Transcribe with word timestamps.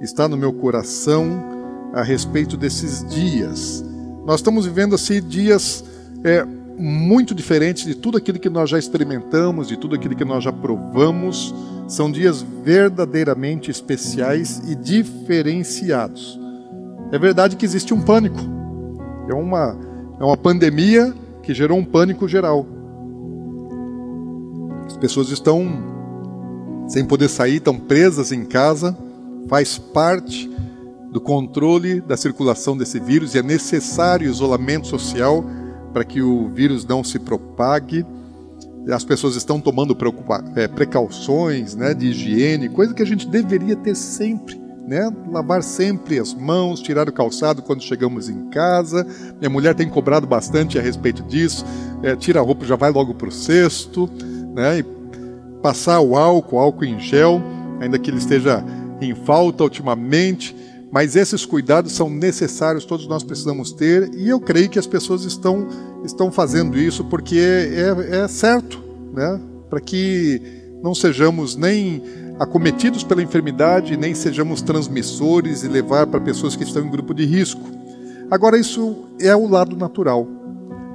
está 0.00 0.28
no 0.28 0.36
meu 0.36 0.52
coração 0.52 1.42
a 1.92 2.02
respeito 2.02 2.56
desses 2.56 3.04
dias. 3.08 3.84
Nós 4.24 4.40
estamos 4.40 4.66
vivendo 4.66 4.94
assim 4.94 5.22
dias 5.22 5.84
é, 6.24 6.44
muito 6.78 7.34
diferentes 7.34 7.84
de 7.84 7.94
tudo 7.94 8.18
aquilo 8.18 8.38
que 8.38 8.50
nós 8.50 8.68
já 8.68 8.78
experimentamos, 8.78 9.68
de 9.68 9.76
tudo 9.76 9.94
aquilo 9.94 10.14
que 10.14 10.24
nós 10.24 10.44
já 10.44 10.52
provamos. 10.52 11.54
São 11.88 12.10
dias 12.10 12.42
verdadeiramente 12.64 13.70
especiais 13.70 14.60
e 14.66 14.74
diferenciados. 14.74 16.38
É 17.12 17.18
verdade 17.18 17.56
que 17.56 17.64
existe 17.64 17.94
um 17.94 18.00
pânico. 18.00 18.40
É 19.28 19.34
uma, 19.34 19.78
é 20.20 20.24
uma 20.24 20.36
pandemia 20.36 21.14
que 21.42 21.54
gerou 21.54 21.78
um 21.78 21.84
pânico 21.84 22.28
geral. 22.28 22.66
As 24.86 24.96
pessoas 24.96 25.30
estão 25.30 25.66
sem 26.88 27.04
poder 27.04 27.28
sair, 27.28 27.56
estão 27.56 27.76
presas 27.78 28.32
em 28.32 28.44
casa, 28.44 28.96
faz 29.48 29.78
parte 29.78 30.50
do 31.10 31.20
controle 31.20 32.00
da 32.00 32.16
circulação 32.16 32.76
desse 32.76 33.00
vírus 33.00 33.34
e 33.34 33.38
é 33.38 33.42
necessário 33.42 34.28
isolamento 34.28 34.86
social 34.86 35.44
para 35.92 36.04
que 36.04 36.20
o 36.20 36.48
vírus 36.50 36.84
não 36.84 37.02
se 37.02 37.18
propague. 37.18 38.04
As 38.90 39.04
pessoas 39.04 39.34
estão 39.34 39.60
tomando 39.60 39.96
é, 40.54 40.68
precauções 40.68 41.74
né, 41.74 41.94
de 41.94 42.08
higiene, 42.08 42.68
coisa 42.68 42.92
que 42.92 43.02
a 43.02 43.06
gente 43.06 43.26
deveria 43.26 43.74
ter 43.74 43.94
sempre. 43.94 44.60
Né? 44.86 45.10
Lavar 45.32 45.62
sempre 45.62 46.18
as 46.18 46.32
mãos, 46.34 46.80
tirar 46.80 47.08
o 47.08 47.12
calçado 47.12 47.62
quando 47.62 47.82
chegamos 47.82 48.28
em 48.28 48.50
casa. 48.50 49.06
Minha 49.38 49.50
mulher 49.50 49.74
tem 49.74 49.88
cobrado 49.88 50.26
bastante 50.26 50.78
a 50.78 50.82
respeito 50.82 51.22
disso. 51.22 51.64
É, 52.02 52.14
tira 52.14 52.40
a 52.40 52.42
roupa, 52.42 52.64
já 52.64 52.76
vai 52.76 52.92
logo 52.92 53.14
para 53.14 53.28
o 53.28 53.32
cesto. 53.32 54.08
Né? 54.54 54.80
E 54.80 54.84
passar 55.62 56.00
o 56.00 56.14
álcool, 56.14 56.58
álcool 56.58 56.84
em 56.84 57.00
gel, 57.00 57.42
ainda 57.80 57.98
que 57.98 58.10
ele 58.10 58.18
esteja 58.18 58.62
em 59.00 59.14
falta 59.14 59.64
ultimamente. 59.64 60.54
Mas 60.90 61.16
esses 61.16 61.44
cuidados 61.44 61.92
são 61.92 62.08
necessários, 62.08 62.84
todos 62.84 63.06
nós 63.06 63.22
precisamos 63.22 63.72
ter, 63.72 64.14
e 64.14 64.28
eu 64.28 64.40
creio 64.40 64.68
que 64.70 64.78
as 64.78 64.86
pessoas 64.86 65.24
estão, 65.24 65.66
estão 66.04 66.30
fazendo 66.30 66.78
isso 66.78 67.04
porque 67.04 67.38
é, 67.38 68.22
é 68.22 68.28
certo, 68.28 68.80
né? 69.12 69.40
para 69.68 69.80
que 69.80 70.40
não 70.82 70.94
sejamos 70.94 71.56
nem 71.56 72.02
acometidos 72.38 73.02
pela 73.02 73.22
enfermidade, 73.22 73.96
nem 73.96 74.14
sejamos 74.14 74.62
transmissores 74.62 75.64
e 75.64 75.68
levar 75.68 76.06
para 76.06 76.20
pessoas 76.20 76.54
que 76.54 76.64
estão 76.64 76.84
em 76.84 76.90
grupo 76.90 77.12
de 77.12 77.24
risco. 77.24 77.62
Agora, 78.30 78.58
isso 78.58 79.04
é 79.20 79.34
o 79.34 79.48
lado 79.48 79.76
natural. 79.76 80.26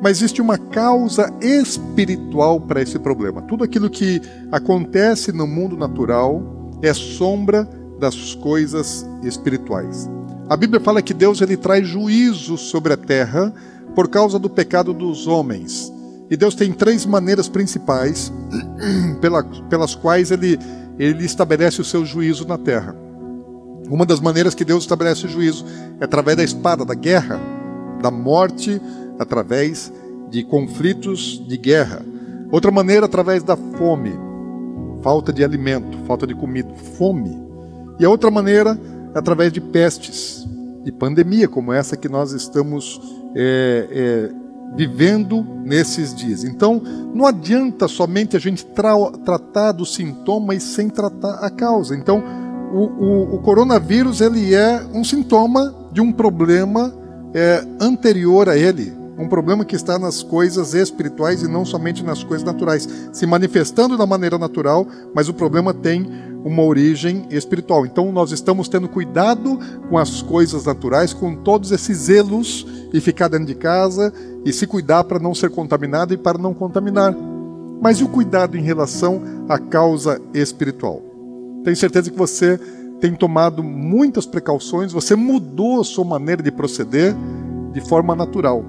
Mas 0.01 0.17
existe 0.17 0.41
uma 0.41 0.57
causa 0.57 1.31
espiritual 1.41 2.59
para 2.59 2.81
esse 2.81 2.97
problema. 2.97 3.41
Tudo 3.43 3.63
aquilo 3.63 3.89
que 3.89 4.21
acontece 4.51 5.31
no 5.31 5.45
mundo 5.45 5.77
natural 5.77 6.41
é 6.81 6.93
sombra 6.93 7.69
das 8.01 8.33
coisas 8.33 9.05
espirituais. 9.21 10.09
A 10.49 10.57
Bíblia 10.57 10.81
fala 10.81 11.03
que 11.03 11.13
Deus 11.13 11.39
ele 11.39 11.55
traz 11.55 11.87
juízo 11.87 12.57
sobre 12.57 12.91
a 12.91 12.97
terra 12.97 13.53
por 13.95 14.09
causa 14.09 14.39
do 14.39 14.49
pecado 14.49 14.91
dos 14.91 15.27
homens. 15.27 15.93
E 16.29 16.35
Deus 16.35 16.55
tem 16.55 16.73
três 16.73 17.05
maneiras 17.05 17.47
principais 17.47 18.33
pela, 19.21 19.43
pelas 19.43 19.93
quais 19.93 20.31
ele, 20.31 20.57
ele 20.97 21.23
estabelece 21.23 21.79
o 21.79 21.85
seu 21.85 22.03
juízo 22.03 22.47
na 22.47 22.57
terra. 22.57 22.95
Uma 23.87 24.05
das 24.05 24.19
maneiras 24.19 24.55
que 24.55 24.65
Deus 24.65 24.83
estabelece 24.83 25.27
o 25.27 25.29
juízo 25.29 25.63
é 25.99 26.05
através 26.05 26.35
da 26.37 26.43
espada, 26.43 26.83
da 26.83 26.95
guerra, 26.95 27.39
da 28.01 28.09
morte, 28.09 28.81
através 29.19 29.93
de 30.29 30.43
conflitos 30.43 31.45
de 31.47 31.55
guerra. 31.55 32.03
Outra 32.51 32.71
maneira, 32.71 33.05
através 33.05 33.43
da 33.43 33.55
fome, 33.55 34.13
falta 35.03 35.31
de 35.31 35.43
alimento, 35.43 35.99
falta 36.07 36.25
de 36.25 36.33
comida, 36.33 36.73
fome. 36.97 37.50
E 38.01 38.05
a 38.05 38.09
outra 38.09 38.31
maneira 38.31 38.79
é 39.13 39.19
através 39.19 39.53
de 39.53 39.61
pestes, 39.61 40.43
de 40.83 40.91
pandemia 40.91 41.47
como 41.47 41.71
essa 41.71 41.95
que 41.95 42.09
nós 42.09 42.31
estamos 42.31 42.99
é, 43.35 43.87
é, 43.91 44.75
vivendo 44.75 45.45
nesses 45.63 46.15
dias. 46.15 46.43
Então, 46.43 46.81
não 47.13 47.27
adianta 47.27 47.87
somente 47.87 48.35
a 48.35 48.39
gente 48.39 48.65
tra 48.65 48.95
tratar 49.23 49.73
do 49.73 49.85
sintoma 49.85 50.55
e 50.55 50.59
sem 50.59 50.89
tratar 50.89 51.45
a 51.45 51.49
causa. 51.51 51.95
Então, 51.95 52.23
o, 52.73 52.79
o, 52.79 53.35
o 53.35 53.39
coronavírus 53.43 54.19
ele 54.19 54.55
é 54.55 54.83
um 54.91 55.03
sintoma 55.03 55.71
de 55.91 56.01
um 56.01 56.11
problema 56.11 56.91
é, 57.35 57.63
anterior 57.79 58.49
a 58.49 58.57
ele, 58.57 58.91
um 59.15 59.29
problema 59.29 59.63
que 59.63 59.75
está 59.75 59.99
nas 59.99 60.23
coisas 60.23 60.73
espirituais 60.73 61.43
e 61.43 61.47
não 61.47 61.63
somente 61.63 62.03
nas 62.03 62.23
coisas 62.23 62.43
naturais, 62.43 62.89
se 63.13 63.27
manifestando 63.27 63.95
da 63.95 64.07
maneira 64.07 64.39
natural, 64.39 64.87
mas 65.13 65.29
o 65.29 65.35
problema 65.35 65.71
tem 65.71 66.30
uma 66.43 66.63
origem 66.63 67.25
espiritual. 67.29 67.85
Então 67.85 68.11
nós 68.11 68.31
estamos 68.31 68.67
tendo 68.67 68.89
cuidado 68.89 69.59
com 69.89 69.97
as 69.97 70.21
coisas 70.21 70.65
naturais, 70.65 71.13
com 71.13 71.35
todos 71.35 71.71
esses 71.71 71.97
zelos 71.97 72.65
e 72.93 72.99
ficar 72.99 73.27
dentro 73.27 73.45
de 73.45 73.55
casa 73.55 74.13
e 74.45 74.51
se 74.51 74.65
cuidar 74.65 75.03
para 75.03 75.19
não 75.19 75.35
ser 75.35 75.49
contaminado 75.49 76.13
e 76.13 76.17
para 76.17 76.37
não 76.37 76.53
contaminar. 76.53 77.15
Mas 77.81 77.99
e 77.99 78.03
o 78.03 78.09
cuidado 78.09 78.57
em 78.57 78.61
relação 78.61 79.21
à 79.49 79.57
causa 79.57 80.21
espiritual? 80.33 81.01
Tenho 81.63 81.75
certeza 81.75 82.09
que 82.09 82.17
você 82.17 82.59
tem 82.99 83.15
tomado 83.15 83.63
muitas 83.63 84.27
precauções, 84.27 84.91
você 84.91 85.15
mudou 85.15 85.81
a 85.81 85.83
sua 85.83 86.05
maneira 86.05 86.43
de 86.43 86.51
proceder 86.51 87.15
de 87.73 87.81
forma 87.81 88.15
natural. 88.15 88.63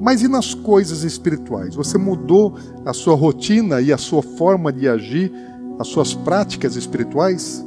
Mas 0.00 0.22
e 0.22 0.28
nas 0.28 0.54
coisas 0.54 1.02
espirituais? 1.02 1.74
Você 1.74 1.98
mudou 1.98 2.54
a 2.84 2.92
sua 2.92 3.16
rotina 3.16 3.80
e 3.80 3.92
a 3.92 3.98
sua 3.98 4.22
forma 4.22 4.72
de 4.72 4.88
agir 4.88 5.32
as 5.78 5.88
suas 5.88 6.14
práticas 6.14 6.76
espirituais? 6.76 7.64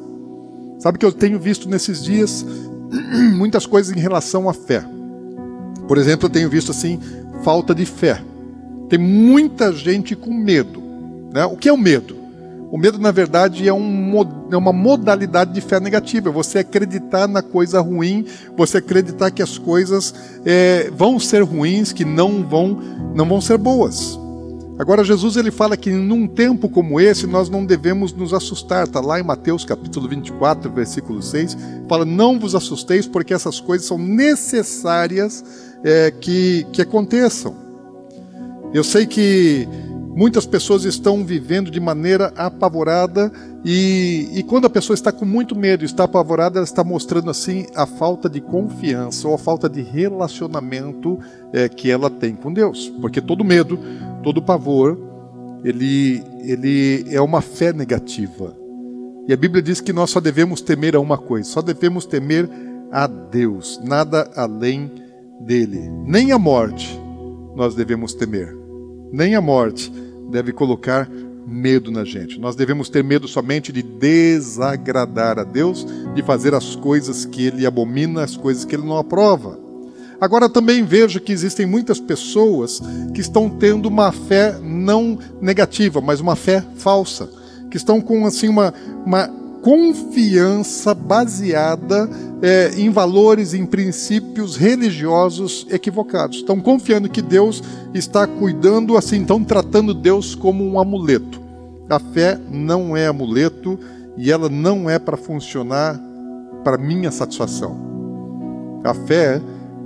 Sabe 0.80 0.98
que 0.98 1.06
eu 1.06 1.12
tenho 1.12 1.40
visto 1.40 1.70
nesses 1.70 2.04
dias 2.04 2.46
muitas 3.36 3.66
coisas 3.66 3.96
em 3.96 4.00
relação 4.00 4.50
à 4.50 4.54
fé. 4.54 4.84
Por 5.88 5.98
exemplo, 5.98 6.28
eu 6.28 6.30
tenho 6.30 6.50
visto 6.50 6.72
assim 6.72 7.00
falta 7.44 7.74
de 7.74 7.86
fé. 7.86 8.22
Tem 8.90 9.00
muita 9.00 9.72
gente 9.72 10.16
com 10.16 10.34
medo. 10.34 10.82
Né? 11.34 11.46
O 11.46 11.56
que 11.56 11.70
é 11.70 11.74
o 11.74 11.78
medo? 11.78 12.22
O 12.72 12.78
medo, 12.78 12.98
na 12.98 13.12
verdade, 13.12 13.68
é, 13.68 13.74
um, 13.74 14.14
é 14.50 14.56
uma 14.56 14.72
modalidade 14.72 15.54
de 15.54 15.60
fé 15.60 15.78
negativa. 15.80 16.30
É 16.30 16.32
você 16.32 16.60
acreditar 16.60 17.28
na 17.28 17.42
coisa 17.42 17.82
ruim, 17.82 18.26
você 18.56 18.78
acreditar 18.78 19.30
que 19.30 19.42
as 19.42 19.58
coisas 19.58 20.16
é, 20.46 20.90
vão 20.96 21.20
ser 21.20 21.44
ruins, 21.44 21.92
que 21.92 22.06
não 22.06 22.48
vão, 22.48 22.80
não 23.14 23.28
vão 23.28 23.42
ser 23.42 23.58
boas. 23.58 24.18
Agora 24.80 25.04
Jesus 25.04 25.36
ele 25.36 25.52
fala 25.52 25.78
que 25.78 25.92
num 25.92 26.28
tempo 26.28 26.68
como 26.68 27.00
esse 27.00 27.28
nós 27.28 27.50
não 27.50 27.66
devemos 27.66 28.14
nos 28.14 28.34
assustar. 28.34 28.86
Está 28.86 29.00
lá 29.00 29.20
em 29.20 29.24
Mateus 29.24 29.64
capítulo 29.64 30.08
24, 30.08 30.72
versículo 30.72 31.22
6, 31.22 31.58
fala: 31.88 32.06
Não 32.06 32.40
vos 32.40 32.56
assusteis, 32.56 33.06
porque 33.06 33.34
essas 33.34 33.60
coisas 33.60 33.86
são 33.86 33.98
necessárias 33.98 35.44
é, 35.84 36.12
que, 36.12 36.66
que 36.72 36.82
aconteçam. 36.82 37.56
Eu 38.74 38.84
sei 38.84 39.06
que 39.06 39.68
muitas 40.16 40.46
pessoas 40.46 40.84
estão 40.84 41.24
vivendo 41.24 41.72
de 41.72 41.80
maneira 41.80 42.34
apavorada 42.36 43.32
e, 43.64 44.30
e 44.34 44.44
quando 44.44 44.66
a 44.66 44.70
pessoa 44.70 44.94
está 44.94 45.12
com 45.12 45.26
muito 45.26 45.56
medo, 45.56 45.86
está 45.86 46.04
apavorada, 46.04 46.60
ela 46.60 46.66
está 46.66 46.84
mostrando 46.84 47.30
assim 47.30 47.66
a 47.76 47.86
falta 47.86 48.30
de 48.30 48.42
confiança 48.42 49.28
ou 49.28 49.34
a 49.34 49.38
falta 49.38 49.70
de 49.70 49.82
relacionamento 49.82 51.20
é, 51.54 51.70
que 51.70 51.90
ela 51.90 52.10
tem 52.10 52.36
com 52.36 52.52
Deus, 52.52 52.92
porque 53.02 53.22
todo 53.22 53.44
medo 53.44 53.80
todo 54.22 54.42
pavor, 54.42 54.98
ele, 55.64 56.24
ele 56.40 57.06
é 57.10 57.22
uma 57.22 57.42
fé 57.42 57.74
negativa. 57.74 58.56
E 59.28 59.34
a 59.34 59.38
Bíblia 59.38 59.62
diz 59.62 59.80
que 59.82 59.94
nós 59.94 60.10
só 60.10 60.20
devemos 60.20 60.62
temer 60.62 60.96
a 60.96 61.00
uma 61.00 61.18
coisa, 61.18 61.50
só 61.50 61.62
devemos 61.62 62.06
temer 62.06 62.50
a 62.92 63.08
Deus, 63.08 63.80
nada 63.84 64.30
além 64.36 64.92
dele. 65.42 65.90
Nem 66.06 66.32
a 66.32 66.40
morte 66.40 67.00
nós 67.56 67.76
devemos 67.76 68.14
temer, 68.14 68.56
nem 69.12 69.36
a 69.36 69.42
morte 69.42 69.92
deve 70.30 70.52
colocar 70.52 71.10
medo 71.46 71.92
na 71.92 72.06
gente. 72.06 72.40
Nós 72.40 72.56
devemos 72.56 72.90
ter 72.90 73.04
medo 73.04 73.28
somente 73.28 73.72
de 73.72 73.82
desagradar 73.82 75.38
a 75.38 75.44
Deus, 75.44 75.86
de 76.14 76.22
fazer 76.24 76.54
as 76.54 76.76
coisas 76.76 77.26
que 77.26 77.48
ele 77.48 77.66
abomina, 77.66 78.24
as 78.24 78.38
coisas 78.38 78.64
que 78.64 78.76
ele 78.76 78.86
não 78.86 78.98
aprova. 78.98 79.60
Agora 80.20 80.48
também 80.48 80.84
vejo 80.84 81.20
que 81.20 81.32
existem 81.32 81.66
muitas 81.66 82.00
pessoas 82.00 82.82
que 83.14 83.20
estão 83.20 83.50
tendo 83.50 83.88
uma 83.88 84.12
fé 84.12 84.56
não 84.62 85.18
negativa, 85.42 86.00
mas 86.00 86.20
uma 86.20 86.36
fé 86.36 86.64
falsa, 86.78 87.28
que 87.70 87.78
estão 87.78 88.00
com 88.00 88.26
assim 88.26 88.48
uma, 88.48 88.74
uma 89.06 89.28
confiança 89.62 90.94
baseada 90.94 92.08
é, 92.42 92.72
em 92.76 92.90
valores, 92.90 93.54
em 93.54 93.66
princípios 93.66 94.56
religiosos 94.56 95.68
equivocados. 95.70 96.38
Estão 96.38 96.60
confiando 96.60 97.10
que 97.10 97.22
Deus 97.22 97.64
está 97.94 98.26
cuidando 98.26 98.98
assim, 98.98 99.22
estão 99.22 99.44
tratando 99.44 99.94
Deus 99.94 100.34
como 100.34 100.64
um 100.64 100.80
amuleto. 100.80 101.40
A 101.90 102.00
fé 102.00 102.40
não 102.50 102.96
é 102.96 103.08
amuleto 103.08 103.78
e 104.18 104.32
ela 104.32 104.50
não 104.50 104.90
é 104.90 104.98
para 104.98 105.18
funcionar 105.18 106.00
para 106.64 106.78
minha 106.78 107.12
satisfação. 107.12 107.76
A 108.84 108.94
fé 108.94 109.42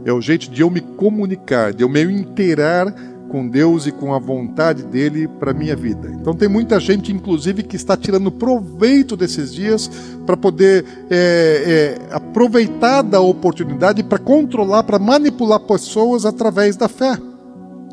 é 0.06 0.14
o 0.14 0.22
jeito 0.22 0.50
de 0.50 0.62
eu 0.62 0.70
me 0.70 0.82
comunicar, 0.82 1.74
de 1.74 1.84
eu 1.84 1.90
me 1.90 2.02
inteirar 2.04 2.94
com 3.36 3.46
Deus 3.46 3.86
e 3.86 3.92
com 3.92 4.14
a 4.14 4.18
vontade 4.18 4.82
dele 4.82 5.28
para 5.28 5.54
minha 5.54 5.76
vida. 5.76 6.10
Então 6.10 6.34
tem 6.34 6.48
muita 6.48 6.80
gente, 6.80 7.12
inclusive, 7.12 7.64
que 7.64 7.76
está 7.76 7.98
tirando 7.98 8.32
proveito 8.32 9.18
desses 9.18 9.54
dias 9.54 9.92
para 10.26 10.38
poder 10.38 10.86
é, 11.10 11.98
é, 12.10 12.16
aproveitar 12.16 13.02
da 13.02 13.20
oportunidade 13.20 14.02
para 14.04 14.18
controlar, 14.18 14.84
para 14.84 14.98
manipular 14.98 15.60
pessoas 15.60 16.26
através 16.26 16.78
da 16.78 16.88
fé. 16.88 17.18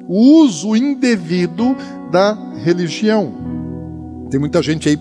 O 0.06 0.44
uso 0.44 0.77
indevido 0.77 1.77
da 2.12 2.38
religião. 2.62 3.35
Tem 4.31 4.38
muita 4.38 4.62
gente 4.62 4.88
aí 4.88 4.97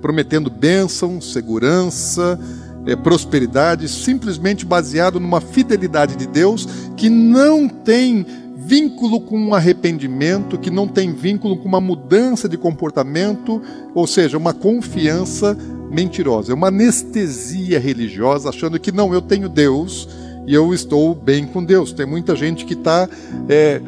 prometendo 0.00 0.48
bênção, 0.48 1.20
segurança, 1.20 2.40
é, 2.86 2.96
prosperidade, 2.96 3.86
simplesmente 3.86 4.64
baseado 4.64 5.20
numa 5.20 5.42
fidelidade 5.42 6.16
de 6.16 6.26
Deus 6.26 6.66
que 6.96 7.10
não 7.10 7.68
tem 7.68 8.43
vínculo 8.66 9.20
com 9.20 9.38
um 9.38 9.54
arrependimento, 9.54 10.58
que 10.58 10.70
não 10.70 10.88
tem 10.88 11.12
vínculo 11.12 11.56
com 11.56 11.68
uma 11.68 11.80
mudança 11.80 12.48
de 12.48 12.56
comportamento, 12.56 13.60
ou 13.94 14.06
seja, 14.06 14.38
uma 14.38 14.54
confiança 14.54 15.56
mentirosa, 15.90 16.52
é 16.52 16.54
uma 16.54 16.68
anestesia 16.68 17.78
religiosa, 17.78 18.48
achando 18.48 18.80
que 18.80 18.90
não, 18.90 19.12
eu 19.12 19.20
tenho 19.20 19.48
Deus 19.48 20.08
e 20.46 20.54
eu 20.54 20.72
estou 20.74 21.14
bem 21.14 21.46
com 21.46 21.62
Deus. 21.62 21.92
Tem 21.92 22.06
muita 22.06 22.34
gente 22.34 22.64
que 22.64 22.74
está 22.74 23.08
é, 23.48 23.80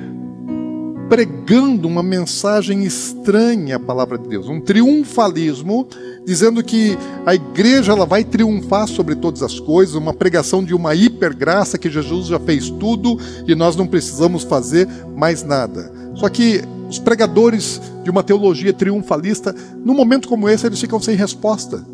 pregando 1.08 1.86
uma 1.86 2.02
mensagem 2.02 2.84
estranha 2.84 3.76
à 3.76 3.80
palavra 3.80 4.18
de 4.18 4.28
Deus, 4.28 4.48
um 4.48 4.60
triunfalismo, 4.60 5.86
dizendo 6.24 6.62
que 6.62 6.98
a 7.24 7.34
igreja 7.34 7.92
ela 7.92 8.04
vai 8.04 8.24
triunfar 8.24 8.88
sobre 8.88 9.14
todas 9.14 9.42
as 9.42 9.60
coisas, 9.60 9.94
uma 9.94 10.12
pregação 10.12 10.64
de 10.64 10.74
uma 10.74 10.94
hipergraça 10.94 11.78
que 11.78 11.88
Jesus 11.88 12.26
já 12.26 12.40
fez 12.40 12.70
tudo 12.70 13.18
e 13.46 13.54
nós 13.54 13.76
não 13.76 13.86
precisamos 13.86 14.42
fazer 14.42 14.88
mais 15.16 15.44
nada. 15.44 15.92
Só 16.14 16.28
que 16.28 16.62
os 16.88 16.98
pregadores 16.98 17.80
de 18.02 18.10
uma 18.10 18.22
teologia 18.22 18.72
triunfalista, 18.72 19.54
num 19.84 19.94
momento 19.94 20.28
como 20.28 20.48
esse, 20.48 20.66
eles 20.66 20.80
ficam 20.80 21.00
sem 21.00 21.16
resposta. 21.16 21.84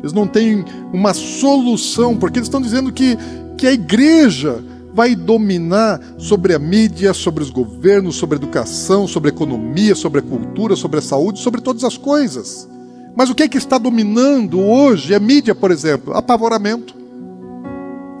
Eles 0.00 0.12
não 0.12 0.26
têm 0.26 0.64
uma 0.92 1.12
solução, 1.14 2.16
porque 2.16 2.38
eles 2.38 2.46
estão 2.46 2.60
dizendo 2.60 2.92
que, 2.92 3.18
que 3.56 3.66
a 3.66 3.72
igreja 3.72 4.62
vai 4.96 5.14
dominar 5.14 6.00
sobre 6.16 6.54
a 6.54 6.58
mídia, 6.58 7.12
sobre 7.12 7.42
os 7.42 7.50
governos, 7.50 8.16
sobre 8.16 8.36
a 8.36 8.40
educação, 8.40 9.06
sobre 9.06 9.30
a 9.30 9.34
economia, 9.34 9.94
sobre 9.94 10.20
a 10.20 10.22
cultura, 10.22 10.74
sobre 10.74 10.98
a 10.98 11.02
saúde, 11.02 11.38
sobre 11.38 11.60
todas 11.60 11.84
as 11.84 11.98
coisas. 11.98 12.66
Mas 13.14 13.28
o 13.28 13.34
que 13.34 13.42
é 13.42 13.48
que 13.48 13.58
está 13.58 13.76
dominando 13.76 14.58
hoje? 14.58 15.14
A 15.14 15.20
mídia, 15.20 15.54
por 15.54 15.70
exemplo, 15.70 16.14
apavoramento. 16.14 16.94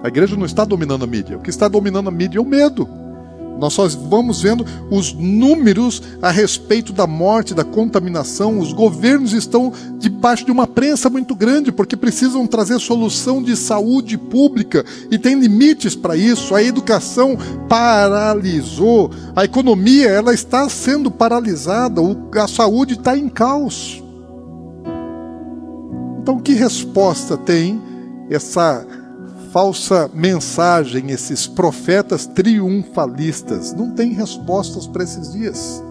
A 0.02 0.08
igreja 0.08 0.36
não 0.36 0.44
está 0.44 0.66
dominando 0.66 1.04
a 1.04 1.06
mídia. 1.06 1.38
O 1.38 1.40
que 1.40 1.48
está 1.48 1.66
dominando 1.66 2.08
a 2.08 2.12
mídia 2.12 2.38
é 2.38 2.42
o 2.42 2.44
medo. 2.44 2.86
Nós 3.58 3.72
só 3.72 3.88
vamos 3.88 4.42
vendo 4.42 4.64
os 4.90 5.12
números 5.12 6.02
a 6.20 6.30
respeito 6.30 6.92
da 6.92 7.06
morte, 7.06 7.54
da 7.54 7.64
contaminação. 7.64 8.58
Os 8.58 8.72
governos 8.72 9.32
estão 9.32 9.72
debaixo 9.98 10.44
de 10.44 10.52
uma 10.52 10.66
prensa 10.66 11.08
muito 11.08 11.34
grande 11.34 11.72
porque 11.72 11.96
precisam 11.96 12.46
trazer 12.46 12.78
solução 12.78 13.42
de 13.42 13.56
saúde 13.56 14.18
pública 14.18 14.84
e 15.10 15.18
tem 15.18 15.38
limites 15.38 15.94
para 15.94 16.16
isso. 16.16 16.54
A 16.54 16.62
educação 16.62 17.36
paralisou, 17.68 19.10
a 19.34 19.44
economia 19.44 20.08
ela 20.08 20.34
está 20.34 20.68
sendo 20.68 21.10
paralisada, 21.10 22.00
a 22.34 22.48
saúde 22.48 22.94
está 22.94 23.16
em 23.16 23.28
caos. 23.28 24.02
Então, 26.20 26.40
que 26.40 26.54
resposta 26.54 27.36
tem 27.36 27.80
essa 28.28 28.84
falsa 29.56 30.10
mensagem, 30.12 31.10
esses 31.12 31.46
profetas 31.46 32.26
triunfalistas. 32.26 33.72
Não 33.72 33.90
tem 33.90 34.12
respostas 34.12 34.86
para 34.86 35.02
esses 35.02 35.32
dias. 35.32 35.82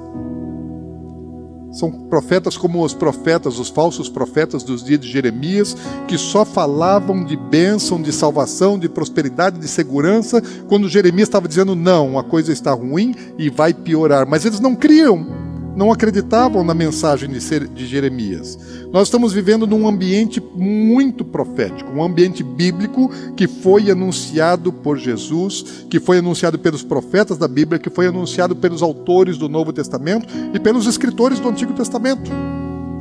São 1.71 1.91
profetas 1.91 2.55
como 2.57 2.85
os 2.85 2.93
profetas, 2.93 3.57
os 3.57 3.69
falsos 3.69 4.07
profetas 4.07 4.61
dos 4.61 4.83
dias 4.83 4.99
de 4.99 5.11
Jeremias, 5.11 5.75
que 6.07 6.15
só 6.15 6.45
falavam 6.45 7.25
de 7.25 7.35
bênção, 7.35 7.99
de 7.99 8.13
salvação, 8.13 8.77
de 8.77 8.87
prosperidade, 8.87 9.57
de 9.57 9.67
segurança, 9.67 10.43
quando 10.67 10.87
Jeremias 10.87 11.27
estava 11.27 11.47
dizendo: 11.47 11.75
não, 11.75 12.19
a 12.19 12.23
coisa 12.23 12.53
está 12.53 12.71
ruim 12.71 13.15
e 13.35 13.49
vai 13.49 13.73
piorar. 13.73 14.29
Mas 14.29 14.45
eles 14.45 14.59
não 14.59 14.75
criam 14.75 15.25
não 15.75 15.91
acreditavam 15.91 16.63
na 16.63 16.73
mensagem 16.73 17.29
de 17.29 17.85
Jeremias. 17.85 18.57
Nós 18.91 19.07
estamos 19.07 19.33
vivendo 19.33 19.67
num 19.67 19.87
ambiente 19.87 20.41
muito 20.55 21.25
profético, 21.25 21.91
um 21.91 22.03
ambiente 22.03 22.43
bíblico 22.43 23.11
que 23.35 23.47
foi 23.47 23.91
anunciado 23.91 24.71
por 24.71 24.97
Jesus, 24.97 25.85
que 25.89 25.99
foi 25.99 26.19
anunciado 26.19 26.57
pelos 26.57 26.81
profetas 26.81 27.37
da 27.37 27.47
Bíblia, 27.47 27.77
que 27.77 27.89
foi 27.89 28.07
anunciado 28.07 28.55
pelos 28.55 28.81
autores 28.81 29.37
do 29.37 29.49
Novo 29.49 29.73
Testamento 29.73 30.27
e 30.53 30.59
pelos 30.59 30.85
escritores 30.87 31.39
do 31.39 31.49
Antigo 31.49 31.73
Testamento. 31.73 32.31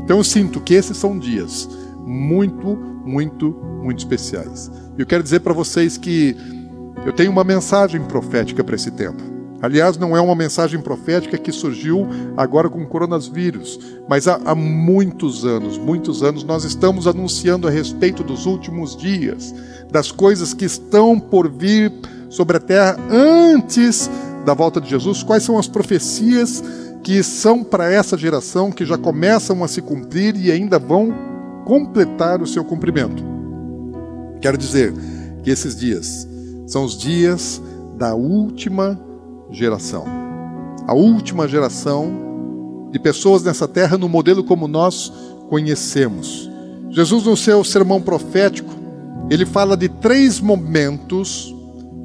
Então 0.05 0.19
eu 0.19 0.25
sinto 0.25 0.61
que 0.61 0.75
esses 0.75 0.97
são 0.97 1.19
dias 1.19 1.69
muito, 2.05 2.77
muito, 3.05 3.53
muito 3.83 3.99
especiais. 3.99 4.71
E 4.99 5.01
eu 5.01 5.07
quero 5.07 5.23
dizer 5.23 5.41
para 5.41 5.53
vocês 5.53 5.97
que 5.97 6.37
eu 7.07 7.13
tenho 7.13 7.31
uma 7.31 7.45
mensagem 7.45 8.03
profética 8.03 8.65
para 8.65 8.75
esse 8.75 8.91
tempo. 8.91 9.34
Aliás, 9.65 9.97
não 9.97 10.15
é 10.15 10.21
uma 10.21 10.35
mensagem 10.35 10.79
profética 10.79 11.39
que 11.39 11.51
surgiu 11.51 12.07
agora 12.37 12.69
com 12.69 12.83
o 12.83 12.87
coronavírus, 12.87 13.81
mas 14.07 14.29
há, 14.29 14.39
há, 14.45 14.55
muitos 14.55 15.47
anos, 15.47 15.79
muitos 15.79 16.23
anos, 16.23 16.45
nós 16.45 16.65
estamos 16.65 17.07
anunciando 17.07 17.67
a 17.67 17.71
respeito 17.71 18.23
dos 18.23 18.45
últimos 18.45 18.95
dias, 18.95 19.55
das 19.91 20.13
coisas 20.13 20.53
que 20.53 20.67
estão 20.67 21.19
por 21.19 21.51
vir 21.51 21.91
sobre 22.29 22.59
a 22.59 22.61
terra 22.61 22.99
antes 23.11 24.11
da 24.45 24.53
volta 24.53 24.83
de 24.83 24.91
Jesus, 24.91 25.23
quais 25.23 25.43
são 25.43 25.59
as 25.59 25.67
profecias 25.67 26.63
que 27.03 27.23
são 27.23 27.65
para 27.65 27.91
essa 27.91 28.19
geração, 28.19 28.71
que 28.71 28.85
já 28.85 28.99
começam 28.99 29.65
a 29.65 29.69
se 29.69 29.81
cumprir 29.81 30.37
e 30.37 30.53
ainda 30.53 30.79
vão 30.79 31.11
completar 31.65 32.43
o 32.43 32.47
seu 32.47 32.67
cumprimento. 32.67 33.25
Quero 34.43 34.59
dizer 34.59 34.93
que 35.43 35.49
esses 35.49 35.75
dias 35.75 36.29
são 36.67 36.85
os 36.85 36.99
dias 36.99 37.63
da 37.97 38.15
última 38.15 39.01
geração. 39.51 40.05
A 40.87 40.95
última 40.95 41.49
geração 41.49 42.89
de 42.91 42.99
pessoas 42.99 43.43
nessa 43.43 43.67
terra 43.67 43.99
no 43.99 44.09
modelo 44.09 44.45
como 44.45 44.69
nós 44.69 45.13
conhecemos. 45.49 46.51
Jesus, 46.91 47.25
no 47.25 47.37
seu 47.37 47.65
sermão 47.65 48.01
profético, 48.01 48.73
ele 49.31 49.45
fala 49.45 49.77
de 49.77 49.89
três 49.89 50.41
momentos 50.41 51.55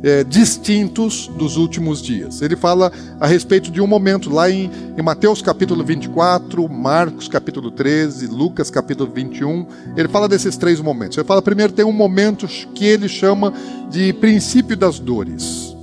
é, 0.01 0.23
distintos 0.23 1.27
dos 1.27 1.57
últimos 1.57 2.01
dias. 2.01 2.41
Ele 2.41 2.55
fala 2.55 2.91
a 3.19 3.27
respeito 3.27 3.69
de 3.69 3.81
um 3.81 3.87
momento 3.87 4.29
lá 4.29 4.49
em, 4.49 4.71
em, 4.97 5.01
Mateus 5.01 5.41
capítulo 5.41 5.83
24, 5.83 6.67
Marcos 6.69 7.27
capítulo 7.27 7.69
13, 7.69 8.27
Lucas 8.27 8.69
capítulo 8.69 9.11
21. 9.13 9.67
Ele 9.97 10.07
fala 10.07 10.27
desses 10.27 10.55
três 10.57 10.79
momentos. 10.79 11.17
Ele 11.17 11.27
fala 11.27 11.41
primeiro 11.41 11.73
tem 11.73 11.85
um 11.85 11.91
momento 11.91 12.47
que 12.73 12.85
ele 12.85 13.07
chama 13.07 13.53
de 13.89 14.13
princípio 14.13 14.77
das 14.77 14.99
dores, 14.99 15.75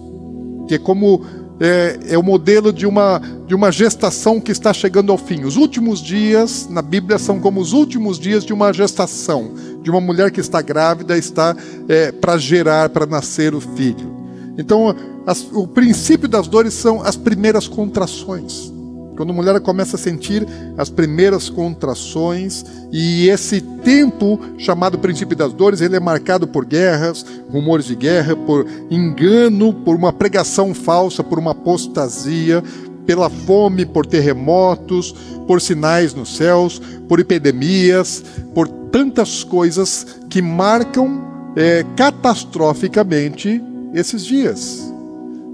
que 0.66 0.74
é 0.74 0.78
como 0.78 1.24
é, 1.60 1.98
é, 2.08 2.18
o 2.18 2.22
modelo 2.22 2.72
de 2.72 2.86
uma, 2.86 3.20
de 3.46 3.54
uma 3.54 3.72
gestação 3.72 4.40
que 4.40 4.52
está 4.52 4.72
chegando 4.72 5.10
ao 5.10 5.18
fim. 5.18 5.44
Os 5.44 5.56
últimos 5.56 6.00
dias 6.00 6.68
na 6.68 6.82
Bíblia 6.82 7.18
são 7.18 7.40
como 7.40 7.60
os 7.60 7.72
últimos 7.72 8.18
dias 8.18 8.44
de 8.44 8.52
uma 8.52 8.72
gestação, 8.72 9.52
de 9.82 9.90
uma 9.90 10.00
mulher 10.00 10.30
que 10.30 10.40
está 10.40 10.60
grávida, 10.60 11.16
está 11.16 11.56
é, 11.88 12.12
para 12.12 12.36
gerar, 12.36 12.90
para 12.90 13.06
nascer 13.06 13.54
o 13.54 13.60
filho. 13.60 14.14
Então, 14.58 14.94
as, 15.26 15.46
o 15.52 15.66
princípio 15.66 16.28
das 16.28 16.46
dores 16.46 16.74
são 16.74 17.02
as 17.02 17.16
primeiras 17.16 17.66
contrações. 17.66 18.72
Quando 19.16 19.30
a 19.30 19.32
mulher 19.32 19.58
começa 19.60 19.96
a 19.96 19.98
sentir 19.98 20.46
as 20.76 20.90
primeiras 20.90 21.48
contrações 21.48 22.64
e 22.92 23.28
esse 23.28 23.60
tempo 23.60 24.38
chamado 24.58 24.98
princípio 24.98 25.34
das 25.34 25.54
dores, 25.54 25.80
ele 25.80 25.96
é 25.96 26.00
marcado 26.00 26.46
por 26.46 26.66
guerras, 26.66 27.24
rumores 27.50 27.86
de 27.86 27.94
guerra, 27.94 28.36
por 28.36 28.66
engano, 28.90 29.72
por 29.72 29.96
uma 29.96 30.12
pregação 30.12 30.74
falsa, 30.74 31.24
por 31.24 31.38
uma 31.38 31.52
apostasia, 31.52 32.62
pela 33.06 33.30
fome, 33.30 33.86
por 33.86 34.04
terremotos, 34.04 35.12
por 35.46 35.62
sinais 35.62 36.12
nos 36.12 36.36
céus, 36.36 36.80
por 37.08 37.18
epidemias, 37.18 38.22
por 38.54 38.68
tantas 38.68 39.42
coisas 39.42 40.06
que 40.28 40.42
marcam 40.42 41.24
é, 41.56 41.86
catastroficamente 41.96 43.62
esses 43.94 44.24
dias. 44.24 44.92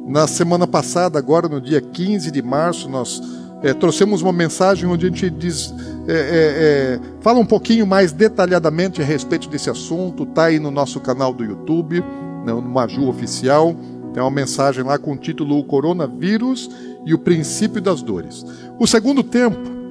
Na 0.09 0.26
semana 0.26 0.66
passada, 0.66 1.16
agora 1.19 1.49
no 1.49 1.61
dia 1.61 1.81
15 1.81 2.31
de 2.31 2.42
março, 2.42 2.88
nós 2.88 3.23
é, 3.62 3.73
trouxemos 3.73 4.23
uma 4.23 4.33
mensagem 4.33 4.88
onde 4.88 5.07
a 5.07 5.09
gente 5.09 5.31
diz, 5.31 5.73
é, 6.09 6.12
é, 6.12 6.16
é, 6.16 7.00
fala 7.21 7.38
um 7.38 7.47
pouquinho 7.47 7.87
mais 7.87 8.12
detalhadamente 8.12 9.00
a 9.00 9.04
respeito 9.04 9.49
desse 9.49 9.71
assunto. 9.71 10.25
Está 10.25 10.45
aí 10.45 10.59
no 10.59 10.71
nosso 10.71 11.00
canal 11.00 11.33
do 11.33 11.45
YouTube, 11.45 12.00
né, 12.45 12.52
no 12.52 12.62
Maju 12.62 13.09
Oficial. 13.09 13.75
Tem 14.12 14.23
uma 14.23 14.31
mensagem 14.31 14.83
lá 14.83 14.99
com 14.99 15.12
o 15.12 15.16
título 15.16 15.59
O 15.59 15.64
Coronavírus 15.64 16.71
e 17.07 17.14
o 17.14 17.19
Princípio 17.19 17.81
das 17.81 18.02
Dores. 18.02 18.45
O 18.78 18.87
segundo 18.87 19.23
tempo 19.23 19.82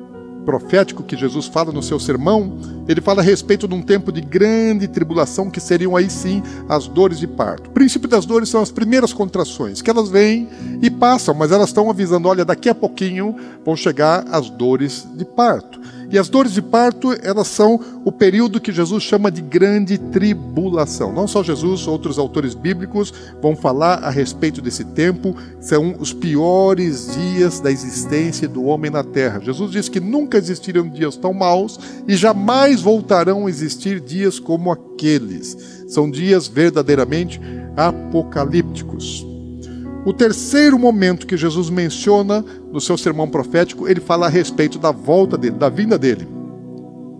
profético 0.46 1.04
que 1.04 1.18
Jesus 1.18 1.48
fala 1.48 1.72
no 1.72 1.84
seu 1.84 2.00
sermão, 2.00 2.58
ele 2.88 3.02
fala 3.02 3.22
a 3.22 3.24
respeito 3.24 3.68
de 3.68 3.74
um 3.74 3.82
tempo 3.82 4.12
de 4.12 4.22
grande 4.22 4.88
tribulação 4.88 5.50
que 5.50 5.60
seriam 5.60 5.96
aí 5.96 6.10
sim 6.10 6.42
as 6.68 6.88
dores 6.88 7.20
de 7.20 7.28
parto. 7.28 7.70
O 7.70 7.74
princípio 7.74 8.08
das 8.08 8.26
dores 8.26 8.50
são 8.50 8.62
as 8.62 8.72
primeiras 8.72 9.14
contrações, 9.14 9.82
que 9.82 9.90
elas 9.90 10.10
vêm 10.10 10.48
e 10.82 10.90
passam, 10.90 11.34
mas 11.34 11.52
elas 11.52 11.70
estão 11.70 11.90
avisando, 11.90 12.28
olha, 12.28 12.46
daqui 12.46 12.70
a 12.70 12.76
pouquinho 12.76 13.36
vão 13.66 13.76
chegar 13.76 14.26
as 14.32 14.50
dores 14.50 15.08
de 15.16 15.26
parto. 15.26 15.81
E 16.12 16.20
as 16.20 16.28
dores 16.28 16.52
de 16.52 16.62
parto, 16.62 17.16
elas 17.24 17.48
são 17.48 17.80
o 18.04 18.12
período 18.12 18.60
que 18.60 18.72
Jesus 18.72 19.02
chama 19.02 19.32
de 19.32 19.42
grande 19.42 19.98
tribulação. 19.98 21.14
Não 21.14 21.26
só 21.26 21.42
Jesus, 21.42 21.88
outros 21.88 22.20
autores 22.20 22.54
bíblicos 22.54 23.14
vão 23.42 23.56
falar 23.56 24.04
a 24.04 24.10
respeito 24.10 24.62
desse 24.62 24.84
tempo. 24.84 25.34
São 25.62 25.96
os 25.98 26.12
piores 26.12 27.16
dias 27.16 27.62
da 27.62 27.72
existência 27.72 28.48
do 28.48 28.66
homem 28.66 28.92
na 28.92 29.06
terra. 29.06 29.40
Jesus 29.40 29.72
diz 29.72 29.88
que 29.88 30.02
nunca 30.02 30.38
existiram 30.38 30.90
dias 30.90 31.16
tão 31.16 31.34
maus 31.34 31.80
e 32.06 32.16
jamais 32.18 32.82
voltarão 32.82 33.48
a 33.48 33.50
existir 33.50 34.02
dias 34.02 34.38
como 34.38 34.70
aqueles. 34.70 35.58
São 35.88 36.12
dias 36.12 36.46
verdadeiramente 36.46 37.40
apocalípticos. 37.78 39.31
O 40.04 40.12
terceiro 40.12 40.80
momento 40.80 41.28
que 41.28 41.38
Jesus 41.38 41.70
menciona 41.70 42.44
no 42.72 42.82
seu 42.82 42.98
sermão 42.98 43.30
profético, 43.30 43.88
ele 43.88 44.00
fala 44.00 44.26
a 44.26 44.30
respeito 44.30 44.80
da 44.80 44.92
volta 44.92 45.38
dele, 45.38 45.56
da 45.56 45.70
vinda 45.70 45.98
dele. 45.98 46.28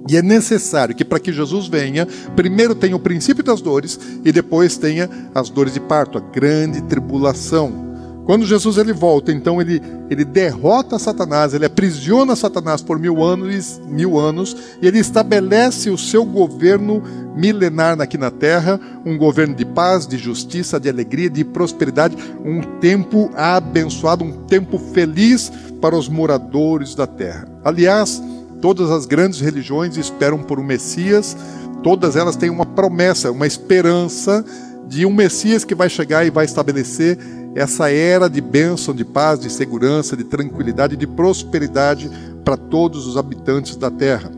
E 0.10 0.18
é 0.18 0.22
necessário 0.22 0.96
que 0.96 1.06
para 1.06 1.20
que 1.20 1.32
Jesus 1.32 1.68
venha, 1.68 2.08
primeiro 2.36 2.74
tenha 2.74 2.96
o 2.96 3.00
princípio 3.00 3.44
das 3.44 3.62
dores 3.62 4.00
e 4.26 4.32
depois 4.32 4.78
tenha 4.78 5.08
as 5.34 5.50
dores 5.50 5.76
de 5.76 5.80
parto, 5.80 6.18
a 6.18 6.22
grande 6.22 6.82
tribulação. 6.82 7.91
Quando 8.26 8.46
Jesus 8.46 8.78
ele 8.78 8.94
volta, 8.94 9.32
então 9.32 9.60
ele, 9.60 9.82
ele 10.10 10.24
derrota 10.24 11.00
Satanás, 11.00 11.54
ele 11.54 11.66
aprisiona 11.66 12.36
Satanás 12.36 12.82
por 12.82 13.00
mil 13.00 13.24
anos, 13.24 13.82
mil 13.88 14.20
anos, 14.20 14.56
e 14.82 14.88
ele 14.88 15.00
estabelece 15.00 15.90
o 15.90 15.98
seu 15.98 16.24
governo 16.24 17.02
milenar 17.36 18.00
aqui 18.00 18.18
na 18.18 18.30
terra, 18.30 18.80
um 19.06 19.18
governo 19.18 19.56
de 19.56 19.66
paz, 19.66 20.06
de 20.06 20.18
justiça, 20.18 20.80
de 20.80 20.88
alegria, 20.88 21.30
de 21.30 21.44
prosperidade, 21.44 22.16
um 22.46 22.62
tempo 22.80 23.32
abençoado, 23.36 24.24
um 24.24 24.44
tempo 24.46 24.78
feliz 24.78 25.52
para 25.82 25.96
os 25.96 26.08
moradores 26.08 26.94
da 26.94 27.08
terra. 27.08 27.48
Aliás, 27.64 28.22
todas 28.62 28.92
as 28.92 29.08
grandes 29.08 29.40
religiões 29.40 29.98
esperam 29.98 30.38
por 30.38 30.60
um 30.60 30.64
Messias, 30.64 31.36
todas 31.82 32.16
elas 32.16 32.36
têm 32.36 32.52
uma 32.52 32.66
promessa, 32.66 33.32
uma 33.32 33.48
esperança 33.48 34.46
de 34.88 35.06
um 35.06 35.14
Messias 35.14 35.64
que 35.64 35.74
vai 35.74 35.90
chegar 35.90 36.26
e 36.26 36.30
vai 36.30 36.46
estabelecer 36.46 37.18
essa 37.56 37.92
era 37.92 38.30
de 38.30 38.40
bênção, 38.40 38.94
de 38.94 39.04
paz, 39.04 39.40
de 39.40 39.50
segurança, 39.50 40.16
de 40.16 40.24
tranquilidade, 40.24 40.96
de 40.96 41.08
prosperidade 41.08 42.10
para 42.44 42.56
todos 42.56 43.06
os 43.08 43.18
habitantes 43.18 43.76
da 43.76 43.92
terra. 43.92 44.32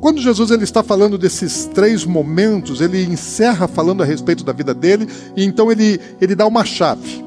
Quando 0.00 0.20
Jesus 0.20 0.50
ele 0.50 0.64
está 0.64 0.82
falando 0.82 1.16
desses 1.16 1.66
três 1.66 2.04
momentos, 2.04 2.80
ele 2.80 3.02
encerra 3.04 3.66
falando 3.66 4.02
a 4.02 4.06
respeito 4.06 4.44
da 4.44 4.52
vida 4.52 4.74
dele, 4.74 5.08
e 5.36 5.44
então 5.44 5.70
ele, 5.70 6.00
ele 6.20 6.34
dá 6.34 6.46
uma 6.46 6.64
chave. 6.64 7.24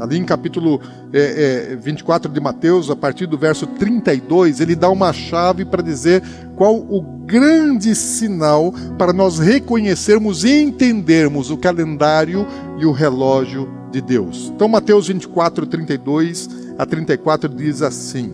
Ali 0.00 0.18
em 0.18 0.24
capítulo 0.24 0.80
é, 1.12 1.72
é, 1.72 1.76
24 1.76 2.30
de 2.30 2.40
Mateus, 2.40 2.90
a 2.90 2.96
partir 2.96 3.26
do 3.26 3.36
verso 3.36 3.66
32, 3.66 4.60
ele 4.60 4.74
dá 4.74 4.88
uma 4.88 5.12
chave 5.12 5.64
para 5.64 5.82
dizer 5.82 6.22
qual 6.56 6.76
o 6.76 7.00
grande 7.24 7.94
sinal 7.94 8.72
para 8.96 9.12
nós 9.12 9.38
reconhecermos 9.38 10.44
e 10.44 10.62
entendermos 10.62 11.50
o 11.50 11.56
calendário 11.56 12.46
e 12.78 12.86
o 12.86 12.92
relógio 12.92 13.68
de 13.90 14.00
Deus. 14.00 14.52
Então, 14.54 14.68
Mateus 14.68 15.08
24, 15.08 15.66
32 15.66 16.48
a 16.78 16.86
34 16.86 17.48
diz 17.48 17.82
assim: 17.82 18.32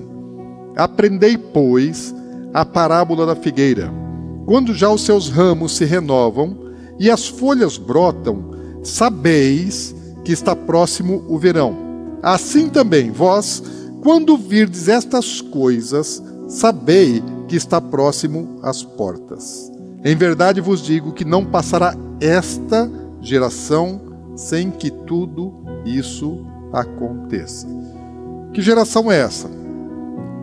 Aprendei, 0.76 1.38
pois, 1.38 2.14
a 2.52 2.64
parábola 2.64 3.26
da 3.26 3.34
figueira. 3.34 3.90
Quando 4.46 4.74
já 4.74 4.90
os 4.90 5.02
seus 5.02 5.28
ramos 5.28 5.76
se 5.76 5.84
renovam 5.84 6.56
e 6.98 7.10
as 7.10 7.26
folhas 7.26 7.78
brotam, 7.78 8.50
sabeis 8.82 9.94
que 10.24 10.32
está 10.32 10.56
próximo 10.56 11.24
o 11.28 11.38
verão. 11.38 11.76
Assim 12.22 12.68
também, 12.68 13.10
vós, 13.10 13.62
quando 14.02 14.36
virdes 14.36 14.88
estas 14.88 15.40
coisas, 15.40 16.22
sabei 16.48 17.22
que 17.46 17.56
está 17.56 17.80
próximo 17.80 18.58
às 18.62 18.82
portas. 18.82 19.70
Em 20.04 20.16
verdade 20.16 20.60
vos 20.60 20.82
digo 20.82 21.12
que 21.12 21.24
não 21.24 21.44
passará 21.44 21.94
esta 22.20 22.90
geração 23.20 24.00
sem 24.36 24.70
que 24.70 24.90
tudo 24.90 25.52
isso 25.84 26.44
aconteça. 26.72 27.66
Que 28.52 28.62
geração 28.62 29.10
é 29.10 29.20
essa? 29.20 29.50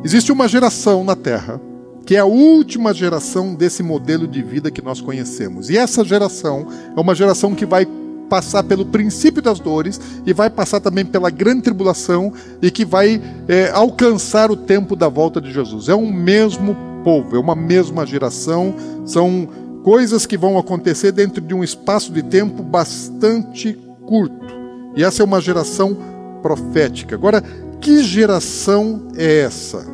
Existe 0.04 0.32
uma 0.32 0.48
geração 0.48 1.04
na 1.04 1.16
Terra 1.16 1.62
que 2.06 2.16
é 2.16 2.20
a 2.20 2.26
última 2.26 2.94
geração 2.94 3.54
desse 3.54 3.84
modelo 3.84 4.28
de 4.28 4.42
vida 4.42 4.72
que 4.72 4.82
nós 4.82 5.00
conhecemos. 5.00 5.70
E 5.70 5.78
essa 5.78 6.04
geração 6.04 6.68
é 6.96 7.00
uma 7.00 7.14
geração 7.14 7.54
que 7.54 7.66
vai 7.66 7.88
passar 8.32 8.64
pelo 8.64 8.86
princípio 8.86 9.42
das 9.42 9.60
dores 9.60 10.00
e 10.26 10.32
vai 10.32 10.50
passar 10.50 10.80
também 10.80 11.06
pela 11.06 11.30
grande 11.30 11.64
tribulação 11.64 12.32
e 12.62 12.72
que 12.72 12.86
vai 12.86 13.22
é, 13.46 13.70
alcançar 13.72 14.50
o 14.50 14.56
tempo 14.56 14.96
da 14.96 15.10
volta 15.10 15.42
de 15.42 15.52
Jesus. 15.52 15.90
É 15.90 15.96
um 15.96 16.10
mesmo 16.10 16.74
povo, 17.04 17.36
é 17.36 17.40
uma 17.40 17.58
mesma 17.58 18.06
geração, 18.06 18.74
são 19.06 19.50
coisas 19.84 20.26
que 20.26 20.38
vão 20.38 20.58
acontecer 20.58 21.12
dentro 21.12 21.42
de 21.42 21.54
um 21.54 21.62
espaço 21.62 22.14
de 22.14 22.24
tempo 22.24 22.64
bastante 22.64 23.78
curto. 24.06 24.56
E 24.96 25.04
essa 25.04 25.22
é 25.22 25.26
uma 25.26 25.42
geração 25.42 25.98
profética. 26.42 27.16
Agora, 27.16 27.44
que 27.82 28.02
geração 28.02 29.10
é 29.18 29.40
essa? 29.40 29.86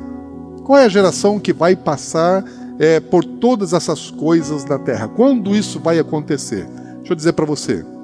Qual 0.63 0.77
é 0.77 0.85
a 0.85 0.89
geração 0.89 1.39
que 1.39 1.51
vai 1.51 1.75
passar 1.75 2.45
é, 2.77 2.99
por 2.99 3.25
todas 3.25 3.73
essas 3.73 4.11
coisas 4.11 4.63
na 4.63 4.77
terra? 4.77 5.07
Quando 5.07 5.55
isso 5.55 5.79
vai 5.79 5.97
acontecer? 5.97 6.67
Deixa 6.97 7.13
eu 7.13 7.15
dizer 7.15 7.33
para 7.33 7.45
você. 7.45 7.96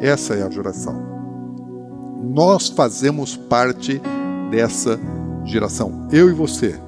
Essa 0.00 0.34
é 0.34 0.42
a 0.42 0.50
geração. 0.50 0.94
Nós 2.22 2.68
fazemos 2.68 3.36
parte 3.36 4.00
dessa 4.50 4.98
geração. 5.44 6.06
Eu 6.10 6.28
e 6.28 6.32
você 6.32 6.78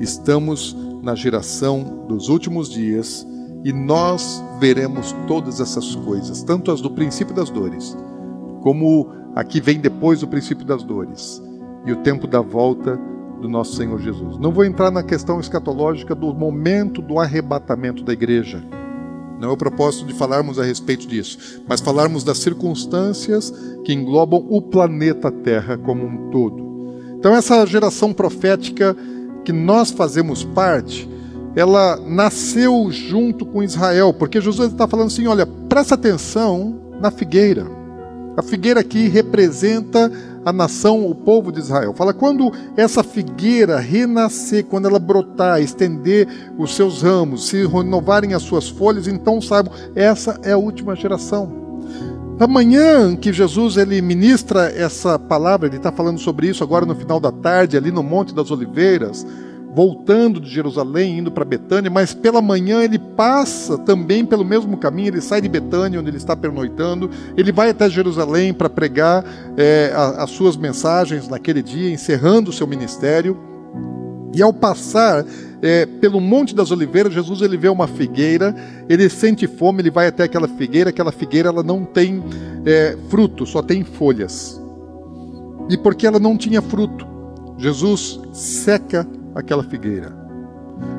estamos 0.00 0.76
na 1.02 1.14
geração 1.14 2.06
dos 2.08 2.28
últimos 2.28 2.68
dias 2.68 3.26
e 3.64 3.72
nós 3.72 4.42
veremos 4.60 5.14
todas 5.26 5.60
essas 5.60 5.94
coisas, 5.96 6.42
tanto 6.42 6.70
as 6.70 6.80
do 6.80 6.90
princípio 6.90 7.34
das 7.34 7.48
dores, 7.48 7.96
como 8.62 9.08
a 9.34 9.42
que 9.42 9.60
vem 9.60 9.80
depois 9.80 10.20
do 10.20 10.28
princípio 10.28 10.66
das 10.66 10.82
dores, 10.82 11.42
e 11.86 11.92
o 11.92 11.96
tempo 11.96 12.26
da 12.26 12.40
volta 12.40 12.98
do 13.40 13.48
nosso 13.48 13.74
Senhor 13.76 13.98
Jesus. 14.00 14.38
Não 14.38 14.52
vou 14.52 14.64
entrar 14.64 14.90
na 14.90 15.02
questão 15.02 15.40
escatológica 15.40 16.14
do 16.14 16.34
momento 16.34 17.00
do 17.00 17.18
arrebatamento 17.18 18.02
da 18.02 18.12
igreja. 18.12 18.62
Não 19.40 19.50
é 19.50 19.52
o 19.52 19.56
propósito 19.56 20.06
de 20.06 20.14
falarmos 20.14 20.58
a 20.58 20.64
respeito 20.64 21.06
disso, 21.06 21.62
mas 21.68 21.80
falarmos 21.80 22.22
das 22.24 22.38
circunstâncias 22.38 23.52
que 23.84 23.92
englobam 23.92 24.46
o 24.48 24.62
planeta 24.62 25.30
Terra 25.30 25.76
como 25.76 26.04
um 26.04 26.30
todo. 26.30 26.64
Então, 27.18 27.34
essa 27.34 27.64
geração 27.66 28.12
profética 28.12 28.96
que 29.44 29.52
nós 29.52 29.90
fazemos 29.90 30.44
parte, 30.44 31.08
ela 31.56 31.96
nasceu 31.96 32.90
junto 32.90 33.46
com 33.46 33.62
Israel, 33.62 34.12
porque 34.12 34.40
Jesus 34.40 34.72
está 34.72 34.86
falando 34.86 35.06
assim: 35.06 35.26
olha, 35.26 35.46
presta 35.46 35.94
atenção 35.94 36.80
na 37.00 37.10
figueira. 37.10 37.66
A 38.36 38.42
figueira 38.42 38.80
aqui 38.80 39.08
representa 39.08 40.10
a 40.44 40.52
nação, 40.52 41.06
o 41.06 41.14
povo 41.14 41.50
de 41.50 41.60
Israel. 41.60 41.94
Fala, 41.94 42.12
quando 42.12 42.52
essa 42.76 43.02
figueira 43.02 43.78
renascer, 43.78 44.64
quando 44.64 44.86
ela 44.86 44.98
brotar, 44.98 45.60
estender 45.60 46.28
os 46.58 46.74
seus 46.74 47.02
ramos, 47.02 47.48
se 47.48 47.66
renovarem 47.66 48.34
as 48.34 48.42
suas 48.42 48.68
folhas, 48.68 49.08
então 49.08 49.40
saibam, 49.40 49.72
essa 49.94 50.38
é 50.42 50.52
a 50.52 50.58
última 50.58 50.94
geração. 50.94 51.64
Amanhã 52.38 53.14
que 53.14 53.32
Jesus 53.32 53.76
ele 53.76 54.02
ministra 54.02 54.72
essa 54.74 55.18
palavra, 55.18 55.68
ele 55.68 55.76
está 55.76 55.92
falando 55.92 56.18
sobre 56.18 56.48
isso 56.48 56.64
agora 56.64 56.84
no 56.84 56.94
final 56.94 57.20
da 57.20 57.30
tarde, 57.30 57.76
ali 57.76 57.92
no 57.92 58.02
Monte 58.02 58.34
das 58.34 58.50
Oliveiras 58.50 59.24
voltando 59.74 60.40
de 60.40 60.48
Jerusalém, 60.48 61.18
indo 61.18 61.32
para 61.32 61.44
Betânia, 61.44 61.90
mas 61.90 62.14
pela 62.14 62.40
manhã 62.40 62.84
ele 62.84 62.98
passa 62.98 63.76
também 63.76 64.24
pelo 64.24 64.44
mesmo 64.44 64.76
caminho, 64.76 65.08
ele 65.08 65.20
sai 65.20 65.40
de 65.40 65.48
Betânia, 65.48 65.98
onde 65.98 66.10
ele 66.10 66.16
está 66.16 66.36
pernoitando, 66.36 67.10
ele 67.36 67.50
vai 67.50 67.70
até 67.70 67.90
Jerusalém 67.90 68.54
para 68.54 68.70
pregar 68.70 69.24
é, 69.56 69.92
as 69.94 70.30
suas 70.30 70.56
mensagens 70.56 71.28
naquele 71.28 71.60
dia, 71.60 71.90
encerrando 71.90 72.50
o 72.50 72.52
seu 72.52 72.68
ministério. 72.68 73.36
E 74.32 74.42
ao 74.42 74.52
passar 74.52 75.24
é, 75.60 75.86
pelo 75.86 76.20
Monte 76.20 76.54
das 76.54 76.70
Oliveiras, 76.70 77.12
Jesus 77.12 77.40
ele 77.40 77.56
vê 77.56 77.68
uma 77.68 77.88
figueira, 77.88 78.54
ele 78.88 79.08
sente 79.08 79.46
fome, 79.48 79.82
ele 79.82 79.90
vai 79.90 80.06
até 80.06 80.22
aquela 80.22 80.46
figueira, 80.46 80.90
aquela 80.90 81.10
figueira 81.10 81.48
ela 81.48 81.64
não 81.64 81.84
tem 81.84 82.22
é, 82.64 82.96
fruto, 83.08 83.44
só 83.44 83.60
tem 83.60 83.82
folhas. 83.82 84.60
E 85.68 85.76
porque 85.76 86.06
ela 86.06 86.20
não 86.20 86.36
tinha 86.36 86.62
fruto, 86.62 87.06
Jesus 87.58 88.20
seca 88.32 89.06
aquela 89.34 89.62
figueira. 89.62 90.24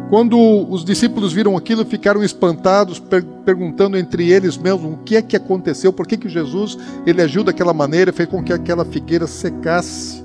Quando 0.09 0.37
os 0.69 0.85
discípulos 0.85 1.33
viram 1.33 1.57
aquilo, 1.57 1.83
ficaram 1.83 2.23
espantados, 2.23 2.99
per 2.99 3.23
perguntando 3.43 3.95
entre 3.95 4.31
eles 4.31 4.57
mesmos 4.57 4.93
o 4.93 4.97
que 4.97 5.15
é 5.15 5.21
que 5.21 5.35
aconteceu, 5.35 5.93
por 5.93 6.07
que, 6.07 6.17
que 6.17 6.27
Jesus 6.27 6.77
ele 7.05 7.21
agiu 7.21 7.43
daquela 7.43 7.73
maneira, 7.73 8.11
fez 8.11 8.27
com 8.27 8.43
que 8.43 8.51
aquela 8.51 8.83
figueira 8.83 9.27
secasse. 9.27 10.23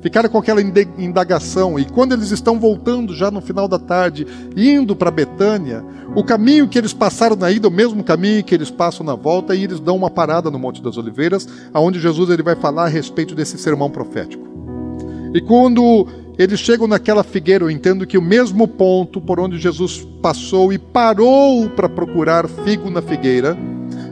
ficaram 0.00 0.28
com 0.28 0.38
aquela 0.38 0.60
indagação. 0.62 1.78
E 1.78 1.84
quando 1.84 2.12
eles 2.12 2.30
estão 2.30 2.58
voltando 2.58 3.14
já 3.14 3.30
no 3.30 3.40
final 3.40 3.66
da 3.66 3.78
tarde, 3.78 4.26
indo 4.56 4.94
para 4.94 5.10
Betânia, 5.10 5.84
o 6.14 6.24
caminho 6.24 6.68
que 6.68 6.78
eles 6.78 6.92
passaram 6.92 7.36
na 7.36 7.50
ida, 7.50 7.68
o 7.68 7.70
mesmo 7.70 8.02
caminho 8.04 8.44
que 8.44 8.54
eles 8.54 8.70
passam 8.70 9.04
na 9.04 9.14
volta, 9.14 9.54
e 9.54 9.64
eles 9.64 9.80
dão 9.80 9.96
uma 9.96 10.10
parada 10.10 10.50
no 10.50 10.58
Monte 10.58 10.82
das 10.82 10.96
Oliveiras, 10.96 11.48
aonde 11.74 12.00
Jesus 12.00 12.30
ele 12.30 12.42
vai 12.42 12.56
falar 12.56 12.84
a 12.84 12.88
respeito 12.88 13.34
desse 13.34 13.58
sermão 13.58 13.90
profético. 13.90 14.48
E 15.34 15.40
quando 15.40 16.06
eles 16.38 16.60
chegam 16.60 16.86
naquela 16.86 17.22
figueira, 17.22 17.64
eu 17.64 17.70
entendo 17.70 18.06
que 18.06 18.16
o 18.16 18.22
mesmo 18.22 18.66
ponto 18.66 19.20
por 19.20 19.38
onde 19.38 19.58
Jesus 19.58 20.06
passou 20.22 20.72
e 20.72 20.78
parou 20.78 21.68
para 21.70 21.88
procurar 21.88 22.48
figo 22.48 22.90
na 22.90 23.02
figueira, 23.02 23.56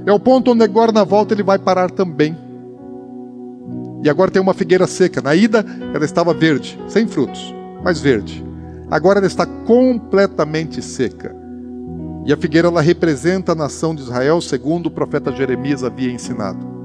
é 0.04 0.12
o 0.12 0.20
ponto 0.20 0.52
onde 0.52 0.62
agora 0.62 0.92
na 0.92 1.04
volta 1.04 1.34
ele 1.34 1.42
vai 1.42 1.58
parar 1.58 1.90
também. 1.90 2.37
E 4.02 4.08
agora 4.08 4.30
tem 4.30 4.40
uma 4.40 4.54
figueira 4.54 4.87
seca. 4.87 5.20
Na 5.20 5.34
ida 5.34 5.64
ela 5.94 6.04
estava 6.04 6.32
verde, 6.32 6.78
sem 6.87 7.06
frutos, 7.06 7.54
mas 7.82 8.00
verde. 8.00 8.44
Agora 8.90 9.18
ela 9.18 9.26
está 9.26 9.44
completamente 9.44 10.80
seca. 10.80 11.34
E 12.25 12.32
a 12.32 12.37
figueira 12.37 12.68
ela 12.68 12.80
representa 12.80 13.52
a 13.52 13.54
nação 13.54 13.94
de 13.94 14.02
Israel, 14.02 14.40
segundo 14.40 14.87
o 14.87 14.90
profeta 14.90 15.32
Jeremias 15.32 15.82
havia 15.82 16.12
ensinado. 16.12 16.77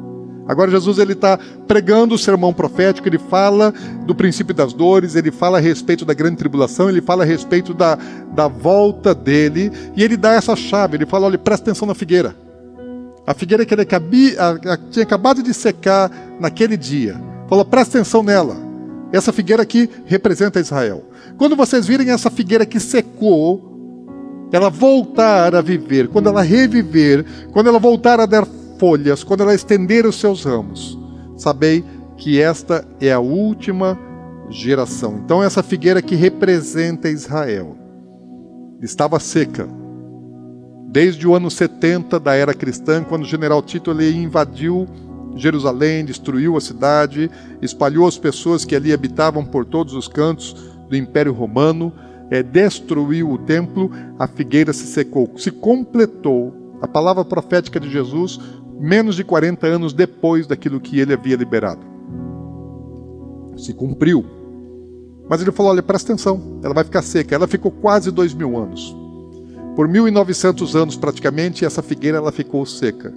Agora 0.47 0.69
Jesus 0.69 0.97
ele 0.97 1.13
está 1.13 1.39
pregando 1.67 2.15
o 2.15 2.17
sermão 2.17 2.53
profético, 2.53 3.07
ele 3.07 3.17
fala 3.17 3.73
do 4.05 4.13
princípio 4.13 4.53
das 4.53 4.73
dores, 4.73 5.15
ele 5.15 5.31
fala 5.31 5.57
a 5.57 5.61
respeito 5.61 6.03
da 6.03 6.13
grande 6.13 6.37
tribulação, 6.37 6.89
ele 6.89 7.01
fala 7.01 7.23
a 7.23 7.25
respeito 7.25 7.73
da, 7.73 7.97
da 8.33 8.47
volta 8.47 9.15
dele, 9.15 9.71
e 9.95 10.03
ele 10.03 10.17
dá 10.17 10.33
essa 10.33 10.55
chave, 10.55 10.97
ele 10.97 11.05
fala, 11.05 11.27
olha, 11.27 11.37
presta 11.37 11.69
atenção 11.69 11.87
na 11.87 11.95
figueira. 11.95 12.35
A 13.25 13.33
figueira 13.33 13.65
que 13.65 13.73
ele 13.73 13.83
acabi, 13.83 14.35
a, 14.37 14.73
a, 14.73 14.77
tinha 14.77 15.03
acabado 15.03 15.41
de 15.41 15.53
secar 15.53 16.11
naquele 16.39 16.75
dia. 16.75 17.15
Falou, 17.47 17.63
presta 17.63 17.97
atenção 17.97 18.21
nela. 18.21 18.57
Essa 19.13 19.31
figueira 19.31 19.63
aqui 19.63 19.89
representa 20.05 20.59
Israel. 20.59 21.05
Quando 21.37 21.55
vocês 21.55 21.87
virem 21.87 22.09
essa 22.09 22.29
figueira 22.29 22.65
que 22.65 22.79
secou, 22.81 23.71
ela 24.51 24.69
voltar 24.69 25.55
a 25.55 25.61
viver, 25.61 26.09
quando 26.09 26.27
ela 26.27 26.41
reviver, 26.41 27.25
quando 27.51 27.67
ela 27.67 27.79
voltar 27.79 28.19
a 28.19 28.25
dar 28.25 28.45
folhas, 28.83 29.23
quando 29.23 29.43
ela 29.43 29.55
estender 29.55 30.05
os 30.05 30.19
seus 30.19 30.43
ramos, 30.43 30.99
sabei 31.37 31.85
que 32.17 32.41
esta 32.41 32.85
é 32.99 33.13
a 33.13 33.19
última 33.21 33.97
geração. 34.49 35.21
Então, 35.23 35.41
essa 35.41 35.63
figueira 35.63 36.01
que 36.01 36.15
representa 36.15 37.07
Israel 37.07 37.77
estava 38.81 39.21
seca, 39.21 39.69
desde 40.89 41.25
o 41.25 41.33
ano 41.33 41.49
70 41.49 42.19
da 42.19 42.35
era 42.35 42.53
cristã, 42.53 43.05
quando 43.05 43.21
o 43.21 43.25
general 43.25 43.61
Tito 43.61 43.89
invadiu 44.01 44.85
Jerusalém, 45.37 46.03
destruiu 46.03 46.57
a 46.57 46.61
cidade, 46.61 47.31
espalhou 47.61 48.05
as 48.05 48.17
pessoas 48.17 48.65
que 48.65 48.75
ali 48.75 48.91
habitavam 48.91 49.45
por 49.45 49.63
todos 49.63 49.93
os 49.93 50.09
cantos 50.09 50.53
do 50.89 50.97
Império 50.97 51.31
Romano, 51.31 51.93
é, 52.29 52.43
destruiu 52.43 53.31
o 53.31 53.37
templo, 53.37 53.89
a 54.19 54.27
figueira 54.27 54.73
se 54.73 54.87
secou. 54.87 55.31
Se 55.37 55.51
completou 55.51 56.77
a 56.81 56.87
palavra 56.87 57.23
profética 57.23 57.79
de 57.79 57.89
Jesus 57.89 58.37
menos 58.79 59.15
de 59.15 59.23
40 59.23 59.65
anos 59.67 59.93
depois 59.93 60.47
daquilo 60.47 60.79
que 60.79 60.99
ele 60.99 61.13
havia 61.13 61.35
liberado. 61.35 61.81
Se 63.55 63.73
cumpriu. 63.73 64.25
Mas 65.29 65.41
ele 65.41 65.51
falou: 65.51 65.71
olha, 65.71 65.83
presta 65.83 66.11
atenção, 66.11 66.59
ela 66.63 66.73
vai 66.73 66.83
ficar 66.83 67.01
seca. 67.01 67.35
Ela 67.35 67.47
ficou 67.47 67.71
quase 67.71 68.11
dois 68.11 68.33
mil 68.33 68.57
anos. 68.57 68.95
Por 69.75 69.87
1.900 69.87 70.75
anos, 70.75 70.95
praticamente, 70.95 71.65
essa 71.65 71.81
figueira 71.81 72.17
ela 72.17 72.31
ficou 72.31 72.65
seca. 72.65 73.11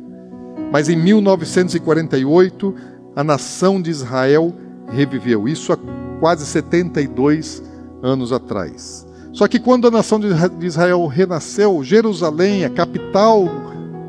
Mas 0.73 0.89
em 0.89 0.97
1948, 0.97 2.75
a 3.15 3.23
nação 3.23 3.81
de 3.81 3.91
Israel 3.91 4.55
reviveu. 4.89 5.47
Isso 5.47 5.73
há 5.73 5.79
quase 6.19 6.47
72 6.47 7.63
anos 8.03 8.33
atrás. 8.33 9.07
Só 9.33 9.47
que 9.47 9.59
quando 9.59 9.87
a 9.87 9.91
nação 9.91 10.19
de 10.19 10.67
Israel 10.67 11.07
renasceu, 11.07 11.85
Jerusalém, 11.85 12.65
a 12.65 12.71
capital 12.71 13.47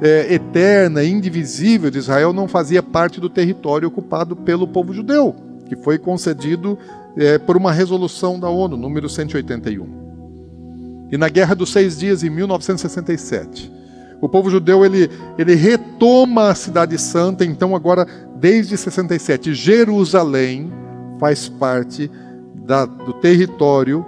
é, 0.02 0.34
eterna, 0.34 1.04
indivisível 1.04 1.90
de 1.90 1.98
Israel, 1.98 2.34
não 2.34 2.48
fazia 2.48 2.84
parte 2.84 3.20
do 3.20 3.30
território 3.30 3.88
ocupado 3.88 4.36
pelo 4.36 4.68
povo 4.68 4.94
judeu, 4.94 5.36
que 5.66 5.76
foi 5.76 5.98
concedido 5.98 6.78
é, 7.16 7.38
por 7.38 7.58
uma 7.58 7.72
resolução 7.72 8.40
da 8.40 8.50
ONU, 8.50 8.78
número 8.78 9.10
181. 9.10 10.08
E 11.12 11.18
na 11.18 11.30
Guerra 11.30 11.56
dos 11.56 11.72
Seis 11.72 11.98
Dias, 11.98 12.24
em 12.24 12.30
1967, 12.30 13.72
o 14.22 14.28
povo 14.28 14.50
judeu 14.50 14.84
ele, 14.84 15.10
ele 15.38 15.56
retoma 15.56 16.50
a 16.50 16.56
Cidade 16.56 16.98
Santa, 16.98 17.46
então 17.46 17.76
agora, 17.76 18.06
desde 18.36 18.78
67, 18.78 19.54
Jerusalém 19.54 20.72
faz 21.20 21.48
parte 21.48 22.10
da, 22.56 22.86
do 22.86 23.14
território 23.14 24.06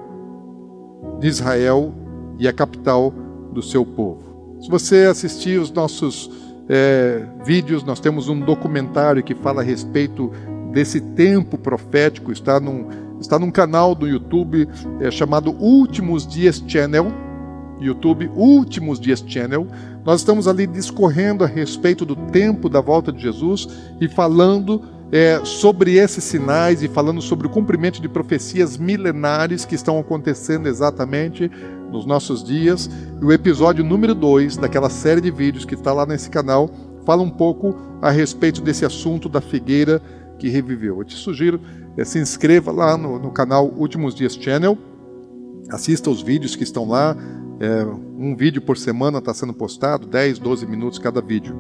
de 1.20 1.28
Israel 1.28 1.94
e 2.38 2.48
a 2.48 2.54
capital 2.54 3.14
do 3.54 3.62
seu 3.62 3.86
povo. 3.86 4.29
Se 4.62 4.70
você 4.70 5.06
assistir 5.10 5.60
os 5.60 5.72
nossos 5.72 6.30
é, 6.68 7.26
vídeos, 7.46 7.84
nós 7.84 8.00
temos 8.00 8.28
um 8.28 8.40
documentário 8.40 9.24
que 9.24 9.34
fala 9.34 9.62
a 9.62 9.64
respeito 9.64 10.32
desse 10.72 11.00
tempo 11.00 11.58
profético, 11.58 12.32
está 12.32 12.60
num, 12.60 12.88
está 13.20 13.40
num 13.40 13.50
canal 13.50 13.96
do 13.96 14.08
YouTube 14.08 14.68
é, 15.00 15.10
chamado 15.10 15.52
Últimos 15.60 16.28
Dias 16.28 16.62
Channel, 16.68 17.08
YouTube 17.80 18.30
Últimos 18.36 19.00
Dias 19.00 19.24
Channel. 19.26 19.66
Nós 20.06 20.20
estamos 20.20 20.48
ali 20.48 20.68
discorrendo 20.68 21.46
a 21.46 21.48
respeito 21.48 22.06
do 22.06 22.16
tempo 22.16 22.70
da 22.70 22.82
volta 22.82 23.14
de 23.14 23.22
Jesus 23.22 23.68
e 24.02 24.10
falando 24.10 24.82
é, 25.12 25.40
sobre 25.44 25.96
esses 25.96 26.24
sinais 26.24 26.84
e 26.84 26.88
falando 26.88 27.22
sobre 27.22 27.48
o 27.48 27.50
cumprimento 27.50 28.02
de 28.02 28.10
profecias 28.10 28.78
milenares 28.78 29.66
que 29.66 29.74
estão 29.74 29.98
acontecendo 29.98 30.68
exatamente 30.68 31.50
nos 31.92 32.06
nossos 32.06 32.44
dias. 32.44 32.90
E 33.22 33.26
o 33.26 33.32
episódio 33.32 33.84
número 33.84 34.14
2 34.16 34.58
daquela 34.58 34.90
série 34.90 35.22
de 35.22 35.32
vídeos 35.32 35.66
que 35.66 35.76
está 35.76 35.94
lá 35.94 36.06
nesse 36.06 36.30
canal 36.30 36.70
fala 37.06 37.22
um 37.22 37.30
pouco 37.30 37.76
a 38.02 38.12
respeito 38.12 38.62
desse 38.62 38.86
assunto 38.86 39.28
da 39.28 39.42
figueira 39.42 40.02
que 40.38 40.50
reviveu. 40.50 41.00
Eu 41.00 41.04
te 41.04 41.16
sugiro 41.16 41.60
é, 41.98 42.06
se 42.06 42.20
inscreva 42.20 42.72
lá 42.72 42.98
no, 42.98 43.20
no, 43.20 43.32
canal 43.32 43.68
Últimos 43.68 44.16
Dias 44.16 44.34
Channel, 44.34 44.78
assista 45.70 46.10
os 46.10 46.22
vídeos 46.22 46.56
que 46.56 46.64
estão 46.64 46.88
lá. 46.88 47.16
É, 47.60 47.84
um 47.84 48.36
vídeo 48.38 48.62
por 48.62 48.78
semana 48.78 49.18
está 49.18 49.34
sendo 49.34 49.54
postado, 49.54 50.08
10, 50.08 50.40
12 50.40 50.66
minutos 50.66 50.98
cada 50.98 51.22
vídeo. 51.22 51.56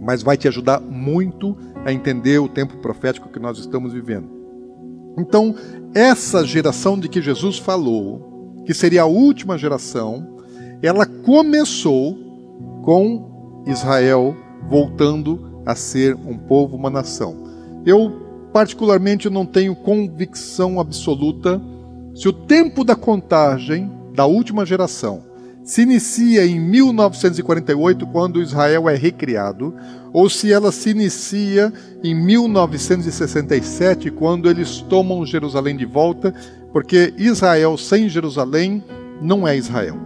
Mas 0.00 0.22
vai 0.22 0.36
te 0.36 0.46
ajudar 0.46 0.80
muito 0.80 1.56
a 1.84 1.92
entender 1.92 2.38
o 2.38 2.48
tempo 2.48 2.76
profético 2.78 3.28
que 3.28 3.40
nós 3.40 3.58
estamos 3.58 3.92
vivendo. 3.92 4.37
Então, 5.18 5.54
essa 5.94 6.44
geração 6.44 6.98
de 6.98 7.08
que 7.08 7.20
Jesus 7.20 7.58
falou, 7.58 8.62
que 8.64 8.72
seria 8.72 9.02
a 9.02 9.06
última 9.06 9.58
geração, 9.58 10.38
ela 10.82 11.06
começou 11.06 12.16
com 12.82 13.62
Israel 13.66 14.36
voltando 14.68 15.62
a 15.66 15.74
ser 15.74 16.14
um 16.14 16.36
povo, 16.36 16.76
uma 16.76 16.90
nação. 16.90 17.36
Eu, 17.84 18.48
particularmente, 18.52 19.28
não 19.28 19.44
tenho 19.44 19.74
convicção 19.74 20.80
absoluta 20.80 21.60
se 22.14 22.28
o 22.28 22.32
tempo 22.32 22.84
da 22.84 22.96
contagem 22.96 23.90
da 24.14 24.26
última 24.26 24.64
geração 24.64 25.27
se 25.68 25.82
inicia 25.82 26.46
em 26.46 26.58
1948, 26.58 28.06
quando 28.06 28.40
Israel 28.40 28.88
é 28.88 28.94
recriado, 28.94 29.74
ou 30.14 30.30
se 30.30 30.50
ela 30.50 30.72
se 30.72 30.88
inicia 30.88 31.70
em 32.02 32.14
1967, 32.14 34.10
quando 34.10 34.48
eles 34.48 34.80
tomam 34.80 35.26
Jerusalém 35.26 35.76
de 35.76 35.84
volta, 35.84 36.32
porque 36.72 37.12
Israel 37.18 37.76
sem 37.76 38.08
Jerusalém 38.08 38.82
não 39.20 39.46
é 39.46 39.58
Israel. 39.58 39.98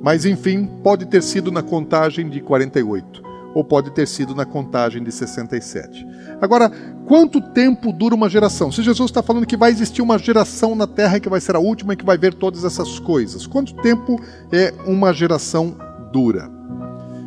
Mas 0.00 0.24
enfim, 0.24 0.70
pode 0.84 1.06
ter 1.06 1.20
sido 1.20 1.50
na 1.50 1.64
contagem 1.64 2.28
de 2.28 2.40
48 2.40 3.25
ou 3.56 3.64
pode 3.64 3.90
ter 3.90 4.06
sido 4.06 4.34
na 4.34 4.44
contagem 4.44 5.02
de 5.02 5.10
67. 5.10 6.06
Agora, 6.42 6.70
quanto 7.06 7.40
tempo 7.40 7.90
dura 7.90 8.14
uma 8.14 8.28
geração? 8.28 8.70
Se 8.70 8.82
Jesus 8.82 9.08
está 9.08 9.22
falando 9.22 9.46
que 9.46 9.56
vai 9.56 9.70
existir 9.70 10.02
uma 10.02 10.18
geração 10.18 10.74
na 10.74 10.86
Terra 10.86 11.18
que 11.18 11.26
vai 11.26 11.40
ser 11.40 11.56
a 11.56 11.58
última 11.58 11.94
e 11.94 11.96
que 11.96 12.04
vai 12.04 12.18
ver 12.18 12.34
todas 12.34 12.64
essas 12.64 12.98
coisas, 12.98 13.46
quanto 13.46 13.72
tempo 13.76 14.20
é 14.52 14.74
uma 14.84 15.10
geração 15.10 15.74
dura? 16.12 16.50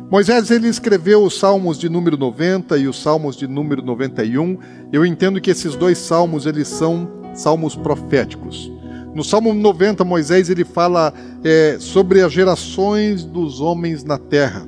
Moisés 0.08 0.52
ele 0.52 0.68
escreveu 0.68 1.24
os 1.24 1.36
Salmos 1.36 1.76
de 1.76 1.88
número 1.88 2.16
90 2.16 2.78
e 2.78 2.86
os 2.86 3.02
Salmos 3.02 3.34
de 3.34 3.48
número 3.48 3.82
91. 3.82 4.56
Eu 4.92 5.04
entendo 5.04 5.40
que 5.40 5.50
esses 5.50 5.74
dois 5.74 5.98
salmos 5.98 6.46
eles 6.46 6.68
são 6.68 7.10
salmos 7.34 7.74
proféticos. 7.74 8.70
No 9.16 9.24
Salmo 9.24 9.52
90, 9.52 10.04
Moisés 10.04 10.48
ele 10.48 10.64
fala 10.64 11.12
é, 11.42 11.76
sobre 11.80 12.22
as 12.22 12.32
gerações 12.32 13.24
dos 13.24 13.60
homens 13.60 14.04
na 14.04 14.16
terra. 14.16 14.64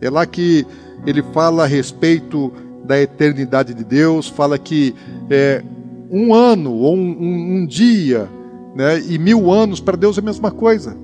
É 0.00 0.10
lá 0.10 0.26
que 0.26 0.66
ele 1.06 1.22
fala 1.22 1.64
a 1.64 1.66
respeito 1.66 2.52
da 2.84 3.00
eternidade 3.00 3.74
de 3.74 3.84
Deus, 3.84 4.28
fala 4.28 4.58
que 4.58 4.94
é, 5.30 5.62
um 6.10 6.34
ano 6.34 6.72
ou 6.72 6.94
um, 6.94 7.00
um, 7.00 7.56
um 7.56 7.66
dia 7.66 8.28
né, 8.74 9.00
e 9.08 9.18
mil 9.18 9.50
anos 9.50 9.80
para 9.80 9.96
Deus 9.96 10.18
é 10.18 10.20
a 10.20 10.24
mesma 10.24 10.50
coisa. 10.50 10.96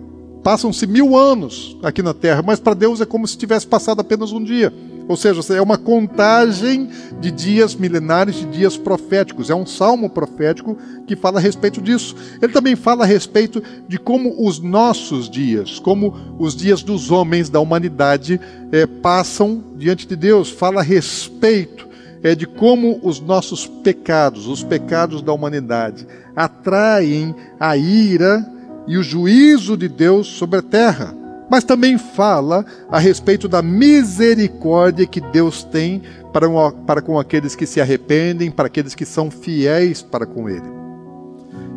Passam-se 0.43 0.87
mil 0.87 1.17
anos 1.17 1.77
aqui 1.83 2.03
na 2.03 2.15
terra, 2.15 2.43
mas 2.43 2.59
para 2.59 2.75
Deus 2.75 3.01
é 3.01 3.07
como 3.07 3.27
se 3.27 3.37
tivesse 3.37 3.67
passado 3.67 4.01
apenas 4.01 4.33
um 4.33 4.43
dia. 4.43 4.73
Ou 5.11 5.17
seja, 5.17 5.41
é 5.55 5.61
uma 5.61 5.77
contagem 5.77 6.89
de 7.21 7.33
dias 7.33 7.75
milenares, 7.75 8.37
de 8.37 8.47
dias 8.47 8.77
proféticos. 8.77 9.51
É 9.51 9.55
um 9.57 9.67
salmo 9.67 10.09
profético 10.09 10.79
que 11.05 11.17
fala 11.17 11.41
a 11.41 11.43
respeito 11.43 11.83
disso. 11.83 12.15
Ele 12.41 12.53
também 12.53 12.77
fala 12.77 13.03
a 13.03 13.07
respeito 13.09 13.61
de 13.89 13.99
como 13.99 14.47
os 14.47 14.61
nossos 14.61 15.29
dias, 15.29 15.81
como 15.81 16.17
os 16.39 16.55
dias 16.55 16.85
dos 16.85 17.11
homens 17.11 17.51
da 17.51 17.59
humanidade 17.59 18.41
é, 18.71 18.87
passam 18.87 19.65
diante 19.75 20.07
de 20.07 20.15
Deus. 20.15 20.49
Fala 20.49 20.79
a 20.79 20.85
respeito 20.85 21.89
é, 22.23 22.37
de 22.37 22.47
como 22.47 23.01
os 23.03 23.19
nossos 23.19 23.67
pecados, 23.67 24.47
os 24.47 24.63
pecados 24.63 25.23
da 25.23 25.33
humanidade, 25.33 26.07
atraem 26.37 27.35
a 27.59 27.77
ira 27.77 28.49
e 28.87 28.97
o 28.97 29.03
juízo 29.03 29.77
de 29.77 29.89
Deus 29.89 30.29
sobre 30.29 30.61
a 30.61 30.63
terra 30.63 31.20
mas 31.51 31.65
também 31.65 31.99
fala 31.99 32.65
a 32.89 32.99
respeito 32.99 33.49
da 33.49 33.61
misericórdia 33.61 35.07
que 35.07 35.21
Deus 35.21 35.65
tem 35.65 36.01
para, 36.33 36.47
para 36.87 37.03
com 37.03 37.19
aqueles 37.19 37.57
que 37.57 37.67
se 37.67 37.81
arrependem, 37.81 38.51
para 38.51 38.69
aqueles 38.69 38.95
que 38.95 39.05
são 39.05 39.31
fiéis 39.31 40.01
para 40.01 40.25
com 40.25 40.49
Ele. 40.49 40.71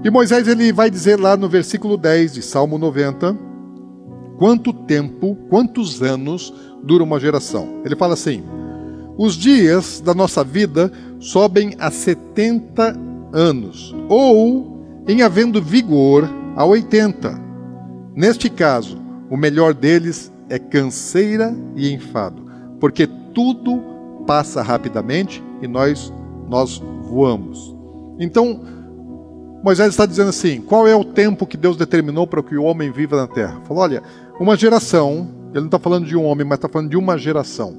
E 0.03 0.09
Moisés 0.11 0.47
ele 0.47 0.71
vai 0.71 0.91
dizer 0.91 1.19
lá 1.19 1.35
no 1.35 1.49
versículo 1.49 1.97
10 1.97 2.33
de 2.33 2.41
Salmo 2.41 2.77
90, 2.77 3.35
quanto 4.37 4.71
tempo, 4.71 5.35
quantos 5.49 6.03
anos 6.03 6.53
dura 6.83 7.03
uma 7.03 7.19
geração. 7.19 7.81
Ele 7.83 7.95
fala 7.95 8.13
assim: 8.13 8.43
os 9.17 9.35
dias 9.35 10.01
da 10.01 10.13
nossa 10.13 10.43
vida 10.43 10.91
sobem 11.19 11.75
a 11.79 11.89
70 11.89 12.95
anos, 13.31 13.95
ou, 14.09 15.03
em 15.07 15.21
havendo 15.21 15.61
vigor, 15.61 16.29
a 16.55 16.65
80. 16.65 17.41
Neste 18.15 18.49
caso, 18.49 19.02
o 19.33 19.37
melhor 19.37 19.73
deles 19.73 20.31
é 20.47 20.59
canseira 20.59 21.55
e 21.75 21.91
enfado, 21.91 22.45
porque 22.79 23.07
tudo 23.33 23.81
passa 24.27 24.61
rapidamente 24.61 25.43
e 25.59 25.67
nós 25.67 26.13
nós 26.47 26.77
voamos. 27.01 27.75
Então, 28.19 28.61
Moisés 29.63 29.89
está 29.89 30.05
dizendo 30.05 30.29
assim: 30.29 30.61
qual 30.61 30.87
é 30.87 30.95
o 30.95 31.03
tempo 31.03 31.47
que 31.47 31.57
Deus 31.57 31.75
determinou 31.75 32.27
para 32.27 32.43
que 32.43 32.55
o 32.55 32.63
homem 32.63 32.91
viva 32.91 33.17
na 33.17 33.25
terra? 33.25 33.59
Falou: 33.63 33.81
olha, 33.81 34.03
uma 34.39 34.55
geração, 34.55 35.27
ele 35.49 35.61
não 35.61 35.65
está 35.65 35.79
falando 35.79 36.05
de 36.05 36.15
um 36.15 36.25
homem, 36.25 36.45
mas 36.45 36.59
está 36.59 36.69
falando 36.69 36.91
de 36.91 36.97
uma 36.97 37.17
geração, 37.17 37.73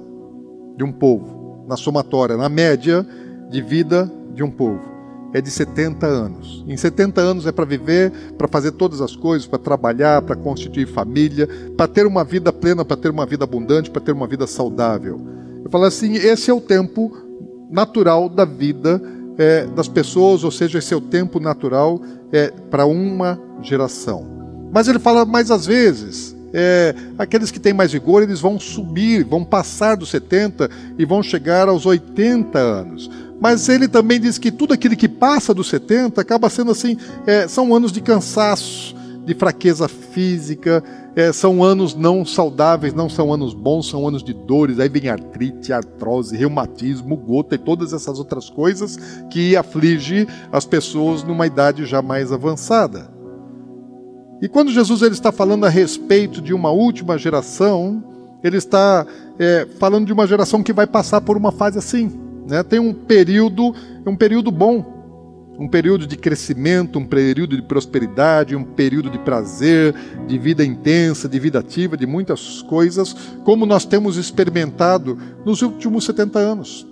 de 0.77 0.83
um 0.83 0.91
povo, 0.91 1.65
na 1.69 1.77
somatória, 1.77 2.37
na 2.37 2.49
média 2.49 3.07
de 3.49 3.63
vida 3.63 4.11
de 4.35 4.43
um 4.43 4.51
povo 4.51 4.94
é 5.35 5.41
de 5.41 5.51
70 5.51 6.07
anos. 6.07 6.65
Em 6.69 6.77
70 6.77 7.21
anos 7.21 7.45
é 7.45 7.51
para 7.51 7.65
viver, 7.65 8.13
para 8.39 8.47
fazer 8.47 8.71
todas 8.71 9.01
as 9.01 9.17
coisas, 9.17 9.49
para 9.49 9.59
trabalhar, 9.59 10.23
para 10.23 10.37
constituir 10.37 10.87
família, 10.87 11.49
para 11.77 11.89
ter 11.89 12.07
uma 12.07 12.23
vida 12.23 12.53
plena, 12.53 12.85
para 12.85 12.97
ter 12.97 13.11
uma 13.11 13.27
vida 13.27 13.43
abundante, 13.43 13.91
para 13.91 14.01
ter 14.01 14.13
uma 14.13 14.29
vida 14.29 14.47
saudável. 14.47 15.21
Eu 15.65 15.71
falo 15.71 15.85
assim: 15.85 16.15
esse 16.15 16.53
é 16.53 16.55
o 16.55 16.61
tempo 16.61 17.13
natural 17.69 18.29
da 18.29 18.45
vida 18.45 19.03
é, 19.37 19.67
das 19.67 19.89
pessoas, 19.89 20.45
ou 20.45 20.53
seja, 20.53 20.79
esse 20.79 20.95
é 20.95 20.97
o 20.97 21.01
tempo 21.01 21.41
natural 21.41 22.01
é, 22.33 22.53
para 22.71 22.87
uma 22.87 23.37
geração. 23.61 24.25
Mas 24.73 24.87
ele 24.87 25.01
fala 25.01 25.25
mais 25.25 25.51
às 25.51 25.67
vezes. 25.67 26.33
É, 26.57 26.95
aqueles 27.19 27.51
que 27.51 27.59
têm 27.59 27.73
mais 27.73 27.91
vigor, 27.91 28.23
eles 28.23 28.39
vão 28.39 28.61
subir, 28.61 29.25
vão 29.25 29.45
passar 29.45 29.97
dos 29.97 30.09
70 30.11 30.71
e 30.97 31.05
vão 31.05 31.21
chegar 31.21 31.69
aos 31.69 31.85
80 31.85 32.57
anos. 32.57 33.11
Mas 33.41 33.69
ele 33.69 33.89
também 33.89 34.21
diz 34.21 34.39
que 34.39 34.51
tudo 34.51 34.73
aquilo 34.73 34.97
que 34.97 35.09
passa 35.09 35.53
dos 35.53 35.69
70 35.69 36.21
acaba 36.21 36.49
sendo 36.49 36.71
assim, 36.71 36.97
é, 37.27 37.47
são 37.49 37.75
anos 37.75 37.93
de 37.93 38.01
cansaço, 38.01 38.95
de 39.25 39.35
fraqueza 39.35 39.89
física, 39.89 40.83
é, 41.17 41.33
são 41.33 41.63
anos 41.63 41.95
não 41.95 42.25
saudáveis, 42.25 42.93
não 42.93 43.09
são 43.09 43.33
anos 43.33 43.55
bons, 43.55 43.89
são 43.89 44.07
anos 44.07 44.23
de 44.23 44.33
dores. 44.33 44.79
Aí 44.79 44.89
vem 44.89 45.09
artrite, 45.09 45.73
artrose, 45.73 46.37
reumatismo, 46.37 47.17
gota 47.17 47.55
e 47.55 47.59
todas 47.59 47.93
essas 47.93 48.19
outras 48.19 48.51
coisas 48.51 48.99
que 49.31 49.57
aflige 49.57 50.27
as 50.53 50.65
pessoas 50.65 51.23
numa 51.23 51.47
idade 51.47 51.87
já 51.87 52.03
mais 52.03 52.33
avançada. 52.33 53.09
E 54.43 54.49
quando 54.49 54.73
Jesus 54.73 55.03
ele 55.03 55.15
está 55.15 55.33
falando 55.33 55.65
a 55.65 55.69
respeito 55.69 56.43
de 56.43 56.53
uma 56.53 56.71
última 56.71 57.17
geração, 57.17 58.03
ele 58.43 58.59
está 58.59 59.07
é, 59.39 59.67
falando 59.79 60.07
de 60.07 60.13
uma 60.13 60.27
geração 60.27 60.63
que 60.63 60.73
vai 60.73 60.87
passar 60.87 61.21
por 61.21 61.37
uma 61.37 61.53
fase 61.53 61.79
assim. 61.79 62.24
Né? 62.47 62.63
Tem 62.63 62.79
um 62.79 62.93
período, 62.93 63.75
um 64.07 64.17
período 64.17 64.51
bom, 64.51 64.95
um 65.59 65.69
período 65.69 66.07
de 66.07 66.17
crescimento, 66.17 66.99
um 66.99 67.07
período 67.07 67.57
de 67.57 67.63
prosperidade, 67.63 68.57
um 68.57 68.65
período 68.65 69.09
de 69.09 69.19
prazer, 69.19 69.95
de 70.27 70.39
vida 70.39 70.65
intensa, 70.65 71.29
de 71.29 71.39
vida 71.39 71.61
ativa, 71.61 71.97
de 71.97 72.07
muitas 72.07 72.63
coisas, 72.63 73.15
como 73.45 73.65
nós 73.65 73.85
temos 73.85 74.17
experimentado 74.17 75.17
nos 75.45 75.63
últimos 75.63 76.05
70 76.05 76.39
anos. 76.39 76.87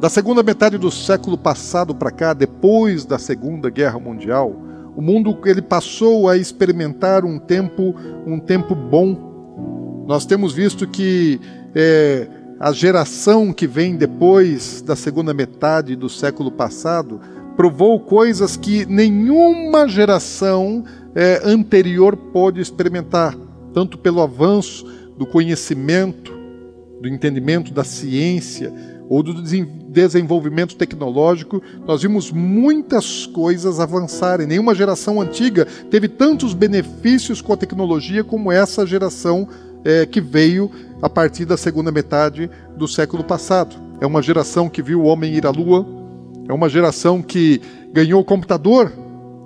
Da 0.00 0.08
segunda 0.08 0.42
metade 0.42 0.78
do 0.78 0.90
século 0.90 1.36
passado 1.38 1.94
para 1.94 2.10
cá, 2.10 2.32
depois 2.32 3.04
da 3.04 3.18
Segunda 3.18 3.70
Guerra 3.70 4.00
Mundial, 4.00 4.56
o 4.96 5.00
mundo 5.00 5.38
ele 5.44 5.62
passou 5.62 6.28
a 6.28 6.36
experimentar 6.36 7.24
um 7.24 7.38
tempo, 7.38 7.94
um 8.26 8.40
tempo 8.40 8.74
bom. 8.74 10.04
Nós 10.06 10.26
temos 10.26 10.52
visto 10.52 10.88
que 10.88 11.40
é, 11.74 12.26
a 12.62 12.70
geração 12.70 13.52
que 13.52 13.66
vem 13.66 13.96
depois 13.96 14.80
da 14.82 14.94
segunda 14.94 15.34
metade 15.34 15.96
do 15.96 16.08
século 16.08 16.48
passado 16.48 17.20
provou 17.56 17.98
coisas 17.98 18.56
que 18.56 18.86
nenhuma 18.86 19.88
geração 19.88 20.84
é, 21.12 21.40
anterior 21.44 22.16
pôde 22.16 22.60
experimentar, 22.60 23.36
tanto 23.74 23.98
pelo 23.98 24.22
avanço 24.22 24.86
do 25.18 25.26
conhecimento, 25.26 26.32
do 27.00 27.08
entendimento 27.08 27.72
da 27.72 27.82
ciência 27.82 28.72
ou 29.08 29.24
do 29.24 29.42
desenvolvimento 29.42 30.76
tecnológico, 30.76 31.60
nós 31.84 32.02
vimos 32.02 32.30
muitas 32.30 33.26
coisas 33.26 33.80
avançarem. 33.80 34.46
Nenhuma 34.46 34.72
geração 34.72 35.20
antiga 35.20 35.66
teve 35.90 36.06
tantos 36.06 36.54
benefícios 36.54 37.42
com 37.42 37.52
a 37.52 37.56
tecnologia 37.56 38.22
como 38.22 38.52
essa 38.52 38.86
geração 38.86 39.48
é, 39.84 40.06
que 40.06 40.20
veio 40.20 40.70
a 41.02 41.10
partir 41.10 41.44
da 41.44 41.56
segunda 41.56 41.90
metade 41.90 42.48
do 42.76 42.86
século 42.86 43.24
passado. 43.24 43.74
É 44.00 44.06
uma 44.06 44.22
geração 44.22 44.68
que 44.68 44.80
viu 44.80 45.02
o 45.02 45.06
homem 45.06 45.34
ir 45.34 45.44
à 45.44 45.50
lua, 45.50 45.84
é 46.48 46.52
uma 46.52 46.68
geração 46.68 47.20
que 47.20 47.60
ganhou 47.92 48.20
o 48.20 48.24
computador, 48.24 48.92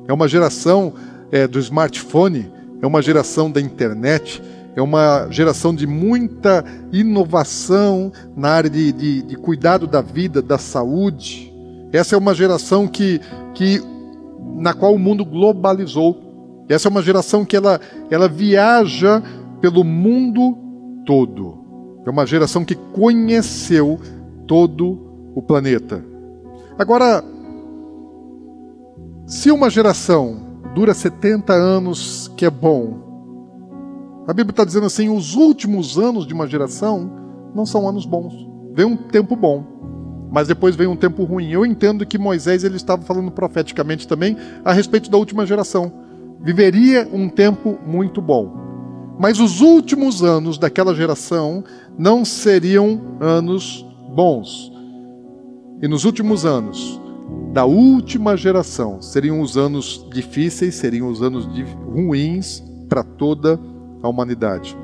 é 0.07 0.13
uma 0.13 0.29
geração 0.29 0.93
é, 1.33 1.49
do 1.49 1.59
smartphone, 1.59 2.53
é 2.83 2.87
uma 2.87 3.01
geração 3.01 3.51
da 3.51 3.61
internet, 3.61 4.43
é 4.77 4.83
uma 4.83 5.29
geração 5.31 5.75
de 5.75 5.87
muita 5.87 6.63
inovação 6.93 8.13
na 8.37 8.51
área 8.51 8.69
de, 8.69 8.93
de, 8.93 9.23
de 9.23 9.37
cuidado 9.37 9.87
da 9.87 10.03
vida, 10.03 10.43
da 10.43 10.59
saúde. 10.59 11.53
Essa 11.93 12.15
é 12.15 12.19
uma 12.19 12.35
geração 12.35 12.87
que, 12.87 13.21
que 13.55 13.83
na 14.57 14.75
qual 14.75 14.95
o 14.95 14.99
mundo 14.99 15.25
globalizou. 15.25 16.65
Essa 16.69 16.89
é 16.89 16.91
uma 16.91 17.03
geração 17.03 17.45
que 17.45 17.57
ela, 17.57 17.81
ela 18.11 18.29
viaja 18.29 19.23
pelo 19.61 19.83
mundo 19.83 20.66
todo. 21.07 21.65
É 22.05 22.11
uma 22.11 22.27
geração 22.27 22.65
que 22.65 22.75
conheceu 22.75 23.99
todo 24.47 25.31
o 25.35 25.41
planeta. 25.41 26.05
Agora, 26.79 27.25
se 29.27 29.51
uma 29.51 29.71
geração 29.71 30.61
dura 30.75 30.93
70 30.93 31.53
anos, 31.53 32.31
que 32.37 32.45
é 32.45 32.51
bom, 32.51 33.07
a 34.27 34.33
Bíblia 34.33 34.51
está 34.51 34.65
dizendo 34.65 34.87
assim: 34.87 35.09
os 35.09 35.35
últimos 35.35 35.97
anos 35.97 36.27
de 36.27 36.35
uma 36.35 36.47
geração 36.47 37.11
não 37.55 37.65
são 37.65 37.89
anos 37.89 38.05
bons. 38.05 38.47
Vem 38.75 38.85
um 38.85 38.97
tempo 38.97 39.35
bom, 39.35 39.65
mas 40.31 40.49
depois 40.49 40.77
vem 40.77 40.87
um 40.87 40.97
tempo 40.97 41.25
ruim. 41.25 41.51
Eu 41.51 41.65
entendo 41.65 42.05
que 42.05 42.19
Moisés 42.19 42.63
ele 42.63 42.77
estava 42.77 43.03
falando 43.03 43.31
profeticamente 43.31 44.07
também 44.07 44.37
a 44.65 44.73
respeito 44.73 45.11
da 45.11 45.17
última 45.17 45.47
geração. 45.47 45.91
Viveria 46.41 47.09
um 47.13 47.29
tempo 47.29 47.79
muito 47.87 48.21
bom. 48.21 48.67
Mas 49.19 49.41
os 49.41 49.61
últimos 49.61 50.23
anos 50.23 50.59
daquela 50.59 50.95
geração 50.95 51.65
não 51.99 52.25
seriam 52.25 53.17
anos 53.21 53.85
bons. 54.15 54.71
E 55.83 55.89
nos 55.89 56.05
últimos 56.05 56.45
anos 56.45 57.01
da 57.53 57.65
última 57.65 58.37
geração 58.37 59.01
seriam 59.01 59.41
os 59.41 59.57
anos 59.57 60.07
difíceis, 60.13 60.75
seriam 60.75 61.09
os 61.09 61.23
anos 61.23 61.47
ruins 61.87 62.63
para 62.89 63.03
toda 63.03 63.59
a 64.03 64.09
humanidade. 64.09 64.77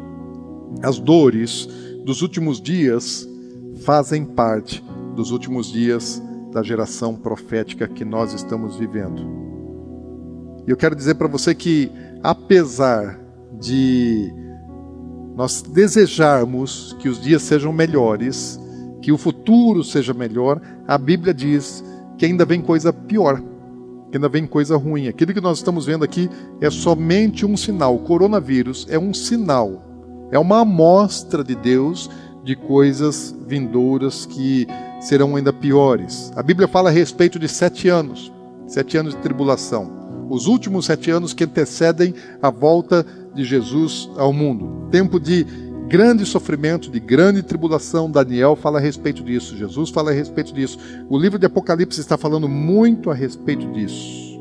As 0.83 0.99
dores 0.99 1.69
dos 2.05 2.23
últimos 2.23 2.61
dias 2.61 3.29
fazem 3.85 4.25
parte 4.25 4.83
dos 5.15 5.31
últimos 5.31 5.71
dias 5.71 6.23
da 6.53 6.63
geração 6.63 7.15
profética 7.15 7.89
que 7.89 8.05
nós 8.05 8.33
estamos 8.33 8.77
vivendo. 8.77 9.23
E 10.67 10.71
eu 10.71 10.77
quero 10.77 10.95
dizer 10.95 11.15
para 11.15 11.29
você 11.29 11.55
que, 11.55 11.91
apesar 12.23 13.22
de 13.63 14.35
nós 15.37 15.63
desejarmos 15.63 16.95
que 16.99 17.09
os 17.09 17.21
dias 17.21 17.43
sejam 17.43 17.73
melhores, 17.73 18.61
que 19.01 19.13
o 19.13 19.17
futuro 19.17 19.83
seja 19.83 20.13
melhor, 20.13 20.61
a 20.87 20.99
Bíblia 20.99 21.33
diz 21.33 21.83
que 22.19 22.27
ainda 22.27 22.45
vem 22.45 22.61
coisa 22.61 22.93
pior, 22.93 23.41
que 24.11 24.17
ainda 24.17 24.29
vem 24.29 24.47
coisa 24.47 24.77
ruim. 24.77 25.09
Aquilo 25.09 25.33
que 25.33 25.41
nós 25.41 25.59
estamos 25.59 25.87
vendo 25.87 26.05
aqui 26.05 26.29
é 26.61 26.69
somente 26.71 27.47
um 27.47 27.57
sinal. 27.57 27.95
O 27.97 28.01
coronavírus 28.01 28.87
é 28.91 28.99
um 28.99 29.15
sinal, 29.15 30.29
é 30.31 30.39
uma 30.39 30.61
amostra 30.61 31.43
de 31.43 31.55
Deus 31.55 32.11
de 32.45 32.57
coisas 32.57 33.35
vindouras 33.47 34.27
que 34.27 34.67
serão 35.01 35.37
ainda 35.37 35.53
piores. 35.53 36.33
A 36.35 36.43
Bíblia 36.43 36.67
fala 36.67 36.91
a 36.91 36.93
respeito 36.93 37.39
de 37.39 37.49
sete 37.49 37.89
anos, 37.89 38.33
sete 38.67 38.97
anos 38.97 39.15
de 39.15 39.21
tribulação, 39.21 40.27
os 40.29 40.47
últimos 40.47 40.87
sete 40.87 41.11
anos 41.11 41.33
que 41.33 41.45
antecedem 41.45 42.15
a 42.41 42.51
volta 42.51 43.05
de 43.05 43.22
Jesus 43.37 44.11
ao 44.17 44.33
mundo. 44.33 44.89
Tempo 44.91 45.19
de 45.19 45.47
grande 45.89 46.25
sofrimento, 46.25 46.91
de 46.91 46.99
grande 46.99 47.43
tribulação. 47.43 48.11
Daniel 48.11 48.57
fala 48.57 48.79
a 48.79 48.81
respeito 48.81 49.23
disso, 49.23 49.57
Jesus 49.57 49.91
fala 49.91 50.11
a 50.11 50.15
respeito 50.15 50.53
disso. 50.55 50.79
O 51.09 51.19
livro 51.19 51.39
de 51.39 51.45
Apocalipse 51.47 52.01
está 52.01 52.17
falando 52.17 52.49
muito 52.49 53.11
a 53.11 53.15
respeito 53.15 53.71
disso. 53.73 54.33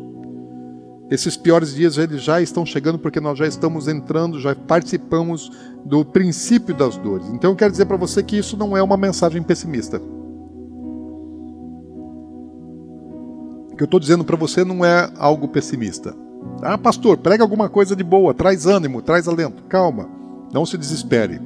Esses 1.10 1.36
piores 1.36 1.76
dias 1.76 1.98
eles 1.98 2.24
já 2.24 2.42
estão 2.42 2.66
chegando 2.66 2.98
porque 2.98 3.20
nós 3.20 3.38
já 3.38 3.46
estamos 3.46 3.90
entrando, 3.90 4.40
já 4.40 4.56
participamos 4.56 5.52
do 5.84 6.06
princípio 6.06 6.74
das 6.74 6.96
dores. 6.96 7.28
Então 7.34 7.52
eu 7.52 7.56
quero 7.56 7.72
dizer 7.72 7.86
para 7.86 7.98
você 7.98 8.24
que 8.24 8.38
isso 8.38 8.56
não 8.56 8.78
é 8.78 8.82
uma 8.82 8.96
mensagem 8.96 9.44
pessimista. 9.44 10.02
O 13.72 13.76
que 13.76 13.84
eu 13.84 13.86
estou 13.86 14.00
dizendo 14.00 14.24
para 14.24 14.38
você 14.38 14.64
não 14.64 14.86
é 14.86 15.12
algo 15.18 15.50
pessimista. 15.50 16.16
Ah, 16.62 16.78
pastor, 16.78 17.18
prega 17.18 17.44
alguma 17.44 17.70
coisa 17.70 17.96
de 17.96 18.04
boa, 18.04 18.34
traz 18.34 18.66
ânimo, 18.66 19.02
traz 19.02 19.28
alento. 19.28 19.64
Calma, 19.64 20.08
não 20.54 20.66
se 20.66 20.78
desespere. 20.78 21.40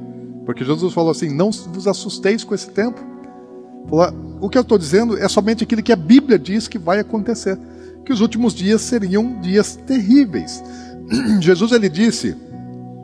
Porque 0.45 0.63
Jesus 0.63 0.93
falou 0.93 1.11
assim: 1.11 1.29
não 1.29 1.51
vos 1.51 1.87
assusteis 1.87 2.43
com 2.43 2.53
esse 2.53 2.69
tempo. 2.69 2.99
O 4.41 4.49
que 4.49 4.57
eu 4.57 4.63
estou 4.63 4.77
dizendo 4.77 5.17
é 5.17 5.27
somente 5.27 5.63
aquilo 5.63 5.83
que 5.83 5.91
a 5.91 5.97
Bíblia 5.97 6.39
diz 6.39 6.67
que 6.67 6.79
vai 6.79 6.99
acontecer 6.99 7.57
que 8.03 8.13
os 8.13 8.21
últimos 8.21 8.53
dias 8.53 8.81
seriam 8.81 9.39
dias 9.41 9.75
terríveis. 9.75 10.63
Jesus 11.41 11.71
ele 11.71 11.89
disse 11.89 12.35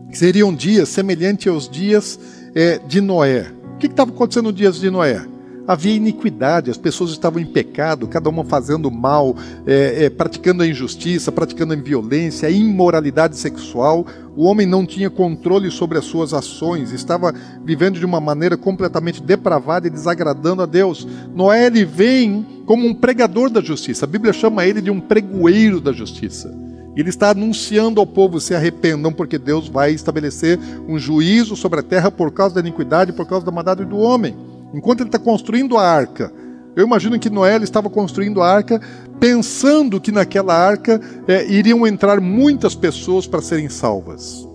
que 0.09 0.17
seriam 0.17 0.53
dias 0.53 0.89
semelhantes 0.89 1.47
aos 1.47 1.69
dias 1.69 2.19
é, 2.53 2.79
de 2.79 3.01
Noé. 3.01 3.51
O 3.75 3.77
que 3.77 3.87
estava 3.87 4.11
acontecendo 4.11 4.45
nos 4.45 4.55
dias 4.55 4.75
de 4.75 4.89
Noé? 4.89 5.25
Havia 5.67 5.95
iniquidade, 5.95 6.71
as 6.71 6.77
pessoas 6.77 7.11
estavam 7.11 7.41
em 7.41 7.45
pecado, 7.45 8.07
cada 8.07 8.29
uma 8.29 8.43
fazendo 8.43 8.89
mal, 8.89 9.35
é, 9.65 10.05
é, 10.05 10.09
praticando 10.09 10.63
a 10.63 10.67
injustiça, 10.67 11.31
praticando 11.31 11.73
a 11.73 11.75
violência, 11.75 12.47
a 12.47 12.51
imoralidade 12.51 13.37
sexual. 13.37 14.05
O 14.35 14.45
homem 14.45 14.65
não 14.65 14.85
tinha 14.85 15.09
controle 15.09 15.69
sobre 15.69 15.97
as 15.97 16.05
suas 16.05 16.33
ações, 16.33 16.91
estava 16.91 17.33
vivendo 17.63 17.99
de 17.99 18.05
uma 18.05 18.21
maneira 18.21 18.57
completamente 18.57 19.21
depravada 19.21 19.87
e 19.87 19.89
desagradando 19.89 20.61
a 20.61 20.65
Deus. 20.65 21.07
Noé 21.35 21.65
ele 21.65 21.85
vem 21.85 22.45
como 22.65 22.87
um 22.87 22.93
pregador 22.93 23.49
da 23.49 23.61
justiça. 23.61 24.05
A 24.05 24.07
Bíblia 24.07 24.33
chama 24.33 24.65
ele 24.65 24.81
de 24.81 24.89
um 24.89 24.99
pregoeiro 24.99 25.81
da 25.81 25.91
justiça. 25.91 26.51
Ele 26.95 27.09
está 27.09 27.29
anunciando 27.29 28.01
ao 28.01 28.07
povo 28.07 28.39
se 28.39 28.53
arrependam, 28.53 29.13
porque 29.13 29.37
Deus 29.37 29.69
vai 29.69 29.91
estabelecer 29.91 30.59
um 30.87 30.99
juízo 30.99 31.55
sobre 31.55 31.79
a 31.79 31.83
terra 31.83 32.11
por 32.11 32.31
causa 32.31 32.55
da 32.55 32.61
iniquidade, 32.61 33.13
por 33.13 33.25
causa 33.25 33.45
da 33.45 33.51
maldade 33.51 33.85
do 33.85 33.97
homem. 33.97 34.35
Enquanto 34.73 35.01
ele 35.01 35.09
está 35.09 35.19
construindo 35.19 35.77
a 35.77 35.87
arca, 35.87 36.31
eu 36.75 36.85
imagino 36.85 37.19
que 37.19 37.29
Noé 37.29 37.57
estava 37.57 37.89
construindo 37.89 38.41
a 38.41 38.47
arca 38.47 38.79
pensando 39.19 39.99
que 39.99 40.11
naquela 40.11 40.55
arca 40.55 40.99
é, 41.27 41.45
iriam 41.45 41.85
entrar 41.85 42.19
muitas 42.21 42.73
pessoas 42.73 43.27
para 43.27 43.41
serem 43.41 43.69
salvas. 43.69 44.47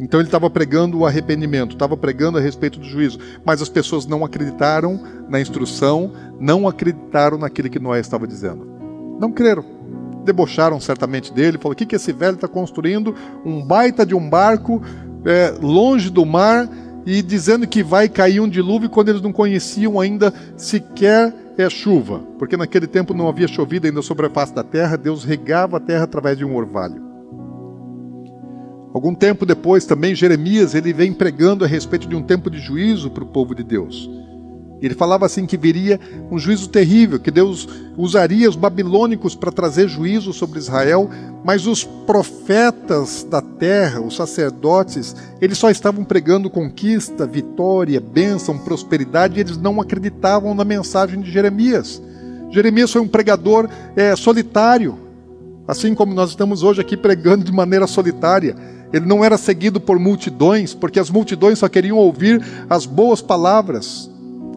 Então 0.00 0.18
ele 0.18 0.28
estava 0.28 0.48
pregando 0.48 0.98
o 0.98 1.06
arrependimento, 1.06 1.72
estava 1.72 1.96
pregando 1.96 2.38
a 2.38 2.40
respeito 2.40 2.80
do 2.80 2.86
juízo, 2.86 3.18
mas 3.44 3.60
as 3.60 3.68
pessoas 3.68 4.06
não 4.06 4.24
acreditaram 4.24 4.98
na 5.28 5.40
instrução, 5.40 6.12
não 6.40 6.66
acreditaram 6.66 7.36
naquilo 7.36 7.68
que 7.68 7.78
Noé 7.78 8.00
estava 8.00 8.26
dizendo. 8.26 8.66
Não 9.20 9.30
creram. 9.30 9.62
Debocharam 10.24 10.80
certamente 10.80 11.32
dele, 11.32 11.58
falou: 11.58 11.72
o 11.72 11.76
que, 11.76 11.86
que 11.86 11.96
esse 11.96 12.12
velho 12.12 12.34
está 12.34 12.48
construindo? 12.48 13.14
Um 13.44 13.64
baita 13.64 14.04
de 14.04 14.14
um 14.14 14.28
barco 14.28 14.82
é, 15.24 15.54
longe 15.60 16.08
do 16.10 16.24
mar 16.24 16.68
e 17.06 17.22
dizendo 17.22 17.66
que 17.66 17.82
vai 17.82 18.08
cair 18.08 18.40
um 18.40 18.48
dilúvio 18.48 18.90
quando 18.90 19.08
eles 19.08 19.22
não 19.22 19.32
conheciam 19.32 19.98
ainda 19.98 20.32
sequer 20.56 21.34
é 21.56 21.68
chuva, 21.68 22.20
porque 22.38 22.56
naquele 22.56 22.86
tempo 22.86 23.12
não 23.12 23.28
havia 23.28 23.46
chovido 23.46 23.86
ainda 23.86 24.00
sobre 24.02 24.26
a 24.26 24.30
face 24.30 24.54
da 24.54 24.64
terra, 24.64 24.96
Deus 24.96 25.24
regava 25.24 25.76
a 25.76 25.80
terra 25.80 26.04
através 26.04 26.38
de 26.38 26.44
um 26.44 26.56
orvalho. 26.56 27.10
Algum 28.92 29.14
tempo 29.14 29.46
depois 29.46 29.84
também 29.84 30.14
Jeremias 30.14 30.74
ele 30.74 30.92
vem 30.92 31.12
pregando 31.12 31.64
a 31.64 31.68
respeito 31.68 32.08
de 32.08 32.16
um 32.16 32.22
tempo 32.22 32.50
de 32.50 32.58
juízo 32.58 33.10
para 33.10 33.22
o 33.22 33.26
povo 33.26 33.54
de 33.54 33.62
Deus. 33.62 34.10
Ele 34.82 34.94
falava 34.94 35.26
assim 35.26 35.44
que 35.44 35.56
viria 35.56 36.00
um 36.30 36.38
juízo 36.38 36.68
terrível, 36.68 37.20
que 37.20 37.30
Deus 37.30 37.68
usaria 37.96 38.48
os 38.48 38.56
babilônicos 38.56 39.34
para 39.34 39.52
trazer 39.52 39.88
juízo 39.88 40.32
sobre 40.32 40.58
Israel, 40.58 41.10
mas 41.44 41.66
os 41.66 41.84
profetas 41.84 43.26
da 43.28 43.42
terra, 43.42 44.00
os 44.00 44.16
sacerdotes, 44.16 45.14
eles 45.40 45.58
só 45.58 45.70
estavam 45.70 46.02
pregando 46.02 46.48
conquista, 46.48 47.26
vitória, 47.26 48.00
bênção, 48.00 48.56
prosperidade, 48.58 49.36
e 49.36 49.40
eles 49.40 49.58
não 49.58 49.80
acreditavam 49.80 50.54
na 50.54 50.64
mensagem 50.64 51.20
de 51.20 51.30
Jeremias. 51.30 52.00
Jeremias 52.50 52.90
foi 52.90 53.02
um 53.02 53.08
pregador 53.08 53.68
é, 53.94 54.16
solitário, 54.16 54.98
assim 55.68 55.94
como 55.94 56.14
nós 56.14 56.30
estamos 56.30 56.62
hoje 56.62 56.80
aqui 56.80 56.96
pregando 56.96 57.44
de 57.44 57.52
maneira 57.52 57.86
solitária. 57.86 58.56
Ele 58.92 59.06
não 59.06 59.22
era 59.24 59.38
seguido 59.38 59.78
por 59.78 59.98
multidões, 60.00 60.74
porque 60.74 60.98
as 60.98 61.10
multidões 61.10 61.60
só 61.60 61.68
queriam 61.68 61.96
ouvir 61.96 62.42
as 62.68 62.86
boas 62.86 63.22
palavras 63.22 64.10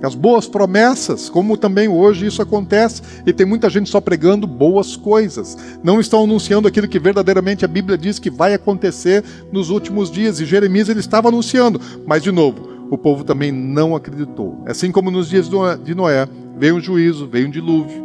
as 0.06 0.16
boas 0.16 0.48
promessas, 0.48 1.30
como 1.30 1.56
também 1.56 1.88
hoje 1.88 2.26
isso 2.26 2.42
acontece, 2.42 3.02
e 3.26 3.32
tem 3.32 3.46
muita 3.46 3.70
gente 3.70 3.90
só 3.90 4.02
pregando 4.02 4.46
boas 4.46 4.98
coisas. 4.98 5.58
Não 5.82 6.00
estão 6.00 6.24
anunciando 6.24 6.68
aquilo 6.68 6.88
que 6.88 7.00
verdadeiramente 7.00 7.64
a 7.64 7.70
Bíblia 7.70 7.98
diz 7.98 8.20
que 8.20 8.30
vai 8.30 8.54
acontecer 8.54 9.24
nos 9.52 9.70
últimos 9.70 10.12
dias. 10.12 10.40
E 10.40 10.46
Jeremias 10.46 10.90
ele 10.90 11.00
estava 11.00 11.30
anunciando, 11.30 11.80
mas 12.06 12.22
de 12.22 12.32
novo, 12.32 12.88
o 12.92 12.98
povo 12.98 13.24
também 13.24 13.52
não 13.52 13.96
acreditou. 13.96 14.62
Assim 14.66 14.92
como 14.92 15.10
nos 15.10 15.30
dias 15.30 15.50
de 15.84 15.96
Noé, 15.96 16.28
veio 16.58 16.76
um 16.76 16.82
juízo, 16.82 17.26
veio 17.26 17.48
um 17.48 17.52
dilúvio, 17.52 18.04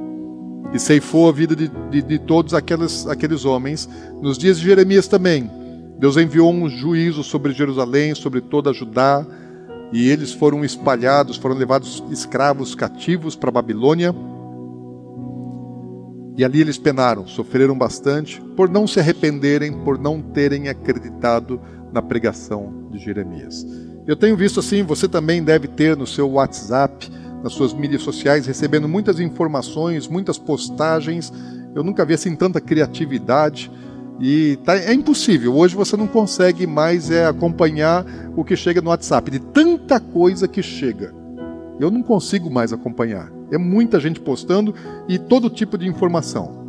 e 0.72 0.78
ceifou 0.78 1.28
a 1.28 1.32
vida 1.32 1.56
de, 1.56 1.68
de, 1.90 2.02
de 2.02 2.18
todos 2.18 2.54
aqueles, 2.54 3.06
aqueles 3.06 3.44
homens. 3.44 3.88
Nos 4.20 4.38
dias 4.38 4.58
de 4.58 4.66
Jeremias 4.66 5.08
também, 5.08 5.50
Deus 5.98 6.16
enviou 6.16 6.52
um 6.52 6.68
juízo 6.68 7.24
sobre 7.24 7.52
Jerusalém, 7.52 8.14
sobre 8.14 8.40
toda 8.40 8.70
a 8.70 8.72
Judá, 8.72 9.26
e 9.92 10.08
eles 10.08 10.32
foram 10.32 10.64
espalhados, 10.64 11.36
foram 11.36 11.56
levados 11.56 12.02
escravos 12.10 12.74
cativos 12.74 13.34
para 13.34 13.50
Babilônia. 13.50 14.14
E 16.36 16.44
ali 16.44 16.60
eles 16.60 16.78
penaram, 16.78 17.26
sofreram 17.26 17.76
bastante 17.76 18.40
por 18.56 18.68
não 18.68 18.86
se 18.86 19.00
arrependerem, 19.00 19.72
por 19.72 19.98
não 19.98 20.20
terem 20.20 20.68
acreditado 20.68 21.60
na 21.92 22.02
pregação 22.02 22.88
de 22.90 22.98
Jeremias. 22.98 23.66
Eu 24.06 24.14
tenho 24.14 24.36
visto 24.36 24.60
assim, 24.60 24.82
você 24.82 25.08
também 25.08 25.42
deve 25.42 25.66
ter 25.68 25.96
no 25.96 26.06
seu 26.06 26.30
WhatsApp, 26.30 27.10
nas 27.42 27.52
suas 27.52 27.72
mídias 27.72 28.02
sociais, 28.02 28.46
recebendo 28.46 28.88
muitas 28.88 29.20
informações, 29.20 30.06
muitas 30.06 30.38
postagens. 30.38 31.32
Eu 31.74 31.82
nunca 31.82 32.04
vi 32.04 32.14
assim 32.14 32.34
tanta 32.36 32.60
criatividade 32.60 33.70
e 34.20 34.58
tá, 34.64 34.76
é 34.76 34.92
impossível. 34.92 35.54
Hoje 35.56 35.76
você 35.76 35.96
não 35.96 36.06
consegue 36.06 36.66
mais 36.66 37.10
é, 37.10 37.26
acompanhar 37.26 38.04
o 38.36 38.44
que 38.44 38.56
chega 38.56 38.80
no 38.80 38.90
WhatsApp, 38.90 39.30
de 39.30 39.38
tanta 39.88 39.98
coisa 39.98 40.46
que 40.46 40.62
chega. 40.62 41.14
Eu 41.80 41.90
não 41.90 42.02
consigo 42.02 42.50
mais 42.50 42.72
acompanhar. 42.72 43.32
É 43.50 43.56
muita 43.56 43.98
gente 43.98 44.20
postando 44.20 44.74
e 45.08 45.18
todo 45.18 45.48
tipo 45.48 45.78
de 45.78 45.88
informação. 45.88 46.68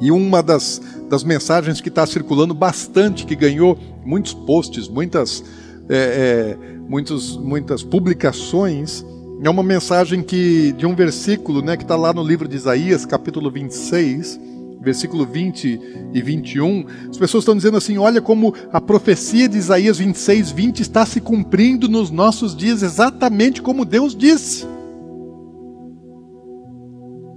E 0.00 0.10
uma 0.10 0.42
das, 0.42 0.80
das 1.10 1.22
mensagens 1.22 1.78
que 1.78 1.90
está 1.90 2.06
circulando 2.06 2.54
bastante, 2.54 3.26
que 3.26 3.36
ganhou 3.36 3.76
muitos 4.02 4.32
posts, 4.32 4.88
muitas, 4.88 5.44
é, 5.90 6.56
é, 6.56 6.56
muitos, 6.88 7.36
muitas 7.36 7.82
publicações, 7.82 9.04
é 9.42 9.50
uma 9.50 9.62
mensagem 9.62 10.22
que 10.22 10.72
de 10.72 10.86
um 10.86 10.94
versículo, 10.94 11.60
né, 11.60 11.76
que 11.76 11.82
está 11.82 11.96
lá 11.96 12.14
no 12.14 12.22
livro 12.22 12.48
de 12.48 12.56
Isaías, 12.56 13.04
capítulo 13.04 13.50
26, 13.50 14.40
versículo 14.80 15.26
20 15.26 15.80
e 16.12 16.22
21. 16.22 16.86
As 17.10 17.18
pessoas 17.18 17.42
estão 17.42 17.56
dizendo 17.56 17.76
assim: 17.76 17.98
olha 17.98 18.20
como 18.20 18.54
a 18.72 18.80
profecia 18.80 19.48
de 19.48 19.58
Isaías 19.58 19.98
26, 19.98 20.50
20 20.50 20.80
está 20.80 21.04
se 21.04 21.20
cumprindo 21.20 21.88
nos 21.88 22.10
nossos 22.10 22.56
dias, 22.56 22.82
exatamente 22.82 23.60
como 23.60 23.84
Deus 23.84 24.14
disse. 24.14 24.66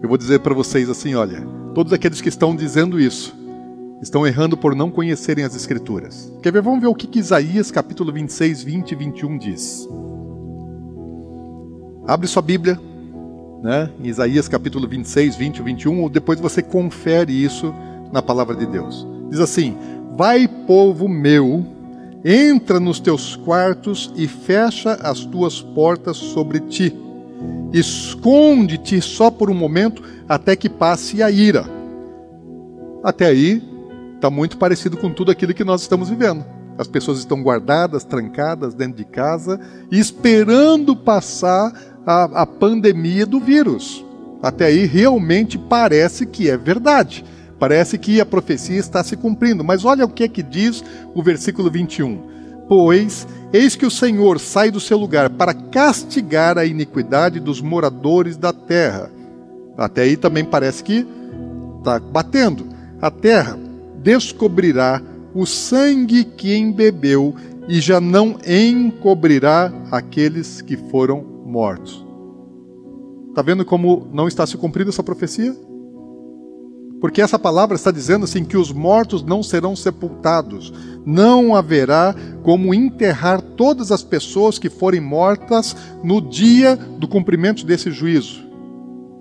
Eu 0.01 0.10
vou 0.10 0.17
dizer 0.17 0.39
para 0.39 0.53
vocês 0.53 0.89
assim: 0.89 1.15
olha, 1.15 1.41
todos 1.75 1.91
aqueles 1.91 2.21
que 2.21 2.29
estão 2.29 2.56
dizendo 2.56 2.99
isso 2.99 3.36
estão 4.01 4.27
errando 4.27 4.58
por 4.58 4.75
não 4.75 4.91
conhecerem 4.91 5.45
as 5.45 5.56
Escrituras. 5.56 6.32
Quer 6.41 6.51
ver? 6.51 6.62
Vamos 6.62 6.82
ver 6.82 6.88
o 6.88 6.95
que, 6.95 7.08
que 7.08 7.19
Isaías 7.19 7.71
capítulo 7.71 8.12
26, 8.12 8.63
20 8.63 8.91
e 8.91 8.95
21 8.95 9.38
diz. 9.38 9.88
Abre 12.06 12.27
sua 12.27 12.41
Bíblia, 12.41 12.77
né, 13.63 13.89
em 14.04 14.08
Isaías 14.10 14.49
capítulo 14.49 14.86
26, 14.89 15.38
20 15.38 15.58
e 15.58 15.62
21, 15.63 16.02
ou 16.02 16.10
depois 16.10 16.38
você 16.38 16.62
confere 16.62 17.32
isso 17.32 17.73
na 18.12 18.21
palavra 18.21 18.56
de 18.56 18.65
Deus. 18.65 19.08
Diz 19.30 19.39
assim: 19.39 19.78
Vai, 20.17 20.47
povo 20.47 21.08
meu, 21.08 21.65
entra 22.26 22.78
nos 22.78 22.99
teus 22.99 23.38
quartos 23.38 24.12
e 24.17 24.28
fecha 24.28 24.95
as 25.02 25.21
tuas 25.21 25.62
portas 25.62 26.17
sobre 26.17 26.60
ti. 26.60 26.93
Esconde-te 27.71 29.02
só 29.02 29.32
por 29.32 29.49
um 29.49 29.56
momento 29.56 30.04
até 30.28 30.56
que 30.58 30.69
passe 30.69 31.23
a 31.23 31.32
ira. 31.32 31.65
Até 33.02 33.28
aí, 33.28 33.63
está 34.15 34.30
muito 34.30 34.58
parecido 34.58 34.97
com 34.97 35.10
tudo 35.10 35.32
aquilo 35.32 35.54
que 35.54 35.63
nós 35.63 35.82
estamos 35.82 36.10
vivendo. 36.10 36.45
As 36.78 36.88
pessoas 36.88 37.19
estão 37.19 37.41
guardadas, 37.43 38.04
trancadas 38.04 38.73
dentro 38.73 38.97
de 38.97 39.06
casa, 39.06 39.60
esperando 39.91 40.95
passar 40.95 41.92
a, 42.05 42.41
a 42.41 42.45
pandemia 42.45 43.25
do 43.25 43.39
vírus. 43.39 44.03
Até 44.41 44.65
aí 44.65 44.85
realmente 44.85 45.57
parece 45.57 46.25
que 46.25 46.49
é 46.49 46.57
verdade. 46.57 47.23
Parece 47.57 47.97
que 47.97 48.19
a 48.19 48.25
profecia 48.25 48.77
está 48.77 49.03
se 49.03 49.15
cumprindo. 49.15 49.63
Mas 49.63 49.85
olha 49.85 50.03
o 50.05 50.09
que 50.09 50.25
é 50.25 50.27
que 50.27 50.43
diz 50.43 50.83
o 51.13 51.23
versículo 51.23 51.71
21. 51.71 52.21
Pois, 52.67 53.27
eis 53.53 53.75
que 53.75 53.85
o 53.85 53.91
Senhor 53.91 54.39
sai 54.39 54.69
do 54.69 54.79
seu 54.79 54.97
lugar 54.97 55.29
para 55.29 55.53
castigar 55.53 56.57
a 56.57 56.65
iniquidade 56.65 57.39
dos 57.39 57.61
moradores 57.61 58.35
da 58.35 58.51
terra. 58.51 59.09
Até 59.77 60.03
aí 60.03 60.17
também 60.17 60.43
parece 60.43 60.83
que 60.83 61.07
está 61.79 61.99
batendo. 61.99 62.67
A 63.01 63.09
terra 63.09 63.57
descobrirá 64.01 65.01
o 65.33 65.45
sangue 65.45 66.23
que 66.23 66.55
embebeu 66.55 67.33
e 67.67 67.79
já 67.79 67.99
não 67.99 68.37
encobrirá 68.45 69.71
aqueles 69.89 70.61
que 70.61 70.75
foram 70.75 71.33
mortos. 71.53 72.03
Está 73.29 73.43
vendo 73.43 73.63
como 73.63 74.07
não 74.11 74.27
está 74.27 74.45
se 74.47 74.57
cumprindo 74.57 74.89
essa 74.89 75.03
profecia? 75.03 75.55
Porque 76.99 77.21
essa 77.21 77.37
palavra 77.37 77.75
está 77.75 77.91
dizendo 77.91 78.23
assim 78.23 78.43
que 78.43 78.57
os 78.57 78.71
mortos 78.71 79.23
não 79.23 79.43
serão 79.43 79.75
sepultados. 79.75 80.73
Não 81.05 81.55
haverá 81.55 82.15
como 82.41 82.73
enterrar 82.73 83.39
todas 83.41 83.91
as 83.91 84.01
pessoas 84.01 84.57
que 84.57 84.69
forem 84.69 84.99
mortas 84.99 85.75
no 86.03 86.19
dia 86.21 86.75
do 86.75 87.07
cumprimento 87.07 87.65
desse 87.65 87.91
juízo. 87.91 88.41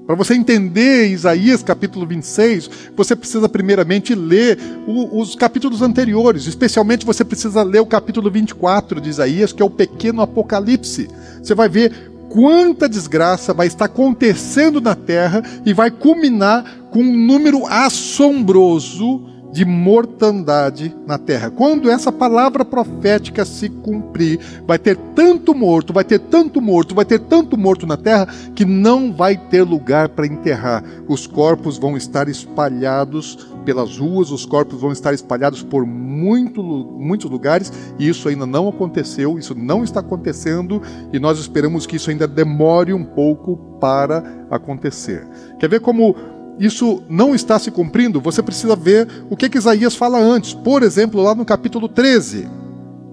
Para 0.06 0.16
você 0.16 0.34
entender 0.34 1.08
Isaías 1.08 1.62
capítulo 1.62 2.06
26, 2.06 2.70
você 2.96 3.14
precisa 3.14 3.48
primeiramente 3.48 4.14
ler 4.14 4.58
os 4.86 5.36
capítulos 5.36 5.80
anteriores, 5.80 6.46
especialmente 6.46 7.06
você 7.06 7.24
precisa 7.24 7.62
ler 7.62 7.80
o 7.80 7.86
capítulo 7.86 8.30
24 8.30 9.00
de 9.00 9.08
Isaías, 9.08 9.52
que 9.52 9.62
é 9.62 9.64
o 9.64 9.70
pequeno 9.70 10.20
Apocalipse. 10.20 11.08
Você 11.40 11.54
vai 11.54 11.68
ver 11.68 12.12
quanta 12.32 12.88
desgraça 12.88 13.52
vai 13.52 13.66
estar 13.66 13.84
acontecendo 13.84 14.80
na 14.80 14.94
terra 14.94 15.42
e 15.66 15.74
vai 15.74 15.90
culminar 15.90 16.64
com 16.90 17.00
um 17.00 17.26
número 17.26 17.66
assombroso 17.66 19.31
de 19.52 19.66
mortandade 19.66 20.96
na 21.06 21.18
terra. 21.18 21.50
Quando 21.50 21.90
essa 21.90 22.10
palavra 22.10 22.64
profética 22.64 23.44
se 23.44 23.68
cumprir, 23.68 24.40
vai 24.66 24.78
ter 24.78 24.96
tanto 25.14 25.54
morto, 25.54 25.92
vai 25.92 26.04
ter 26.04 26.18
tanto 26.18 26.60
morto, 26.60 26.94
vai 26.94 27.04
ter 27.04 27.20
tanto 27.20 27.58
morto 27.58 27.86
na 27.86 27.98
terra 27.98 28.26
que 28.54 28.64
não 28.64 29.12
vai 29.12 29.36
ter 29.36 29.62
lugar 29.62 30.08
para 30.08 30.26
enterrar. 30.26 30.82
Os 31.06 31.26
corpos 31.26 31.76
vão 31.76 31.98
estar 31.98 32.28
espalhados 32.28 33.46
pelas 33.62 33.98
ruas, 33.98 34.30
os 34.30 34.46
corpos 34.46 34.80
vão 34.80 34.90
estar 34.90 35.12
espalhados 35.12 35.62
por 35.62 35.84
muito, 35.86 36.62
muitos 36.62 37.30
lugares 37.30 37.70
e 37.98 38.08
isso 38.08 38.28
ainda 38.28 38.46
não 38.46 38.68
aconteceu, 38.68 39.38
isso 39.38 39.54
não 39.54 39.84
está 39.84 40.00
acontecendo 40.00 40.80
e 41.12 41.18
nós 41.18 41.38
esperamos 41.38 41.86
que 41.86 41.96
isso 41.96 42.10
ainda 42.10 42.26
demore 42.26 42.94
um 42.94 43.04
pouco 43.04 43.56
para 43.78 44.46
acontecer. 44.50 45.26
Quer 45.58 45.68
ver 45.68 45.80
como 45.80 46.16
isso 46.58 47.02
não 47.08 47.34
está 47.34 47.58
se 47.58 47.70
cumprindo, 47.70 48.20
você 48.20 48.42
precisa 48.42 48.76
ver 48.76 49.08
o 49.30 49.36
que, 49.36 49.48
que 49.48 49.58
Isaías 49.58 49.94
fala 49.94 50.18
antes. 50.18 50.54
Por 50.54 50.82
exemplo, 50.82 51.22
lá 51.22 51.34
no 51.34 51.44
capítulo 51.44 51.88
13. 51.88 52.48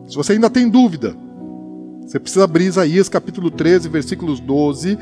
Se 0.07 0.15
você 0.15 0.33
ainda 0.33 0.49
tem 0.49 0.67
dúvida, 0.67 1.15
você 2.05 2.19
precisa 2.19 2.43
abrir 2.43 2.65
Isaías 2.65 3.07
capítulo 3.07 3.51
13, 3.51 3.87
versículos 3.87 4.39
12, 4.39 4.97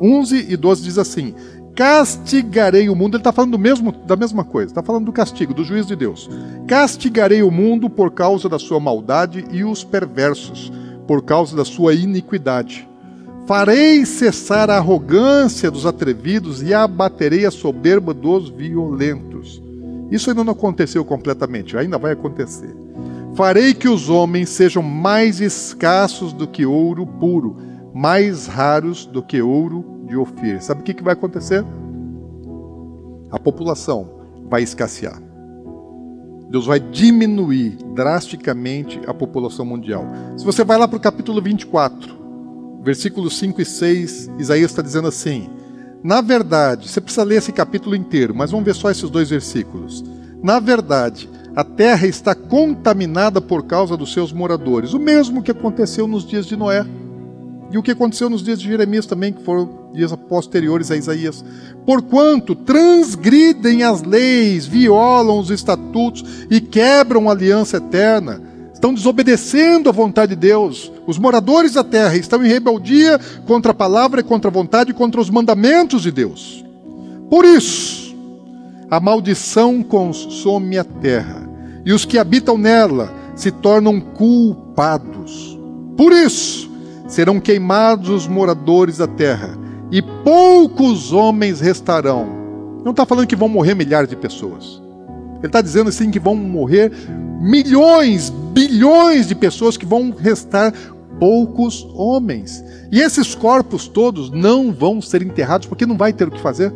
11 0.00 0.46
e 0.52 0.56
12 0.56 0.82
diz 0.82 0.98
assim: 0.98 1.34
Castigarei 1.74 2.88
o 2.88 2.94
mundo. 2.96 3.16
Ele 3.16 3.20
está 3.20 3.32
falando 3.32 3.52
do 3.52 3.58
mesmo, 3.58 3.92
da 3.92 4.16
mesma 4.16 4.44
coisa, 4.44 4.70
está 4.70 4.82
falando 4.82 5.06
do 5.06 5.12
castigo, 5.12 5.52
do 5.52 5.64
juízo 5.64 5.88
de 5.88 5.96
Deus. 5.96 6.28
Castigarei 6.66 7.42
o 7.42 7.50
mundo 7.50 7.88
por 7.90 8.10
causa 8.10 8.48
da 8.48 8.58
sua 8.58 8.80
maldade 8.80 9.44
e 9.50 9.62
os 9.64 9.84
perversos, 9.84 10.72
por 11.06 11.22
causa 11.22 11.56
da 11.56 11.64
sua 11.64 11.94
iniquidade. 11.94 12.88
Farei 13.46 14.04
cessar 14.04 14.68
a 14.70 14.76
arrogância 14.76 15.70
dos 15.70 15.86
atrevidos 15.86 16.62
e 16.62 16.74
abaterei 16.74 17.46
a 17.46 17.50
soberba 17.50 18.12
dos 18.12 18.48
violentos. 18.48 19.62
Isso 20.10 20.30
ainda 20.30 20.42
não 20.42 20.52
aconteceu 20.52 21.04
completamente, 21.04 21.76
ainda 21.76 21.96
vai 21.96 22.12
acontecer. 22.12 22.74
Farei 23.34 23.72
que 23.72 23.88
os 23.88 24.08
homens 24.08 24.48
sejam 24.48 24.82
mais 24.82 25.40
escassos 25.40 26.32
do 26.32 26.48
que 26.48 26.66
ouro 26.66 27.06
puro, 27.06 27.56
mais 27.94 28.48
raros 28.48 29.06
do 29.06 29.22
que 29.22 29.40
ouro 29.40 29.84
de 30.08 30.16
Ofir. 30.16 30.60
Sabe 30.60 30.80
o 30.80 30.84
que 30.84 31.02
vai 31.02 31.12
acontecer? 31.12 31.64
A 33.30 33.38
população 33.38 34.08
vai 34.48 34.62
escassear. 34.62 35.22
Deus 36.50 36.66
vai 36.66 36.80
diminuir 36.80 37.76
drasticamente 37.94 39.00
a 39.06 39.14
população 39.14 39.64
mundial. 39.64 40.04
Se 40.36 40.44
você 40.44 40.64
vai 40.64 40.78
lá 40.78 40.88
para 40.88 40.96
o 40.96 41.00
capítulo 41.00 41.42
24, 41.42 42.25
versículos 42.86 43.36
5 43.38 43.60
e 43.60 43.64
6, 43.64 44.30
Isaías 44.38 44.70
está 44.70 44.80
dizendo 44.80 45.08
assim: 45.08 45.50
Na 46.04 46.20
verdade, 46.20 46.88
você 46.88 47.00
precisa 47.00 47.24
ler 47.24 47.38
esse 47.38 47.50
capítulo 47.50 47.96
inteiro, 47.96 48.32
mas 48.32 48.52
vamos 48.52 48.64
ver 48.64 48.76
só 48.76 48.88
esses 48.88 49.10
dois 49.10 49.28
versículos. 49.28 50.04
Na 50.40 50.60
verdade, 50.60 51.28
a 51.56 51.64
terra 51.64 52.06
está 52.06 52.32
contaminada 52.32 53.40
por 53.40 53.64
causa 53.64 53.96
dos 53.96 54.12
seus 54.12 54.32
moradores, 54.32 54.92
o 54.92 55.00
mesmo 55.00 55.42
que 55.42 55.50
aconteceu 55.50 56.06
nos 56.06 56.24
dias 56.24 56.46
de 56.46 56.56
Noé. 56.56 56.86
E 57.72 57.76
o 57.76 57.82
que 57.82 57.90
aconteceu 57.90 58.30
nos 58.30 58.44
dias 58.44 58.60
de 58.60 58.68
Jeremias 58.68 59.06
também, 59.06 59.32
que 59.32 59.42
foram 59.42 59.90
dias 59.92 60.14
posteriores 60.28 60.88
a 60.92 60.96
Isaías. 60.96 61.44
Porquanto 61.84 62.54
transgridem 62.54 63.82
as 63.82 64.02
leis, 64.02 64.64
violam 64.64 65.40
os 65.40 65.50
estatutos 65.50 66.46
e 66.48 66.60
quebram 66.60 67.28
a 67.28 67.32
aliança 67.32 67.78
eterna 67.78 68.40
estão 68.86 68.94
desobedecendo 68.94 69.88
a 69.88 69.92
vontade 69.92 70.34
de 70.34 70.40
Deus. 70.40 70.92
Os 71.06 71.18
moradores 71.18 71.72
da 71.72 71.82
terra 71.82 72.16
estão 72.16 72.44
em 72.44 72.48
rebeldia 72.48 73.18
contra 73.46 73.72
a 73.72 73.74
palavra 73.74 74.22
contra 74.22 74.48
a 74.48 74.52
vontade 74.52 74.90
e 74.90 74.94
contra 74.94 75.20
os 75.20 75.28
mandamentos 75.28 76.02
de 76.02 76.12
Deus. 76.12 76.64
Por 77.28 77.44
isso, 77.44 78.14
a 78.88 79.00
maldição 79.00 79.82
consome 79.82 80.78
a 80.78 80.84
terra, 80.84 81.48
e 81.84 81.92
os 81.92 82.04
que 82.04 82.18
habitam 82.18 82.56
nela 82.56 83.12
se 83.34 83.50
tornam 83.50 84.00
culpados. 84.00 85.58
Por 85.96 86.12
isso, 86.12 86.70
serão 87.08 87.40
queimados 87.40 88.08
os 88.08 88.28
moradores 88.28 88.98
da 88.98 89.08
terra, 89.08 89.58
e 89.90 90.00
poucos 90.00 91.12
homens 91.12 91.60
restarão. 91.60 92.26
Não 92.84 92.92
está 92.92 93.04
falando 93.04 93.26
que 93.26 93.34
vão 93.34 93.48
morrer 93.48 93.74
milhares 93.74 94.08
de 94.08 94.14
pessoas. 94.14 94.85
Ele 95.38 95.46
está 95.46 95.60
dizendo 95.60 95.88
assim 95.88 96.10
que 96.10 96.18
vão 96.18 96.34
morrer 96.34 96.92
milhões, 97.40 98.30
bilhões 98.30 99.26
de 99.26 99.34
pessoas 99.34 99.76
que 99.76 99.86
vão 99.86 100.10
restar 100.10 100.72
poucos 101.18 101.86
homens. 101.94 102.64
E 102.90 103.00
esses 103.00 103.34
corpos 103.34 103.88
todos 103.88 104.30
não 104.30 104.72
vão 104.72 105.00
ser 105.00 105.22
enterrados 105.22 105.66
porque 105.66 105.86
não 105.86 105.96
vai 105.96 106.12
ter 106.12 106.28
o 106.28 106.30
que 106.30 106.40
fazer. 106.40 106.72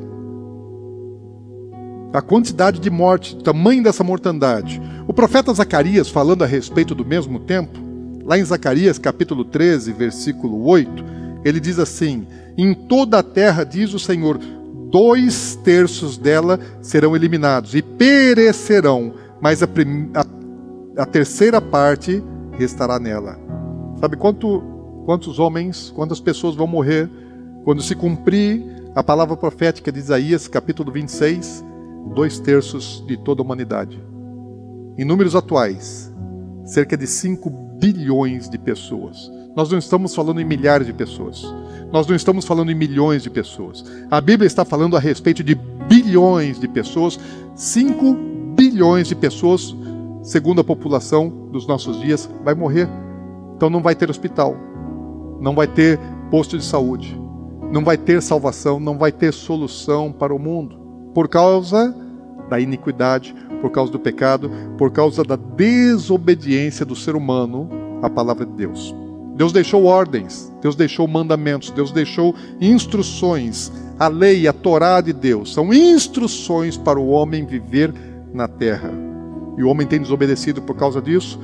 A 2.13 2.21
quantidade 2.21 2.81
de 2.81 2.91
morte, 2.91 3.37
o 3.37 3.43
tamanho 3.43 3.83
dessa 3.83 4.03
mortandade. 4.03 4.81
O 5.07 5.13
profeta 5.13 5.55
Zacarias, 5.55 6.09
falando 6.09 6.43
a 6.43 6.47
respeito 6.47 6.95
do 6.95 7.05
mesmo 7.05 7.39
tempo, 7.39 7.79
lá 8.25 8.39
em 8.39 8.45
Zacarias 8.45 8.99
capítulo 8.99 9.45
13, 9.45 9.93
versículo 9.93 10.67
8, 10.67 11.05
ele 11.45 11.61
diz 11.61 11.79
assim: 11.79 12.27
Em 12.59 12.75
toda 12.75 13.19
a 13.21 13.23
terra, 13.23 13.65
diz 13.65 13.95
o 13.95 13.99
Senhor, 13.99 14.41
dois 14.91 15.57
terços 15.57 16.19
dela 16.19 16.59
serão 16.83 17.15
eliminados 17.15 17.75
e 17.75 17.83
perecerão, 17.83 19.15
mas 19.41 19.63
a, 19.63 19.67
a, 19.67 21.03
a 21.03 21.07
terceira 21.07 21.61
parte 21.61 22.23
restará 22.59 22.99
nela. 22.99 23.39
Sabe 24.01 24.17
quanto, 24.17 24.63
quantos 25.07 25.39
homens, 25.39 25.93
quantas 25.95 26.21
pessoas 26.21 26.55
vão 26.55 26.67
morrer 26.67 27.09
quando 27.65 27.83
se 27.83 27.95
cumprir 27.95 28.65
a 28.95 29.03
palavra 29.03 29.37
profética 29.37 29.93
de 29.93 29.99
Isaías, 29.99 30.49
capítulo 30.49 30.91
26? 30.91 31.65
Dois 32.15 32.41
terços 32.41 33.05
de 33.07 33.17
toda 33.17 33.43
a 33.43 33.45
humanidade. 33.45 34.03
Em 34.99 35.05
números 35.05 35.37
atuais, 35.37 36.13
cerca 36.65 36.97
de 36.97 37.07
5 37.07 37.49
bilhões 37.79 38.49
de 38.49 38.59
pessoas. 38.59 39.31
Nós 39.55 39.71
não 39.71 39.79
estamos 39.79 40.15
falando 40.15 40.41
em 40.41 40.45
milhares 40.45 40.87
de 40.87 40.93
pessoas. 40.93 41.43
Nós 41.93 42.07
não 42.07 42.15
estamos 42.15 42.45
falando 42.45 42.71
em 42.71 42.75
milhões 42.75 43.23
de 43.23 43.31
pessoas. 43.31 43.85
A 44.11 44.21
Bíblia 44.21 44.47
está 44.47 44.65
falando 44.65 44.97
a 44.97 45.01
respeito 45.01 45.43
de 45.43 45.55
bilhões 45.55 46.61
de 46.61 46.69
pessoas, 46.69 47.19
5 47.55 48.15
bilhões 48.55 49.09
de 49.09 49.15
pessoas, 49.17 49.75
segundo 50.23 50.61
a 50.61 50.65
população 50.65 51.29
dos 51.51 51.67
nossos 51.67 52.01
dias, 52.01 52.31
vai 52.45 52.55
morrer. 52.55 52.89
Então 53.57 53.69
não 53.69 53.83
vai 53.83 53.95
ter 53.95 54.09
hospital, 54.09 54.57
não 55.41 55.55
vai 55.55 55.67
ter 55.67 55.99
posto 56.31 56.57
de 56.57 56.65
saúde, 56.65 57.21
não 57.73 57.85
vai 57.85 57.99
ter 57.99 58.23
salvação, 58.23 58.79
não 58.79 58.97
vai 58.97 59.11
ter 59.11 59.33
solução 59.33 60.13
para 60.13 60.35
o 60.35 60.39
mundo, 60.39 60.79
por 61.13 61.29
causa 61.29 61.95
da 62.49 62.61
iniquidade, 62.61 63.35
por 63.61 63.71
causa 63.71 63.91
do 63.91 63.99
pecado, 63.99 64.51
por 64.79 64.93
causa 64.93 65.25
da 65.25 65.37
desobediência 65.37 66.87
do 66.87 66.95
ser 66.95 67.17
humano 67.17 67.69
à 68.01 68.09
palavra 68.09 68.47
de 68.47 68.53
Deus. 68.53 68.95
Deus 69.41 69.55
deixou 69.55 69.87
ordens, 69.87 70.53
Deus 70.61 70.77
deixou 70.77 71.09
mandamentos, 71.09 71.71
Deus 71.71 71.91
deixou 71.91 72.35
instruções. 72.61 73.73
A 73.99 74.07
lei, 74.07 74.47
a 74.47 74.53
Torá 74.53 75.01
de 75.01 75.15
Deus, 75.15 75.55
são 75.55 75.73
instruções 75.73 76.77
para 76.77 77.01
o 77.01 77.09
homem 77.09 77.47
viver 77.47 77.91
na 78.35 78.47
terra. 78.47 78.93
e 79.57 79.63
o 79.63 79.69
homem 79.69 79.87
tem 79.87 79.99
desobedecido 79.99 80.61
por 80.61 80.77
causa 80.77 81.01
disso, 81.01 81.41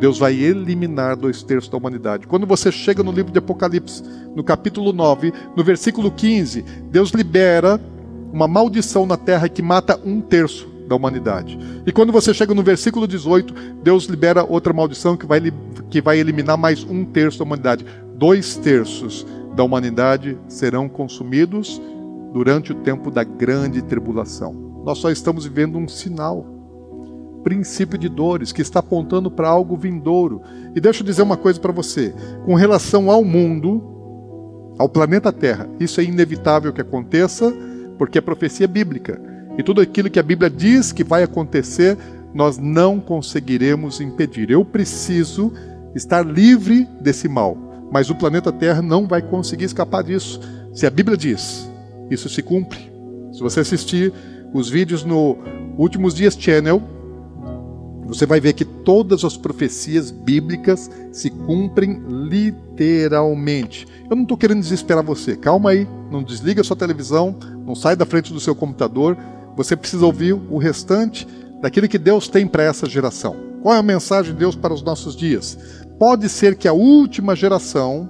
Deus 0.00 0.18
vai 0.18 0.34
eliminar 0.34 1.16
dois 1.16 1.42
terços 1.42 1.68
da 1.68 1.76
humanidade. 1.76 2.26
Quando 2.26 2.46
você 2.46 2.72
chega 2.72 3.02
no 3.02 3.12
livro 3.12 3.30
de 3.30 3.38
Apocalipse, 3.38 4.02
no 4.34 4.42
capítulo 4.42 4.94
9, 4.94 5.30
no 5.54 5.62
versículo 5.62 6.10
15, 6.10 6.62
Deus 6.90 7.10
libera 7.10 7.78
uma 8.32 8.48
maldição 8.48 9.04
na 9.04 9.18
terra 9.18 9.50
que 9.50 9.60
mata 9.60 10.00
um 10.02 10.22
terço 10.22 10.73
da 10.86 10.94
humanidade. 10.94 11.58
E 11.86 11.92
quando 11.92 12.12
você 12.12 12.32
chega 12.34 12.54
no 12.54 12.62
versículo 12.62 13.06
18, 13.06 13.54
Deus 13.82 14.04
libera 14.04 14.44
outra 14.44 14.72
maldição 14.72 15.16
que 15.16 15.26
vai, 15.26 15.40
que 15.90 16.00
vai 16.00 16.18
eliminar 16.18 16.56
mais 16.56 16.84
um 16.84 17.04
terço 17.04 17.38
da 17.38 17.44
humanidade. 17.44 17.84
Dois 18.16 18.56
terços 18.56 19.26
da 19.54 19.62
humanidade 19.62 20.38
serão 20.48 20.88
consumidos 20.88 21.80
durante 22.32 22.72
o 22.72 22.74
tempo 22.74 23.10
da 23.10 23.24
grande 23.24 23.80
tribulação. 23.82 24.82
Nós 24.84 24.98
só 24.98 25.10
estamos 25.10 25.44
vivendo 25.46 25.78
um 25.78 25.88
sinal 25.88 26.54
princípio 27.44 27.98
de 27.98 28.08
dores, 28.08 28.50
que 28.50 28.62
está 28.62 28.80
apontando 28.80 29.30
para 29.30 29.48
algo 29.48 29.76
vindouro. 29.76 30.40
E 30.74 30.80
deixa 30.80 31.02
eu 31.02 31.06
dizer 31.06 31.22
uma 31.22 31.36
coisa 31.36 31.60
para 31.60 31.70
você: 31.70 32.14
com 32.44 32.54
relação 32.54 33.10
ao 33.10 33.22
mundo, 33.22 34.74
ao 34.78 34.88
planeta 34.88 35.30
Terra, 35.30 35.68
isso 35.78 36.00
é 36.00 36.04
inevitável 36.04 36.72
que 36.72 36.80
aconteça, 36.80 37.54
porque 37.98 38.18
é 38.18 38.20
profecia 38.20 38.66
bíblica. 38.66 39.33
E 39.58 39.62
tudo 39.62 39.80
aquilo 39.80 40.10
que 40.10 40.18
a 40.18 40.22
Bíblia 40.22 40.50
diz 40.50 40.92
que 40.92 41.04
vai 41.04 41.22
acontecer, 41.22 41.96
nós 42.34 42.58
não 42.58 42.98
conseguiremos 42.98 44.00
impedir. 44.00 44.50
Eu 44.50 44.64
preciso 44.64 45.52
estar 45.94 46.26
livre 46.26 46.88
desse 47.00 47.28
mal, 47.28 47.56
mas 47.92 48.10
o 48.10 48.14
planeta 48.14 48.50
Terra 48.50 48.82
não 48.82 49.06
vai 49.06 49.22
conseguir 49.22 49.64
escapar 49.64 50.02
disso. 50.02 50.40
Se 50.72 50.86
a 50.86 50.90
Bíblia 50.90 51.16
diz, 51.16 51.70
isso 52.10 52.28
se 52.28 52.42
cumpre. 52.42 52.92
Se 53.32 53.40
você 53.40 53.60
assistir 53.60 54.12
os 54.52 54.68
vídeos 54.68 55.04
no 55.04 55.38
Últimos 55.78 56.14
Dias 56.14 56.36
Channel, 56.38 56.82
você 58.06 58.26
vai 58.26 58.38
ver 58.38 58.52
que 58.52 58.64
todas 58.64 59.24
as 59.24 59.36
profecias 59.36 60.10
bíblicas 60.10 60.90
se 61.10 61.30
cumprem 61.30 62.02
literalmente. 62.08 63.86
Eu 64.08 64.16
não 64.16 64.22
estou 64.24 64.36
querendo 64.36 64.60
desesperar 64.60 65.02
você, 65.02 65.36
calma 65.36 65.70
aí, 65.70 65.88
não 66.10 66.22
desliga 66.22 66.62
sua 66.62 66.76
televisão, 66.76 67.34
não 67.64 67.74
sai 67.74 67.96
da 67.96 68.04
frente 68.04 68.32
do 68.32 68.40
seu 68.40 68.54
computador. 68.54 69.16
Você 69.56 69.76
precisa 69.76 70.04
ouvir 70.04 70.32
o 70.32 70.58
restante 70.58 71.26
daquilo 71.60 71.88
que 71.88 71.98
Deus 71.98 72.28
tem 72.28 72.46
para 72.46 72.62
essa 72.62 72.88
geração. 72.88 73.36
Qual 73.62 73.74
é 73.74 73.78
a 73.78 73.82
mensagem 73.82 74.32
de 74.32 74.38
Deus 74.38 74.54
para 74.54 74.74
os 74.74 74.82
nossos 74.82 75.16
dias? 75.16 75.56
Pode 75.98 76.28
ser 76.28 76.56
que 76.56 76.68
a 76.68 76.72
última 76.72 77.34
geração 77.34 78.08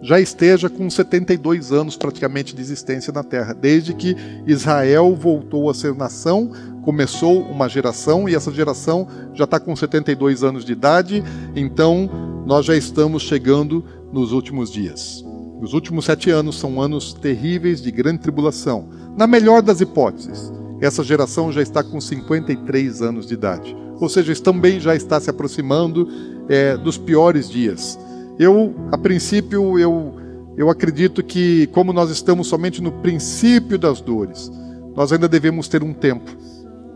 já 0.00 0.20
esteja 0.20 0.68
com 0.68 0.88
72 0.88 1.72
anos 1.72 1.96
praticamente 1.96 2.54
de 2.54 2.60
existência 2.60 3.12
na 3.12 3.24
Terra, 3.24 3.52
desde 3.52 3.92
que 3.94 4.16
Israel 4.46 5.14
voltou 5.14 5.68
a 5.68 5.74
ser 5.74 5.94
nação, 5.94 6.52
começou 6.82 7.42
uma 7.42 7.68
geração 7.68 8.28
e 8.28 8.34
essa 8.34 8.52
geração 8.52 9.08
já 9.34 9.44
está 9.44 9.58
com 9.58 9.74
72 9.74 10.44
anos 10.44 10.64
de 10.64 10.72
idade, 10.72 11.24
então 11.56 12.08
nós 12.46 12.64
já 12.64 12.76
estamos 12.76 13.22
chegando 13.22 13.84
nos 14.12 14.32
últimos 14.32 14.70
dias. 14.70 15.24
Os 15.60 15.74
últimos 15.74 16.04
sete 16.04 16.30
anos 16.30 16.56
são 16.56 16.80
anos 16.80 17.12
terríveis 17.12 17.82
de 17.82 17.90
grande 17.90 18.20
tribulação. 18.20 18.88
Na 19.16 19.26
melhor 19.26 19.60
das 19.60 19.80
hipóteses, 19.80 20.52
essa 20.80 21.02
geração 21.02 21.50
já 21.50 21.60
está 21.60 21.82
com 21.82 22.00
53 22.00 23.02
anos 23.02 23.26
de 23.26 23.34
idade, 23.34 23.76
ou 24.00 24.08
seja, 24.08 24.34
também 24.40 24.78
já 24.78 24.94
está 24.94 25.18
se 25.20 25.28
aproximando 25.28 26.08
é, 26.48 26.76
dos 26.76 26.96
piores 26.96 27.48
dias. 27.50 27.98
Eu, 28.38 28.74
a 28.92 28.98
princípio, 28.98 29.78
eu, 29.78 30.14
eu 30.56 30.70
acredito 30.70 31.22
que, 31.22 31.66
como 31.68 31.92
nós 31.92 32.10
estamos 32.10 32.46
somente 32.46 32.80
no 32.80 32.92
princípio 32.92 33.78
das 33.78 34.00
dores, 34.00 34.50
nós 34.94 35.12
ainda 35.12 35.28
devemos 35.28 35.66
ter 35.66 35.82
um 35.82 35.92
tempo. 35.92 36.30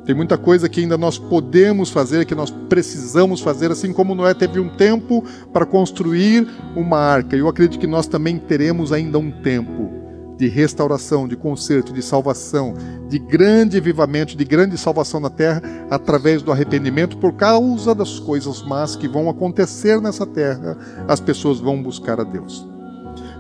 Tem 0.05 0.15
muita 0.15 0.37
coisa 0.37 0.69
que 0.69 0.81
ainda 0.81 0.99
nós 0.99 1.19
podemos 1.19 1.91
fazer, 1.91 2.25
que 2.25 2.35
nós 2.35 2.51
precisamos 2.69 3.41
fazer, 3.41 3.71
assim 3.71 3.93
como 3.93 4.15
Noé 4.15 4.35
teve 4.35 4.59
um 4.59 4.69
tempo 4.69 5.25
para 5.53 5.65
construir 5.65 6.49
uma 6.75 6.99
arca. 6.99 7.37
Eu 7.37 7.49
acredito 7.49 7.79
que 7.79 7.87
nós 7.87 8.07
também 8.07 8.39
teremos 8.39 8.93
ainda 8.93 9.19
um 9.19 9.31
tempo 9.31 10.03
de 10.43 10.49
restauração, 10.49 11.29
de 11.29 11.37
conserto, 11.37 11.93
de 11.93 12.03
salvação, 12.03 12.75
de 13.09 13.17
grande 13.17 13.77
avivamento, 13.77 14.37
de 14.37 14.45
grande 14.45 14.77
salvação 14.77 15.21
na 15.21 15.31
terra, 15.31 15.63
através 15.89 16.43
do 16.43 16.51
arrependimento, 16.51 17.17
por 17.17 17.35
causa 17.35 17.95
das 17.95 18.19
coisas 18.19 18.61
más 18.61 18.97
que 18.97 19.07
vão 19.07 19.31
acontecer 19.31 20.01
nessa 20.01 20.27
terra, 20.27 20.77
as 21.07 21.21
pessoas 21.21 21.61
vão 21.61 21.81
buscar 21.81 22.21
a 22.21 22.25
Deus. 22.25 22.67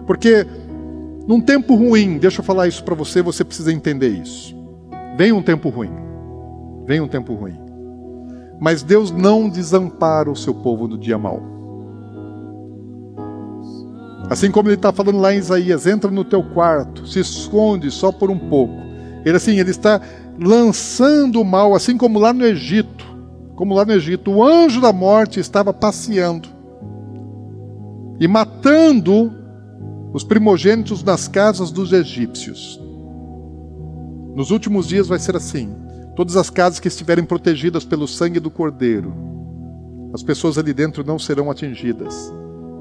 Porque 0.06 0.46
num 1.26 1.40
tempo 1.40 1.74
ruim, 1.74 2.18
deixa 2.18 2.38
eu 2.38 2.44
falar 2.44 2.68
isso 2.68 2.84
para 2.84 2.94
você, 2.94 3.20
você 3.20 3.42
precisa 3.42 3.72
entender 3.72 4.10
isso. 4.10 4.54
Vem 5.18 5.32
um 5.32 5.42
tempo 5.42 5.70
ruim. 5.70 5.90
Vem 6.86 7.00
um 7.00 7.08
tempo 7.08 7.34
ruim. 7.34 7.58
Mas 8.60 8.84
Deus 8.84 9.10
não 9.10 9.48
desampara 9.48 10.30
o 10.30 10.36
seu 10.36 10.54
povo 10.54 10.86
no 10.86 10.96
dia 10.96 11.18
mau. 11.18 11.42
Assim 14.32 14.50
como 14.50 14.70
ele 14.70 14.76
está 14.76 14.90
falando 14.90 15.18
lá 15.18 15.34
em 15.34 15.36
Isaías, 15.36 15.86
entra 15.86 16.10
no 16.10 16.24
teu 16.24 16.42
quarto, 16.42 17.06
se 17.06 17.20
esconde 17.20 17.90
só 17.90 18.10
por 18.10 18.30
um 18.30 18.38
pouco. 18.38 18.72
Ele 19.26 19.36
assim, 19.36 19.58
ele 19.58 19.70
está 19.70 20.00
lançando 20.40 21.38
o 21.38 21.44
mal, 21.44 21.74
assim 21.74 21.98
como 21.98 22.18
lá 22.18 22.32
no 22.32 22.42
Egito, 22.42 23.04
como 23.54 23.74
lá 23.74 23.84
no 23.84 23.92
Egito, 23.92 24.30
o 24.30 24.42
anjo 24.42 24.80
da 24.80 24.90
morte 24.90 25.38
estava 25.38 25.70
passeando 25.70 26.48
e 28.18 28.26
matando 28.26 29.30
os 30.14 30.24
primogênitos 30.24 31.04
nas 31.04 31.28
casas 31.28 31.70
dos 31.70 31.92
egípcios. 31.92 32.80
Nos 34.34 34.50
últimos 34.50 34.88
dias 34.88 35.08
vai 35.08 35.18
ser 35.18 35.36
assim. 35.36 35.76
Todas 36.16 36.36
as 36.36 36.48
casas 36.48 36.80
que 36.80 36.88
estiverem 36.88 37.26
protegidas 37.26 37.84
pelo 37.84 38.08
sangue 38.08 38.40
do 38.40 38.50
Cordeiro, 38.50 39.12
as 40.14 40.22
pessoas 40.22 40.56
ali 40.56 40.72
dentro 40.72 41.04
não 41.04 41.18
serão 41.18 41.50
atingidas. 41.50 42.32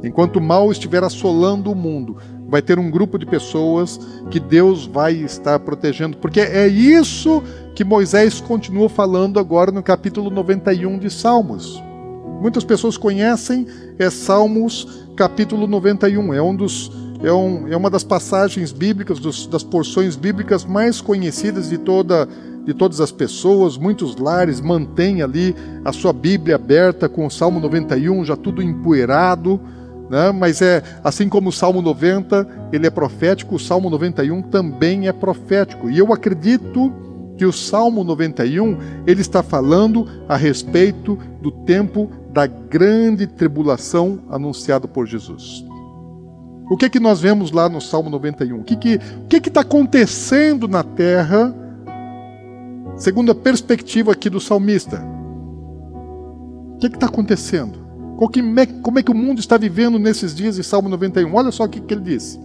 Enquanto 0.03 0.37
o 0.37 0.41
mal 0.41 0.71
estiver 0.71 1.03
assolando 1.03 1.71
o 1.71 1.75
mundo, 1.75 2.17
vai 2.47 2.61
ter 2.61 2.79
um 2.79 2.89
grupo 2.89 3.17
de 3.17 3.25
pessoas 3.25 3.99
que 4.29 4.39
Deus 4.39 4.85
vai 4.85 5.13
estar 5.13 5.59
protegendo, 5.59 6.17
porque 6.17 6.39
é 6.39 6.67
isso 6.67 7.41
que 7.75 7.83
Moisés 7.83 8.41
continua 8.41 8.89
falando 8.89 9.39
agora 9.39 9.71
no 9.71 9.81
capítulo 9.81 10.29
91 10.29 10.99
de 10.99 11.09
Salmos. 11.09 11.81
Muitas 12.41 12.63
pessoas 12.63 12.97
conhecem 12.97 13.67
é 13.99 14.09
Salmos 14.09 15.05
capítulo 15.15 15.67
91, 15.67 16.33
é 16.33 16.41
um 16.41 16.55
dos 16.55 16.91
é, 17.23 17.31
um, 17.31 17.67
é 17.67 17.77
uma 17.77 17.89
das 17.89 18.03
passagens 18.03 18.71
bíblicas, 18.71 19.19
dos, 19.19 19.45
das 19.45 19.63
porções 19.63 20.15
bíblicas 20.15 20.65
mais 20.65 20.99
conhecidas 20.99 21.69
de 21.69 21.77
toda 21.77 22.27
de 22.65 22.75
todas 22.75 23.01
as 23.01 23.11
pessoas, 23.11 23.75
muitos 23.75 24.15
lares 24.17 24.61
mantêm 24.61 25.23
ali 25.23 25.55
a 25.83 25.91
sua 25.91 26.13
Bíblia 26.13 26.55
aberta 26.55 27.09
com 27.09 27.25
o 27.25 27.31
Salmo 27.31 27.59
91 27.59 28.23
já 28.23 28.35
tudo 28.35 28.61
empoeirado, 28.61 29.59
né? 30.11 30.29
mas 30.33 30.61
é 30.61 30.83
assim 31.01 31.29
como 31.29 31.47
o 31.47 31.53
Salmo 31.53 31.81
90 31.81 32.69
ele 32.73 32.85
é 32.85 32.89
profético, 32.89 33.55
o 33.55 33.59
Salmo 33.59 33.89
91 33.89 34.41
também 34.41 35.07
é 35.07 35.13
profético. 35.13 35.89
E 35.89 35.97
eu 35.97 36.11
acredito 36.11 36.91
que 37.37 37.45
o 37.45 37.53
Salmo 37.53 38.03
91 38.03 38.77
ele 39.07 39.21
está 39.21 39.41
falando 39.41 40.05
a 40.27 40.35
respeito 40.35 41.17
do 41.41 41.49
tempo 41.49 42.11
da 42.33 42.45
grande 42.45 43.25
tribulação 43.25 44.19
anunciado 44.29 44.85
por 44.85 45.07
Jesus. 45.07 45.65
O 46.69 46.75
que 46.75 46.85
é 46.85 46.89
que 46.89 46.99
nós 46.99 47.21
vemos 47.21 47.51
lá 47.51 47.69
no 47.69 47.79
Salmo 47.79 48.09
91? 48.09 48.59
O 48.59 48.63
que 48.65 48.75
que 48.75 48.95
o 48.95 49.27
que 49.27 49.37
está 49.37 49.61
acontecendo 49.61 50.67
na 50.67 50.83
terra, 50.83 51.55
segundo 52.97 53.31
a 53.31 53.35
perspectiva 53.35 54.11
aqui 54.11 54.29
do 54.29 54.41
salmista? 54.41 55.01
O 56.75 56.79
que 56.79 56.87
está 56.87 57.05
acontecendo? 57.05 57.80
Como 58.81 58.99
é 58.99 59.03
que 59.03 59.11
o 59.11 59.15
mundo 59.15 59.39
está 59.39 59.57
vivendo 59.57 59.97
nesses 59.97 60.35
dias 60.35 60.59
em 60.59 60.63
Salmo 60.63 60.87
91? 60.89 61.33
Olha 61.33 61.51
só 61.51 61.63
o 61.63 61.69
que, 61.69 61.79
que 61.79 61.93
ele 61.93 62.01
diz. 62.01 62.39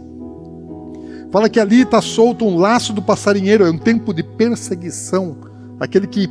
Fala 1.30 1.48
que 1.48 1.60
ali 1.60 1.82
está 1.82 2.00
solto 2.00 2.46
um 2.46 2.56
laço 2.56 2.92
do 2.92 3.02
passarinheiro, 3.02 3.66
é 3.66 3.70
um 3.70 3.76
tempo 3.76 4.14
de 4.14 4.22
perseguição. 4.22 5.36
Aquele 5.78 6.06
que 6.06 6.30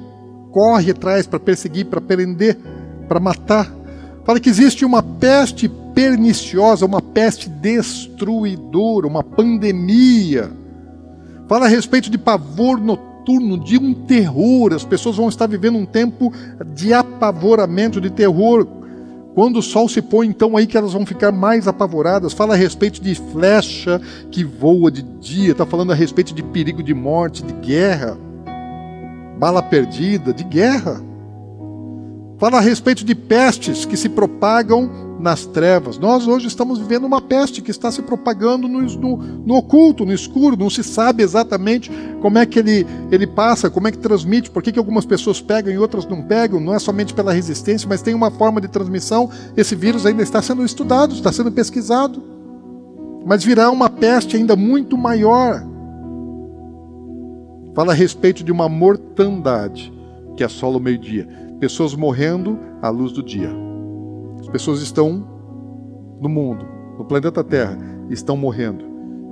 corre 0.51 0.91
atrás 0.91 1.27
para 1.27 1.39
perseguir, 1.39 1.85
para 1.85 2.01
prender, 2.01 2.57
para 3.07 3.19
matar. 3.19 3.71
Fala 4.23 4.39
que 4.39 4.49
existe 4.49 4.83
uma 4.83 5.03
peste 5.03 5.69
perniciosa, 5.93 6.85
uma 6.85 7.01
peste 7.01 7.47
destruidora, 7.49 9.05
uma 9.05 9.23
pandemia. 9.23 10.49
Fala 11.47 11.65
a 11.65 11.69
respeito 11.69 12.09
de 12.09 12.17
pavor 12.17 12.79
noturno, 12.79 13.63
de 13.63 13.77
um 13.77 13.93
terror. 13.93 14.73
As 14.73 14.83
pessoas 14.83 15.17
vão 15.17 15.29
estar 15.29 15.45
vivendo 15.45 15.77
um 15.77 15.85
tempo 15.85 16.33
de 16.73 16.93
apavoramento, 16.93 18.01
de 18.01 18.09
terror. 18.09 18.67
Quando 19.35 19.57
o 19.59 19.61
sol 19.61 19.89
se 19.89 20.01
põe, 20.01 20.27
então 20.27 20.55
aí 20.55 20.65
que 20.65 20.77
elas 20.77 20.93
vão 20.93 21.05
ficar 21.05 21.29
mais 21.29 21.67
apavoradas. 21.67 22.31
Fala 22.31 22.53
a 22.53 22.57
respeito 22.57 23.01
de 23.01 23.13
flecha 23.13 24.01
que 24.31 24.45
voa 24.45 24.89
de 24.89 25.01
dia, 25.01 25.51
está 25.51 25.65
falando 25.65 25.91
a 25.91 25.95
respeito 25.95 26.33
de 26.33 26.41
perigo 26.41 26.81
de 26.81 26.93
morte, 26.93 27.43
de 27.43 27.51
guerra, 27.53 28.17
bala 29.37 29.61
perdida, 29.61 30.33
de 30.33 30.45
guerra. 30.45 31.03
Fala 32.37 32.59
a 32.59 32.61
respeito 32.61 33.03
de 33.03 33.13
pestes 33.13 33.83
que 33.83 33.97
se 33.97 34.07
propagam 34.07 34.89
nas 35.19 35.45
trevas. 35.45 35.97
Nós 35.97 36.27
hoje 36.27 36.47
estamos 36.47 36.77
vivendo 36.79 37.05
uma 37.05 37.21
peste 37.21 37.61
que 37.61 37.71
está 37.71 37.91
se 37.91 38.01
propagando 38.01 38.67
no, 38.67 38.81
no, 38.81 39.17
no, 39.17 39.55
oculto, 39.55 40.05
no 40.05 40.13
escuro. 40.13 40.57
Não 40.57 40.69
se 40.69 40.83
sabe 40.83 41.23
exatamente 41.23 41.91
como 42.21 42.37
é 42.37 42.45
que 42.45 42.59
ele, 42.59 42.85
ele 43.11 43.25
passa, 43.25 43.69
como 43.69 43.87
é 43.87 43.91
que 43.91 43.97
transmite, 43.97 44.51
por 44.51 44.61
que, 44.61 44.71
que 44.71 44.79
algumas 44.79 45.05
pessoas 45.05 45.41
pegam 45.41 45.73
e 45.73 45.77
outras 45.77 46.05
não 46.05 46.21
pegam. 46.21 46.59
Não 46.59 46.73
é 46.73 46.79
somente 46.79 47.13
pela 47.13 47.33
resistência, 47.33 47.87
mas 47.87 48.01
tem 48.01 48.13
uma 48.13 48.29
forma 48.31 48.59
de 48.59 48.67
transmissão. 48.67 49.29
Esse 49.55 49.75
vírus 49.75 50.05
ainda 50.05 50.21
está 50.21 50.41
sendo 50.41 50.65
estudado, 50.65 51.13
está 51.13 51.31
sendo 51.31 51.51
pesquisado. 51.51 52.21
Mas 53.25 53.43
virá 53.43 53.71
uma 53.71 53.89
peste 53.89 54.37
ainda 54.37 54.55
muito 54.55 54.97
maior. 54.97 55.63
Fala 57.73 57.91
a 57.91 57.95
respeito 57.95 58.43
de 58.43 58.51
uma 58.51 58.69
mortandade 58.69 59.91
que 60.37 60.43
assola 60.43 60.77
o 60.77 60.81
meio-dia 60.81 61.27
pessoas 61.59 61.95
morrendo 61.95 62.59
à 62.81 62.89
luz 62.89 63.11
do 63.11 63.23
dia. 63.23 63.64
As 64.55 64.61
pessoas 64.61 64.81
estão 64.81 65.21
no 66.21 66.29
mundo, 66.29 66.65
no 66.97 67.03
planeta 67.03 67.43
Terra, 67.43 67.77
estão 68.09 68.37
morrendo. 68.37 68.85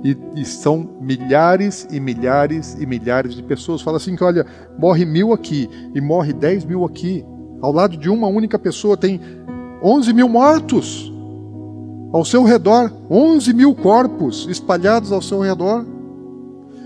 E, 0.04 0.14
e, 0.36 0.44
são 0.44 0.98
milhares 1.00 1.88
e 1.90 1.98
milhares 1.98 2.76
e 2.78 2.84
milhares 2.84 3.34
de 3.34 3.42
pessoas. 3.42 3.80
Fala 3.80 3.96
assim 3.96 4.16
que, 4.16 4.22
olha, 4.22 4.44
morre 4.78 5.06
mil 5.06 5.32
aqui 5.32 5.66
e 5.94 6.00
morre 6.00 6.34
dez 6.34 6.62
mil 6.62 6.84
aqui. 6.84 7.24
Ao 7.62 7.72
lado 7.72 7.96
de 7.96 8.10
uma 8.10 8.26
única 8.26 8.58
pessoa 8.58 8.98
tem 8.98 9.18
onze 9.82 10.12
mil 10.12 10.28
mortos 10.28 11.10
ao 12.12 12.22
seu 12.22 12.44
redor, 12.44 12.92
onze 13.08 13.54
mil 13.54 13.74
corpos 13.74 14.46
espalhados 14.50 15.10
ao 15.10 15.22
seu 15.22 15.40
redor. 15.40 15.86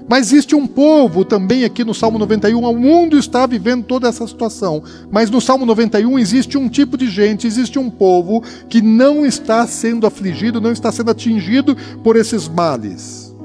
Mas 0.09 0.29
existe 0.29 0.55
um 0.55 0.67
povo 0.67 1.25
também 1.25 1.65
aqui 1.65 1.85
no 1.85 1.93
Salmo 1.93 2.19
91, 2.19 2.65
o 2.65 2.79
mundo 2.79 3.19
está 3.19 3.47
vivendo 3.47 3.85
toda 3.85 4.09
essa 4.09 4.27
situação. 4.27 4.83
Mas 5.11 5.31
no 5.31 5.41
Salmo 5.41 5.67
91 5.67 6.19
existe 6.19 6.57
um 6.57 6.69
tipo 6.69 6.97
de 6.97 7.11
gente, 7.11 7.47
existe 7.47 7.79
um 7.79 7.91
povo 7.91 8.43
que 8.69 8.81
não 8.81 9.27
está 9.27 9.67
sendo 9.67 10.07
afligido, 10.07 10.61
não 10.61 10.73
está 10.73 10.91
sendo 10.91 11.11
atingido 11.11 11.77
por 12.03 12.17
esses 12.17 12.49
males. 12.49 13.37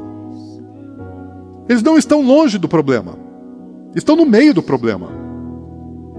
Eles 1.67 1.83
não 1.83 1.97
estão 1.97 2.21
longe 2.21 2.57
do 2.57 2.67
problema, 2.67 3.17
estão 3.95 4.15
no 4.15 4.25
meio 4.25 4.53
do 4.53 4.63
problema. 4.63 5.22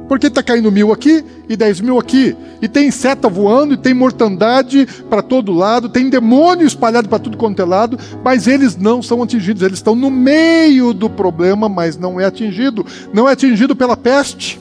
Porque 0.09 0.27
está 0.27 0.43
caindo 0.43 0.71
mil 0.71 0.93
aqui 0.93 1.25
e 1.49 1.57
dez 1.57 1.81
mil 1.81 1.99
aqui. 1.99 2.37
E 2.61 2.69
tem 2.69 2.91
seta 2.91 3.29
voando, 3.29 3.75
e 3.75 3.77
tem 3.77 3.95
mortandade 3.95 4.87
para 5.09 5.23
todo 5.23 5.53
lado, 5.53 5.89
tem 5.89 6.11
demônio 6.11 6.67
espalhado 6.67 7.09
para 7.09 7.19
tudo 7.19 7.37
quanto 7.37 7.61
é 7.61 7.65
lado, 7.65 7.99
mas 8.23 8.47
eles 8.47 8.77
não 8.77 9.03
são 9.03 9.23
atingidos. 9.23 9.63
Eles 9.63 9.79
estão 9.79 9.95
no 9.95 10.11
meio 10.11 10.93
do 10.93 11.09
problema, 11.09 11.69
mas 11.69 11.97
não 11.97 12.21
é 12.21 12.25
atingido. 12.25 12.85
Não 13.13 13.29
é 13.29 13.33
atingido 13.33 13.75
pela 13.75 13.97
peste. 13.97 14.61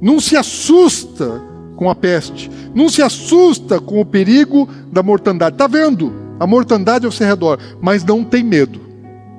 Não 0.00 0.20
se 0.20 0.36
assusta 0.36 1.40
com 1.76 1.88
a 1.88 1.94
peste. 1.94 2.50
Não 2.74 2.88
se 2.88 3.02
assusta 3.02 3.80
com 3.80 4.00
o 4.00 4.06
perigo 4.06 4.68
da 4.92 5.02
mortandade. 5.02 5.54
Está 5.54 5.66
vendo 5.66 6.12
a 6.40 6.46
mortandade 6.46 7.06
ao 7.06 7.12
seu 7.12 7.26
redor, 7.26 7.58
mas 7.80 8.04
não 8.04 8.24
tem 8.24 8.42
medo 8.42 8.87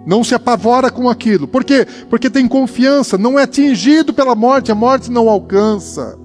não 0.10 0.24
se 0.24 0.34
apavora 0.34 0.89
com 0.89 1.07
aquilo. 1.07 1.47
Por 1.47 1.64
quê? 1.64 1.86
Porque 2.10 2.32
tem 2.32 2.47
confiança, 2.47 3.16
não 3.16 3.38
é 3.38 3.43
atingido 3.43 4.12
pela 4.12 4.34
morte, 4.34 4.72
a 4.72 4.76
morte 4.76 5.12
não 5.12 5.30
alcança. 5.30 6.18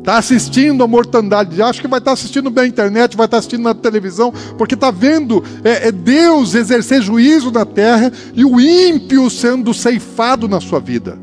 Está 0.00 0.18
assistindo 0.18 0.82
a 0.82 0.88
mortandade, 0.88 1.62
acho 1.62 1.80
que 1.80 1.86
vai 1.86 2.00
estar 2.00 2.10
assistindo 2.10 2.50
bem 2.50 2.64
na 2.64 2.68
internet, 2.68 3.16
vai 3.16 3.26
estar 3.26 3.36
assistindo 3.36 3.62
na 3.62 3.74
televisão, 3.74 4.32
porque 4.58 4.74
está 4.74 4.90
vendo 4.90 5.44
é, 5.62 5.86
é 5.86 5.92
Deus 5.92 6.56
exercer 6.56 7.00
juízo 7.00 7.52
na 7.52 7.64
terra 7.64 8.10
e 8.34 8.44
o 8.44 8.60
ímpio 8.60 9.30
sendo 9.30 9.72
ceifado 9.72 10.48
na 10.48 10.60
sua 10.60 10.80
vida. 10.80 11.16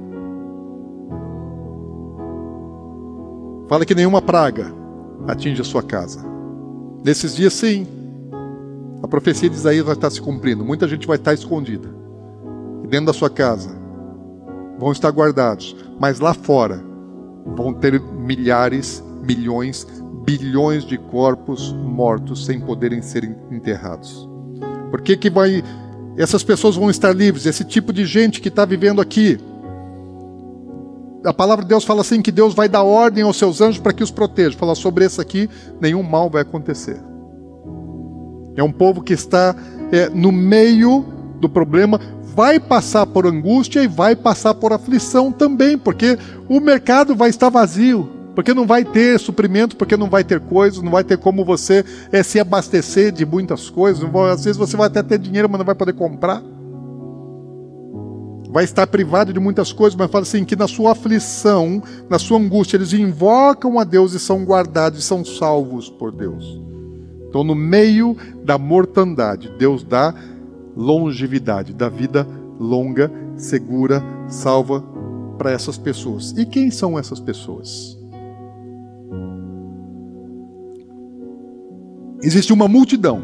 Fala 3.68 3.86
que 3.86 3.94
nenhuma 3.94 4.22
praga 4.22 4.74
atinge 5.28 5.60
a 5.60 5.66
sua 5.66 5.84
casa. 5.84 6.26
Nesses 7.04 7.36
dias, 7.36 7.54
sim, 7.54 7.86
a 9.04 9.08
profecia 9.08 9.50
de 9.50 9.56
Isaías 9.56 9.86
vai 9.86 9.96
estar 9.96 10.10
se 10.10 10.22
cumprindo. 10.22 10.64
Muita 10.64 10.88
gente 10.88 11.08
vai 11.08 11.18
estar 11.18 11.34
escondida. 11.34 11.90
E 12.84 12.88
dentro 12.88 13.08
da 13.08 13.14
sua 13.14 13.30
casa 13.30 13.76
vão 14.78 14.92
estar 14.92 15.10
guardados. 15.10 15.76
Mas 16.00 16.20
lá 16.20 16.34
fora 16.34 16.84
vão 17.56 17.74
ter 17.74 18.00
milhares, 18.00 19.04
milhões, 19.24 19.88
bilhões 20.24 20.86
de 20.86 20.98
corpos 20.98 21.74
mortos 21.74 22.46
sem 22.46 22.60
poderem 22.60 23.02
ser 23.02 23.24
enterrados. 23.52 24.30
Por 24.92 25.02
que, 25.02 25.18
que 25.18 25.30
vai. 25.30 25.64
Essas 26.18 26.44
pessoas 26.44 26.76
vão 26.76 26.90
estar 26.90 27.14
livres? 27.14 27.46
Esse 27.46 27.64
tipo 27.64 27.92
de 27.92 28.06
gente 28.06 28.40
que 28.40 28.50
está 28.50 28.66
vivendo 28.66 29.02
aqui. 29.02 29.40
A 31.24 31.34
palavra 31.34 31.64
de 31.64 31.70
Deus 31.70 31.84
fala 31.84 32.02
assim: 32.02 32.22
que 32.22 32.32
Deus 32.32 32.54
vai 32.54 32.70
dar 32.70 32.84
ordem 32.84 33.24
aos 33.24 33.38
seus 33.38 33.62
anjos 33.62 33.80
para 33.80 33.94
que 33.94 34.04
os 34.04 34.12
protejam. 34.12 34.60
Fala 34.60 34.76
sobre 34.76 35.06
esse 35.06 35.20
aqui, 35.20 35.50
nenhum 35.80 36.04
mal 36.04 36.30
vai 36.30 36.44
acontecer. 36.44 37.11
É 38.56 38.64
um 38.64 38.72
povo 38.72 39.02
que 39.02 39.14
está 39.14 39.56
é, 39.92 40.10
no 40.10 40.32
meio 40.32 41.06
do 41.40 41.50
problema, 41.50 42.00
vai 42.36 42.60
passar 42.60 43.06
por 43.06 43.26
angústia 43.26 43.84
e 43.84 43.88
vai 43.88 44.16
passar 44.16 44.54
por 44.54 44.72
aflição 44.72 45.32
também, 45.32 45.78
porque 45.78 46.18
o 46.48 46.60
mercado 46.60 47.16
vai 47.16 47.30
estar 47.30 47.50
vazio, 47.50 48.10
porque 48.34 48.54
não 48.54 48.66
vai 48.66 48.86
ter 48.86 49.20
suprimento, 49.20 49.76
porque 49.76 49.98
não 49.98 50.10
vai 50.10 50.24
ter 50.24 50.40
coisas, 50.40 50.82
não 50.82 50.92
vai 50.92 51.04
ter 51.04 51.18
como 51.18 51.44
você 51.44 51.84
é, 52.12 52.24
se 52.24 52.40
abastecer 52.40 53.12
de 53.12 53.26
muitas 53.26 53.70
coisas. 53.70 54.04
Às 54.32 54.46
vezes 54.46 54.58
você 54.58 54.78
vai 54.78 54.88
até 54.88 55.04
ter 55.04 55.20
dinheiro, 55.20 55.50
mas 55.50 55.60
não 55.60 55.66
vai 55.66 55.76
poder 55.76 55.94
comprar. 55.94 56.42
Vai 58.50 58.66
estar 58.66 58.86
privado 58.86 59.32
de 59.32 59.40
muitas 59.40 59.72
coisas, 59.72 59.96
mas 59.98 60.12
fala 60.12 60.24
assim: 60.24 60.44
que 60.44 60.58
na 60.58 60.68
sua 60.68 60.92
aflição, 60.92 61.82
na 62.10 62.20
sua 62.20 62.38
angústia, 62.38 62.78
eles 62.78 62.92
invocam 62.92 63.80
a 63.80 63.84
Deus 63.84 64.14
e 64.14 64.20
são 64.20 64.44
guardados 64.44 65.00
e 65.00 65.02
são 65.02 65.24
salvos 65.24 65.90
por 65.90 66.12
Deus. 66.12 66.71
Então, 67.32 67.46
no 67.46 67.56
meio 67.56 68.18
da 68.44 68.58
mortandade, 68.58 69.50
Deus 69.58 69.86
dá 69.86 70.14
longevidade, 70.76 71.74
dá 71.74 71.88
vida 71.88 72.28
longa, 72.60 73.10
segura, 73.38 74.04
salva 74.28 74.84
para 75.38 75.50
essas 75.50 75.78
pessoas. 75.78 76.34
E 76.38 76.46
quem 76.46 76.70
são 76.70 77.00
essas 77.00 77.22
pessoas? 77.22 77.98
Existe 82.22 82.52
uma 82.52 82.68
multidão 82.68 83.24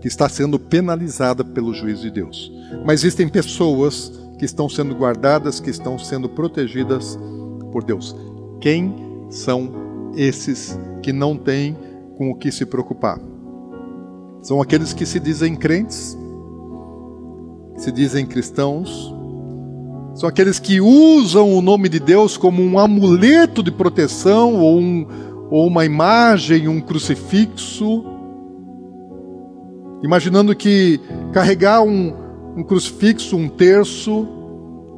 que 0.00 0.08
está 0.08 0.26
sendo 0.26 0.58
penalizada 0.58 1.44
pelo 1.44 1.74
juízo 1.74 2.00
de 2.00 2.10
Deus. 2.10 2.50
Mas 2.86 3.00
existem 3.00 3.28
pessoas 3.28 4.18
que 4.38 4.46
estão 4.46 4.66
sendo 4.66 4.94
guardadas, 4.94 5.60
que 5.60 5.68
estão 5.68 5.98
sendo 5.98 6.26
protegidas 6.26 7.18
por 7.70 7.84
Deus. 7.84 8.16
Quem 8.62 8.94
são 9.28 9.70
esses 10.16 10.78
que 11.02 11.12
não 11.12 11.36
têm 11.36 11.76
com 12.18 12.30
o 12.32 12.34
que 12.34 12.50
se 12.50 12.66
preocupar. 12.66 13.20
São 14.42 14.60
aqueles 14.60 14.92
que 14.92 15.06
se 15.06 15.20
dizem 15.20 15.54
crentes, 15.54 16.18
se 17.76 17.92
dizem 17.92 18.26
cristãos, 18.26 19.14
são 20.14 20.28
aqueles 20.28 20.58
que 20.58 20.80
usam 20.80 21.54
o 21.54 21.62
nome 21.62 21.88
de 21.88 22.00
Deus 22.00 22.36
como 22.36 22.60
um 22.60 22.76
amuleto 22.76 23.62
de 23.62 23.70
proteção 23.70 24.56
ou, 24.56 24.80
um, 24.80 25.06
ou 25.48 25.68
uma 25.68 25.84
imagem, 25.84 26.66
um 26.66 26.80
crucifixo, 26.80 28.04
imaginando 30.02 30.56
que 30.56 31.00
carregar 31.32 31.82
um, 31.82 32.12
um 32.56 32.64
crucifixo, 32.64 33.36
um 33.36 33.48
terço, 33.48 34.26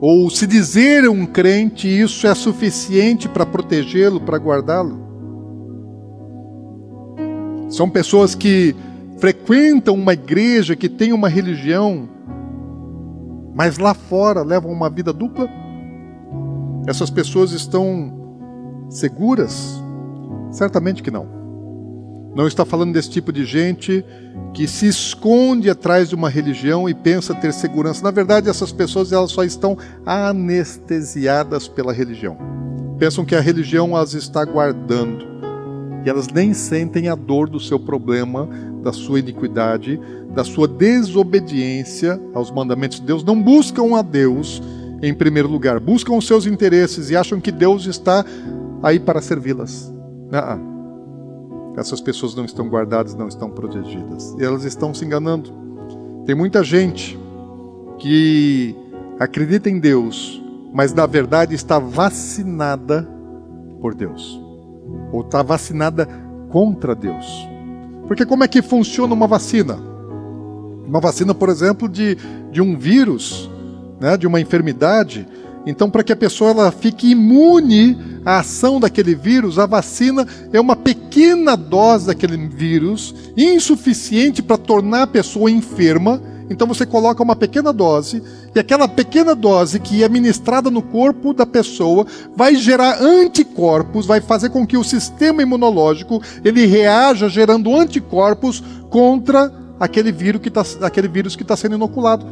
ou 0.00 0.30
se 0.30 0.46
dizer 0.46 1.06
um 1.06 1.26
crente, 1.26 1.86
isso 1.86 2.26
é 2.26 2.34
suficiente 2.34 3.28
para 3.28 3.44
protegê-lo, 3.44 4.22
para 4.22 4.38
guardá-lo. 4.38 5.09
São 7.70 7.88
pessoas 7.88 8.34
que 8.34 8.74
frequentam 9.18 9.94
uma 9.94 10.12
igreja, 10.12 10.74
que 10.74 10.88
tem 10.88 11.12
uma 11.12 11.28
religião, 11.28 12.08
mas 13.54 13.78
lá 13.78 13.94
fora 13.94 14.42
levam 14.42 14.72
uma 14.72 14.90
vida 14.90 15.12
dupla? 15.12 15.48
Essas 16.88 17.10
pessoas 17.10 17.52
estão 17.52 18.12
seguras? 18.88 19.80
Certamente 20.50 21.00
que 21.00 21.12
não. 21.12 21.38
Não 22.34 22.48
está 22.48 22.64
falando 22.64 22.92
desse 22.92 23.10
tipo 23.10 23.32
de 23.32 23.44
gente 23.44 24.04
que 24.52 24.66
se 24.66 24.88
esconde 24.88 25.70
atrás 25.70 26.08
de 26.08 26.14
uma 26.16 26.28
religião 26.28 26.88
e 26.88 26.94
pensa 26.94 27.34
ter 27.34 27.52
segurança. 27.52 28.02
Na 28.02 28.10
verdade, 28.10 28.48
essas 28.48 28.72
pessoas 28.72 29.12
elas 29.12 29.30
só 29.30 29.44
estão 29.44 29.76
anestesiadas 30.04 31.68
pela 31.68 31.92
religião. 31.92 32.36
Pensam 32.98 33.24
que 33.24 33.36
a 33.36 33.40
religião 33.40 33.94
as 33.94 34.14
está 34.14 34.44
guardando 34.44 35.29
e 36.04 36.08
elas 36.08 36.28
nem 36.28 36.54
sentem 36.54 37.08
a 37.08 37.14
dor 37.14 37.48
do 37.48 37.60
seu 37.60 37.78
problema, 37.78 38.48
da 38.82 38.92
sua 38.92 39.18
iniquidade, 39.18 40.00
da 40.34 40.44
sua 40.44 40.66
desobediência 40.66 42.20
aos 42.34 42.50
mandamentos 42.50 43.00
de 43.00 43.06
Deus, 43.06 43.24
não 43.24 43.40
buscam 43.40 43.96
a 43.96 44.02
Deus 44.02 44.62
em 45.02 45.14
primeiro 45.14 45.48
lugar, 45.48 45.80
buscam 45.80 46.14
os 46.14 46.26
seus 46.26 46.46
interesses 46.46 47.10
e 47.10 47.16
acham 47.16 47.40
que 47.40 47.50
Deus 47.50 47.86
está 47.86 48.24
aí 48.82 48.98
para 49.00 49.20
servi-las. 49.20 49.92
Essas 51.76 52.00
pessoas 52.00 52.34
não 52.34 52.44
estão 52.44 52.68
guardadas, 52.68 53.14
não 53.14 53.28
estão 53.28 53.50
protegidas. 53.50 54.34
E 54.38 54.44
elas 54.44 54.64
estão 54.64 54.92
se 54.92 55.04
enganando. 55.04 55.50
Tem 56.26 56.34
muita 56.34 56.62
gente 56.62 57.18
que 57.98 58.74
acredita 59.18 59.70
em 59.70 59.78
Deus 59.78 60.40
mas 60.72 60.92
na 60.92 61.06
verdade 61.06 61.54
está 61.54 61.78
vacinada 61.78 63.08
por 63.80 63.94
Deus, 63.94 64.39
ou 65.12 65.22
está 65.22 65.42
vacinada 65.42 66.08
contra 66.50 66.94
Deus. 66.94 67.26
Porque 68.06 68.26
como 68.26 68.44
é 68.44 68.48
que 68.48 68.62
funciona 68.62 69.14
uma 69.14 69.26
vacina? 69.26 69.78
Uma 70.86 71.00
vacina, 71.00 71.34
por 71.34 71.48
exemplo, 71.48 71.88
de, 71.88 72.16
de 72.50 72.60
um 72.60 72.76
vírus, 72.76 73.48
né, 74.00 74.16
de 74.16 74.26
uma 74.26 74.40
enfermidade. 74.40 75.26
Então, 75.64 75.90
para 75.90 76.02
que 76.02 76.12
a 76.12 76.16
pessoa 76.16 76.50
ela 76.50 76.72
fique 76.72 77.10
imune 77.10 77.96
à 78.24 78.40
ação 78.40 78.80
daquele 78.80 79.14
vírus, 79.14 79.58
a 79.58 79.66
vacina 79.66 80.26
é 80.52 80.60
uma 80.60 80.74
pequena 80.74 81.56
dose 81.56 82.06
daquele 82.06 82.36
vírus, 82.48 83.14
insuficiente 83.36 84.42
para 84.42 84.56
tornar 84.56 85.02
a 85.02 85.06
pessoa 85.06 85.50
enferma 85.50 86.20
então 86.50 86.66
você 86.66 86.84
coloca 86.84 87.22
uma 87.22 87.36
pequena 87.36 87.72
dose, 87.72 88.20
e 88.52 88.58
aquela 88.58 88.88
pequena 88.88 89.36
dose 89.36 89.78
que 89.78 90.02
é 90.02 90.08
ministrada 90.08 90.68
no 90.68 90.82
corpo 90.82 91.32
da 91.32 91.46
pessoa 91.46 92.04
vai 92.36 92.56
gerar 92.56 93.00
anticorpos, 93.00 94.04
vai 94.04 94.20
fazer 94.20 94.50
com 94.50 94.66
que 94.66 94.76
o 94.76 94.82
sistema 94.82 95.42
imunológico 95.42 96.20
ele 96.44 96.66
reaja 96.66 97.28
gerando 97.28 97.74
anticorpos 97.74 98.60
contra 98.90 99.52
aquele 99.78 100.10
vírus 100.10 100.42
que 100.42 100.48
está 100.48 100.62
aquele 100.82 101.06
vírus 101.06 101.36
que 101.36 101.42
está 101.42 101.56
sendo 101.56 101.76
inoculado. 101.76 102.26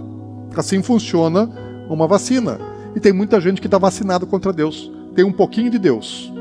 Assim 0.56 0.82
funciona 0.82 1.48
uma 1.88 2.08
vacina. 2.08 2.58
E 2.96 3.00
tem 3.00 3.12
muita 3.12 3.40
gente 3.40 3.60
que 3.60 3.68
está 3.68 3.78
vacinada 3.78 4.26
contra 4.26 4.52
Deus. 4.52 4.90
Tem 5.14 5.24
um 5.24 5.32
pouquinho 5.32 5.70
de 5.70 5.78
Deus. 5.78 6.32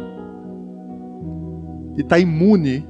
E 1.96 2.02
está 2.02 2.18
imune 2.18 2.88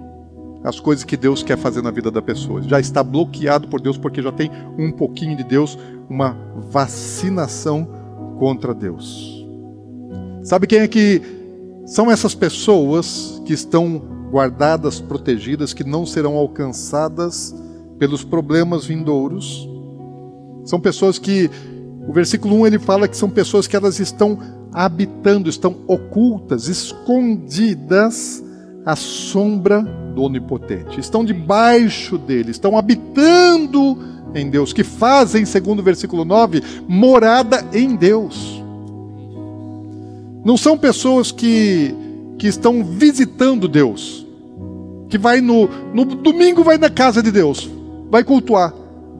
as 0.68 0.82
coisas 0.82 1.06
que 1.06 1.16
Deus 1.16 1.42
quer 1.42 1.58
fazer 1.58 1.82
na 1.82 1.92
vida 1.92 2.12
da 2.12 2.22
pessoa. 2.22 2.62
Já 2.62 2.78
está 2.78 3.02
bloqueado 3.02 3.70
por 3.70 3.80
Deus 3.80 3.98
porque 3.98 4.22
já 4.22 4.34
tem 4.34 4.52
um 4.78 4.92
pouquinho 4.92 5.38
de 5.38 5.44
Deus, 5.44 5.78
uma 6.10 6.38
vacinação 6.70 7.88
contra 8.38 8.74
Deus. 8.74 9.46
Sabe 10.44 10.68
quem 10.68 10.80
é 10.80 10.88
que 10.88 11.22
são 11.86 12.12
essas 12.12 12.36
pessoas 12.36 13.42
que 13.46 13.54
estão 13.54 14.02
guardadas, 14.30 15.00
protegidas, 15.00 15.74
que 15.74 15.86
não 15.86 16.06
serão 16.06 16.36
alcançadas 16.36 17.56
pelos 17.98 18.26
problemas 18.26 18.86
vindouros? 18.86 19.70
São 20.66 20.82
pessoas 20.82 21.18
que 21.18 21.50
o 22.06 22.12
versículo 22.12 22.56
1 22.56 22.68
ele 22.68 22.80
fala 22.80 23.08
que 23.08 23.16
são 23.16 23.30
pessoas 23.30 23.68
que 23.68 23.76
elas 23.76 24.02
estão 24.02 24.38
habitando, 24.74 25.50
estão 25.50 25.78
ocultas, 25.88 26.68
escondidas 26.68 28.44
à 28.88 28.96
sombra 28.96 29.82
do 30.16 30.24
Onipotente. 30.24 30.98
Estão 30.98 31.26
debaixo 31.26 32.18
dele, 32.18 32.52
estão 32.52 32.78
habitando 32.78 33.98
em 34.34 34.50
Deus, 34.50 34.72
que 34.72 34.82
fazem, 34.82 35.44
segundo 35.44 35.80
o 35.80 35.84
versículo 35.84 36.24
9, 36.24 36.64
morada 36.88 37.68
em 37.74 37.98
Deus. 37.98 38.64
Não 40.46 40.56
são 40.56 40.78
pessoas 40.78 41.34
que, 41.34 41.94
que 42.40 42.48
estão 42.48 42.82
visitando 42.82 43.68
Deus, 43.68 44.26
que 45.10 45.18
vai 45.18 45.42
no, 45.42 45.68
no 45.94 46.06
domingo 46.06 46.64
vai 46.64 46.78
na 46.78 46.90
casa 46.90 47.22
de 47.22 47.30
Deus, 47.30 47.70
vai 48.10 48.24
cultuar. 48.24 48.74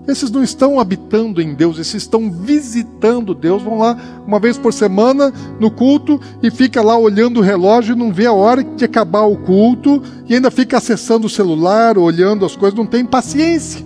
Esses 0.08 0.32
não 0.32 0.42
estão 0.42 0.80
habitando 0.80 1.42
em 1.42 1.54
Deus, 1.54 1.78
esses 1.78 1.96
estão 1.96 2.32
visitando 2.32 3.36
Deus. 3.36 3.62
Vão 3.62 3.78
lá 3.78 3.98
uma 4.26 4.40
vez 4.40 4.58
por 4.58 4.72
semana 4.72 5.34
no 5.60 5.70
culto 5.70 6.20
e 6.42 6.50
fica 6.50 6.82
lá 6.82 6.98
olhando 6.98 7.42
o 7.42 7.44
relógio 7.44 7.94
e 7.94 8.00
não 8.00 8.14
vê 8.14 8.26
a 8.26 8.32
hora 8.32 8.64
de 8.64 8.86
acabar 8.86 9.24
o 9.24 9.36
culto 9.36 10.02
e 10.26 10.34
ainda 10.34 10.50
fica 10.50 10.78
acessando 10.78 11.28
o 11.28 11.30
celular, 11.30 11.98
olhando 11.98 12.46
as 12.46 12.56
coisas, 12.56 12.78
não 12.78 12.86
tem 12.86 13.06
paciência. 13.06 13.86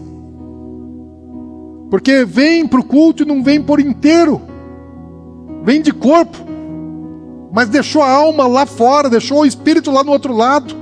Porque 1.90 2.24
vem 2.24 2.68
para 2.68 2.80
o 2.80 2.86
culto 2.86 3.24
e 3.24 3.26
não 3.26 3.44
vem 3.44 3.60
por 3.60 3.80
inteiro, 3.80 4.40
vem 5.64 5.82
de 5.82 5.92
corpo, 5.92 6.38
mas 7.52 7.68
deixou 7.68 8.04
a 8.04 8.12
alma 8.12 8.46
lá 8.46 8.68
fora, 8.68 9.10
deixou 9.10 9.40
o 9.40 9.46
espírito 9.46 9.90
lá 9.90 10.04
no 10.04 10.12
outro 10.12 10.34
lado. 10.36 10.76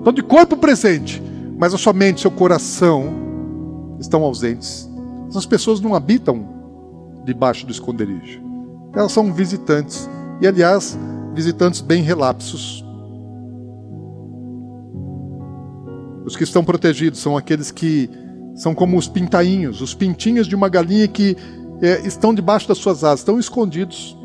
Então, 0.00 0.12
de 0.12 0.22
corpo 0.22 0.56
presente, 0.56 1.20
mas 1.58 1.74
a 1.74 1.78
sua 1.78 1.92
mente, 1.92 2.22
seu 2.22 2.30
coração 2.30 3.29
estão 4.00 4.22
ausentes. 4.24 4.90
Essas 5.28 5.46
pessoas 5.46 5.80
não 5.80 5.94
habitam 5.94 6.44
debaixo 7.24 7.66
do 7.66 7.70
esconderijo. 7.70 8.40
Elas 8.94 9.12
são 9.12 9.32
visitantes. 9.32 10.08
E, 10.40 10.46
aliás, 10.46 10.98
visitantes 11.34 11.80
bem 11.80 12.02
relapsos. 12.02 12.84
Os 16.24 16.36
que 16.36 16.44
estão 16.44 16.64
protegidos 16.64 17.20
são 17.20 17.36
aqueles 17.36 17.70
que 17.70 18.10
são 18.54 18.74
como 18.74 18.96
os 18.98 19.08
pintainhos, 19.08 19.80
os 19.80 19.94
pintinhos 19.94 20.46
de 20.46 20.54
uma 20.54 20.68
galinha 20.68 21.06
que 21.06 21.36
é, 21.80 22.06
estão 22.06 22.34
debaixo 22.34 22.68
das 22.68 22.78
suas 22.78 23.04
asas, 23.04 23.20
estão 23.20 23.38
escondidos. 23.38 24.16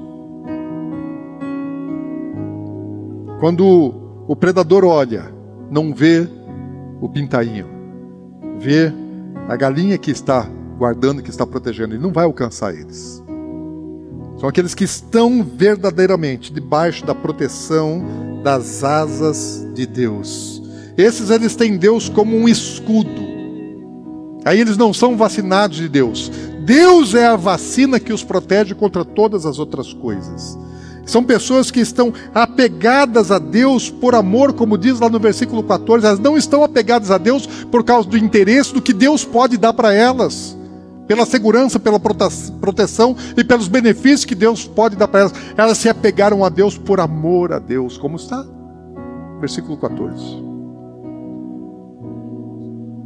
Quando 3.39 4.25
o 4.27 4.35
predador 4.35 4.83
olha, 4.83 5.31
não 5.69 5.93
vê 5.93 6.27
o 7.01 7.07
pintainho, 7.07 7.67
vê 8.59 8.91
a 9.47 9.55
galinha 9.55 9.97
que 9.97 10.11
está 10.11 10.49
guardando, 10.77 11.21
que 11.21 11.29
está 11.29 11.45
protegendo, 11.45 11.93
ele 11.93 12.03
não 12.03 12.11
vai 12.11 12.25
alcançar 12.25 12.73
eles. 12.73 13.23
São 14.39 14.49
aqueles 14.49 14.73
que 14.73 14.83
estão 14.83 15.43
verdadeiramente 15.43 16.51
debaixo 16.51 17.05
da 17.05 17.15
proteção 17.15 18.41
das 18.43 18.83
asas 18.83 19.65
de 19.73 19.85
Deus. 19.85 20.61
Esses 20.97 21.29
eles 21.29 21.55
têm 21.55 21.77
Deus 21.77 22.09
como 22.09 22.35
um 22.35 22.47
escudo. 22.47 23.35
Aí 24.43 24.59
eles 24.59 24.77
não 24.77 24.93
são 24.93 25.17
vacinados 25.17 25.77
de 25.77 25.87
Deus. 25.87 26.29
Deus 26.65 27.13
é 27.13 27.25
a 27.25 27.35
vacina 27.35 27.99
que 27.99 28.13
os 28.13 28.23
protege 28.23 28.75
contra 28.75 29.05
todas 29.05 29.45
as 29.45 29.57
outras 29.59 29.93
coisas. 29.93 30.57
São 31.05 31.23
pessoas 31.23 31.69
que 31.69 31.79
estão 31.79 32.11
apegadas 32.33 33.31
a 33.31 33.37
Deus 33.37 33.89
por 33.89 34.15
amor, 34.15 34.53
como 34.53 34.77
diz 34.77 34.99
lá 34.99 35.07
no 35.07 35.19
versículo 35.19 35.61
14. 35.63 36.05
Elas 36.05 36.19
não 36.19 36.35
estão 36.35 36.63
apegadas 36.63 37.11
a 37.11 37.17
Deus 37.17 37.45
por 37.45 37.83
causa 37.83 38.09
do 38.09 38.17
interesse 38.17 38.73
do 38.73 38.81
que 38.81 38.91
Deus 38.91 39.23
pode 39.23 39.55
dar 39.55 39.71
para 39.71 39.93
elas, 39.93 40.57
pela 41.07 41.25
segurança, 41.25 41.79
pela 41.79 41.99
proteção 41.99 43.15
e 43.37 43.43
pelos 43.43 43.67
benefícios 43.67 44.25
que 44.25 44.33
Deus 44.33 44.65
pode 44.65 44.95
dar 44.95 45.07
para 45.07 45.21
elas. 45.21 45.33
Elas 45.55 45.77
se 45.77 45.87
apegaram 45.87 46.43
a 46.43 46.49
Deus 46.49 46.75
por 46.75 46.99
amor 46.99 47.53
a 47.53 47.59
Deus. 47.59 47.97
Como 47.97 48.15
está? 48.15 48.43
Versículo 49.39 49.77
14. 49.77 50.43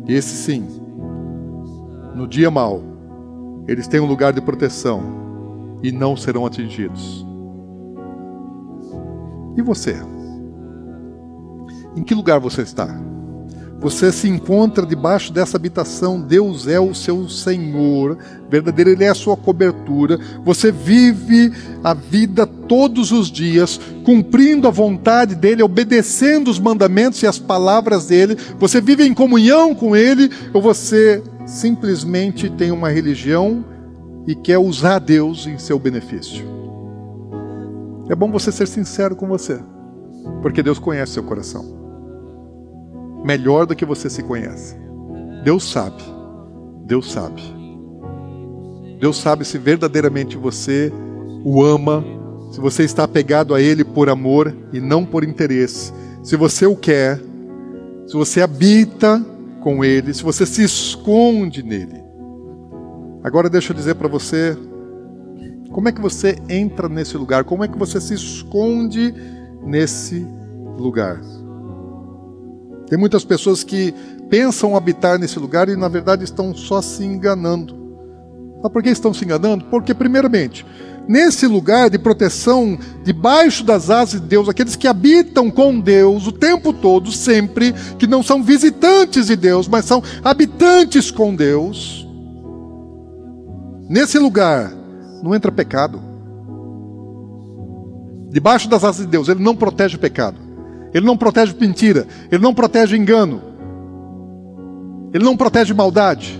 Esse 0.07 0.35
sim, 0.35 0.65
no 2.15 2.25
dia 2.27 2.49
mau, 2.49 2.81
eles 3.67 3.87
têm 3.87 3.99
um 3.99 4.07
lugar 4.07 4.31
de 4.31 4.41
proteção 4.41 5.03
e 5.83 5.91
não 5.91 6.17
serão 6.17 6.45
atingidos. 6.45 7.28
E 9.57 9.61
você? 9.61 9.95
Em 11.95 12.03
que 12.03 12.13
lugar 12.13 12.39
você 12.39 12.61
está? 12.61 12.87
Você 13.81 14.11
se 14.11 14.27
encontra 14.27 14.85
debaixo 14.85 15.31
dessa 15.31 15.55
habitação, 15.55 16.19
Deus 16.19 16.67
é 16.67 16.77
o 16.79 16.93
seu 16.93 17.29
Senhor, 17.29 18.17
verdadeiro 18.49 18.89
Ele 18.89 19.05
é 19.05 19.09
a 19.09 19.15
sua 19.15 19.37
cobertura. 19.37 20.19
Você 20.43 20.69
vive 20.69 21.53
a 21.81 21.93
vida 21.93 22.45
todos 22.45 23.13
os 23.13 23.31
dias, 23.31 23.79
cumprindo 24.03 24.67
a 24.67 24.71
vontade 24.71 25.33
dEle, 25.33 25.63
obedecendo 25.63 26.49
os 26.49 26.59
mandamentos 26.59 27.23
e 27.23 27.27
as 27.27 27.39
palavras 27.39 28.07
dEle. 28.07 28.37
Você 28.59 28.81
vive 28.81 29.05
em 29.05 29.13
comunhão 29.13 29.73
com 29.73 29.95
Ele, 29.95 30.29
ou 30.53 30.61
você 30.61 31.23
simplesmente 31.45 32.49
tem 32.49 32.71
uma 32.71 32.89
religião 32.89 33.63
e 34.27 34.35
quer 34.35 34.57
usar 34.57 34.99
Deus 34.99 35.47
em 35.47 35.57
seu 35.57 35.79
benefício? 35.79 36.58
É 38.09 38.15
bom 38.15 38.31
você 38.31 38.51
ser 38.51 38.67
sincero 38.67 39.15
com 39.15 39.27
você, 39.27 39.59
porque 40.41 40.63
Deus 40.63 40.79
conhece 40.79 41.13
seu 41.13 41.23
coração. 41.23 41.63
Melhor 43.23 43.67
do 43.67 43.75
que 43.75 43.85
você 43.85 44.09
se 44.09 44.23
conhece. 44.23 44.75
Deus 45.43 45.69
sabe. 45.69 46.01
Deus 46.85 47.11
sabe. 47.11 47.41
Deus 48.99 49.17
sabe 49.17 49.45
se 49.45 49.57
verdadeiramente 49.59 50.37
você 50.37 50.91
o 51.45 51.63
ama, 51.63 52.03
se 52.51 52.59
você 52.59 52.83
está 52.83 53.03
apegado 53.03 53.53
a 53.53 53.61
Ele 53.61 53.83
por 53.83 54.09
amor 54.09 54.55
e 54.73 54.81
não 54.81 55.05
por 55.05 55.23
interesse, 55.23 55.93
se 56.23 56.35
você 56.35 56.65
o 56.65 56.75
quer, 56.75 57.21
se 58.07 58.13
você 58.13 58.41
habita 58.41 59.23
com 59.61 59.85
Ele, 59.85 60.13
se 60.13 60.23
você 60.23 60.45
se 60.45 60.63
esconde 60.63 61.61
nele. 61.61 62.03
Agora 63.23 63.49
deixa 63.49 63.71
eu 63.71 63.75
dizer 63.75 63.95
para 63.95 64.07
você 64.07 64.57
como 65.71 65.87
é 65.87 65.91
que 65.91 66.01
você 66.01 66.37
entra 66.49 66.89
nesse 66.89 67.15
lugar? 67.17 67.43
Como 67.43 67.63
é 67.63 67.67
que 67.67 67.77
você 67.77 68.01
se 68.01 68.13
esconde 68.13 69.13
nesse 69.63 70.25
lugar? 70.77 71.21
Tem 72.87 72.97
muitas 72.97 73.23
pessoas 73.23 73.63
que 73.63 73.93
pensam 74.29 74.75
habitar 74.75 75.19
nesse 75.19 75.37
lugar 75.37 75.69
e 75.69 75.75
na 75.75 75.87
verdade 75.87 76.23
estão 76.23 76.55
só 76.55 76.81
se 76.81 77.03
enganando. 77.03 77.77
Sabe 78.61 78.73
por 78.73 78.83
que 78.83 78.89
estão 78.89 79.13
se 79.13 79.23
enganando? 79.23 79.65
Porque, 79.65 79.93
primeiramente, 79.93 80.65
nesse 81.07 81.47
lugar 81.47 81.89
de 81.89 81.97
proteção, 81.97 82.77
debaixo 83.03 83.63
das 83.63 83.89
asas 83.89 84.19
de 84.19 84.27
Deus, 84.27 84.49
aqueles 84.49 84.75
que 84.75 84.87
habitam 84.87 85.49
com 85.49 85.79
Deus 85.79 86.27
o 86.27 86.31
tempo 86.31 86.73
todo, 86.73 87.11
sempre, 87.11 87.73
que 87.97 88.05
não 88.05 88.21
são 88.21 88.43
visitantes 88.43 89.27
de 89.27 89.35
Deus, 89.35 89.67
mas 89.67 89.85
são 89.85 90.03
habitantes 90.23 91.09
com 91.09 91.33
Deus, 91.33 92.07
nesse 93.87 94.19
lugar, 94.19 94.73
não 95.21 95.35
entra 95.35 95.51
pecado. 95.51 96.01
Debaixo 98.29 98.69
das 98.69 98.83
asas 98.83 99.05
de 99.05 99.11
Deus, 99.11 99.27
Ele 99.27 99.43
não 99.43 99.55
protege 99.55 99.95
o 99.95 99.99
pecado. 99.99 100.37
Ele 100.93 101.05
não 101.05 101.17
protege 101.17 101.55
mentira. 101.59 102.07
Ele 102.31 102.41
não 102.41 102.53
protege 102.53 102.95
engano. 102.95 103.41
Ele 105.13 105.23
não 105.23 105.35
protege 105.35 105.73
maldade. 105.73 106.39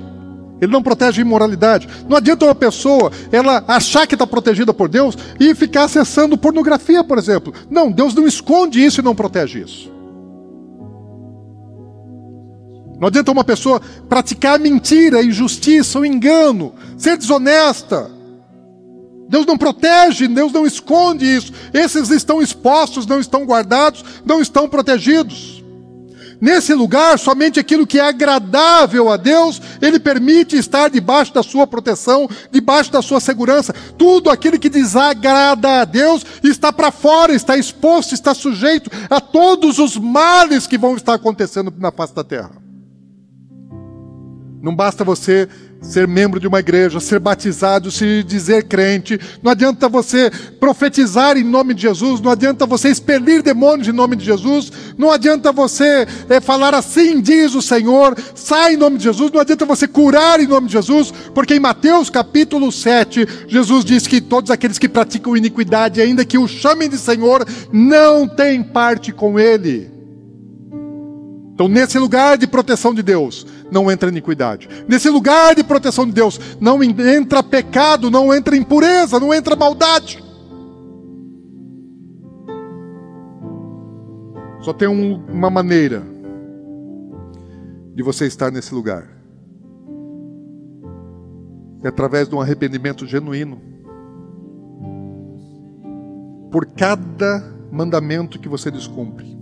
Ele 0.62 0.72
não 0.72 0.84
protege 0.84 1.22
imoralidade. 1.22 1.88
Não 2.08 2.18
adianta 2.18 2.46
uma 2.46 2.56
pessoa 2.56 3.12
ela 3.32 3.64
achar 3.68 4.06
que 4.06 4.16
está 4.16 4.28
protegida 4.28 4.74
por 4.74 4.90
Deus 4.90 5.18
e 5.40 5.56
ficar 5.56 5.86
acessando 5.86 6.38
pornografia, 6.38 7.04
por 7.04 7.18
exemplo. 7.18 7.54
Não, 7.70 7.92
Deus 7.92 8.14
não 8.14 8.28
esconde 8.28 8.84
isso 8.84 9.00
e 9.00 9.04
não 9.04 9.16
protege 9.16 9.62
isso. 9.62 9.92
Não 13.00 13.08
adianta 13.08 13.32
uma 13.32 13.46
pessoa 13.46 13.82
praticar 14.10 14.60
mentira, 14.60 15.24
injustiça, 15.24 15.98
o 15.98 16.06
engano, 16.06 16.74
ser 16.98 17.18
desonesta. 17.18 18.12
Deus 19.30 19.46
não 19.46 19.58
protege, 19.58 20.28
Deus 20.28 20.52
não 20.52 20.66
esconde 20.66 21.24
isso. 21.24 21.54
Esses 21.72 22.10
estão 22.10 22.42
expostos, 22.42 23.06
não 23.06 23.20
estão 23.20 23.46
guardados, 23.46 24.04
não 24.26 24.42
estão 24.42 24.68
protegidos. 24.68 25.64
Nesse 26.42 26.74
lugar, 26.74 27.20
somente 27.20 27.60
aquilo 27.60 27.86
que 27.86 28.00
é 28.00 28.08
agradável 28.08 29.10
a 29.10 29.18
Deus, 29.18 29.62
Ele 29.82 30.00
permite 30.00 30.56
estar 30.56 30.90
debaixo 30.90 31.34
da 31.34 31.44
sua 31.44 31.68
proteção, 31.68 32.28
debaixo 32.50 32.92
da 32.92 33.02
sua 33.02 33.20
segurança. 33.20 33.74
Tudo 33.98 34.32
aquilo 34.32 34.58
que 34.58 34.70
desagrada 34.70 35.82
a 35.82 35.86
Deus 35.86 36.26
está 36.44 36.74
para 36.74 36.92
fora, 36.92 37.34
está 37.34 37.56
exposto, 37.56 38.16
está 38.16 38.34
sujeito 38.34 38.90
a 39.10 39.22
todos 39.22 39.78
os 39.78 39.96
males 39.96 40.66
que 40.66 40.78
vão 40.78 40.96
estar 40.96 41.14
acontecendo 41.14 41.72
na 41.78 41.92
face 41.92 42.16
da 42.16 42.24
terra. 42.24 42.52
Não 44.62 44.76
basta 44.76 45.04
você 45.04 45.48
ser 45.82 46.08
membro 46.08 46.40
de 46.40 46.48
uma 46.48 46.60
igreja, 46.60 47.00
ser 47.00 47.20
batizado, 47.20 47.90
se 47.90 48.24
dizer 48.24 48.66
crente. 48.66 49.20
Não 49.42 49.52
adianta 49.52 49.88
você 49.88 50.30
profetizar 50.60 51.38
em 51.38 51.44
nome 51.44 51.74
de 51.74 51.84
Jesus, 51.84 52.20
não 52.20 52.32
adianta 52.32 52.66
você 52.66 52.90
expelir 52.90 53.42
demônios 53.42 53.88
em 53.88 53.92
nome 53.92 54.16
de 54.16 54.26
Jesus, 54.26 54.72
não 54.98 55.12
adianta 55.12 55.52
você 55.52 56.06
é, 56.30 56.40
falar 56.42 56.76
assim, 56.76 57.22
diz 57.22 57.56
o 57.56 57.62
Senhor, 57.62 58.16
sai 58.36 58.74
em 58.74 58.78
nome 58.78 58.98
de 58.98 59.06
Jesus, 59.06 59.32
não 59.32 59.40
adianta 59.40 59.66
você 59.66 59.88
curar 59.88 60.40
em 60.40 60.48
nome 60.48 60.68
de 60.68 60.74
Jesus, 60.74 61.14
porque 61.34 61.56
em 61.56 61.60
Mateus 61.60 62.10
capítulo 62.10 62.72
7, 62.72 63.28
Jesus 63.48 63.86
diz 63.86 64.06
que 64.06 64.20
todos 64.20 64.52
aqueles 64.52 64.78
que 64.78 64.90
praticam 64.90 65.38
iniquidade, 65.38 66.02
ainda 66.02 66.26
que 66.26 66.38
o 66.38 66.48
chamem 66.48 66.90
de 66.90 66.98
Senhor, 66.98 67.46
não 67.72 68.28
têm 68.28 68.62
parte 68.62 69.12
com 69.12 69.40
Ele. 69.40 70.00
Então, 71.60 71.68
nesse 71.68 72.00
lugar 72.00 72.38
de 72.38 72.48
proteção 72.48 72.94
de 72.94 73.04
Deus, 73.04 73.46
não 73.72 73.92
entra 73.92 74.10
iniquidade. 74.10 74.68
Nesse 74.88 75.10
lugar 75.10 75.56
de 75.56 75.64
proteção 75.64 76.06
de 76.06 76.12
Deus, 76.12 76.40
não 76.60 76.84
entra 76.84 77.44
pecado, 77.44 78.10
não 78.10 78.34
entra 78.34 78.56
impureza, 78.56 79.20
não 79.20 79.34
entra 79.34 79.56
maldade. 79.56 80.24
Só 84.62 84.74
tem 84.74 84.88
um, 84.88 85.24
uma 85.30 85.50
maneira 85.50 86.04
de 87.96 88.04
você 88.04 88.26
estar 88.26 88.52
nesse 88.52 88.74
lugar. 88.74 89.08
É 91.82 91.88
através 91.88 92.28
de 92.28 92.36
um 92.36 92.42
arrependimento 92.42 93.06
genuíno. 93.06 93.62
Por 96.52 96.66
cada 96.66 97.44
mandamento 97.72 98.40
que 98.40 98.50
você 98.50 98.70
descumpre 98.70 99.39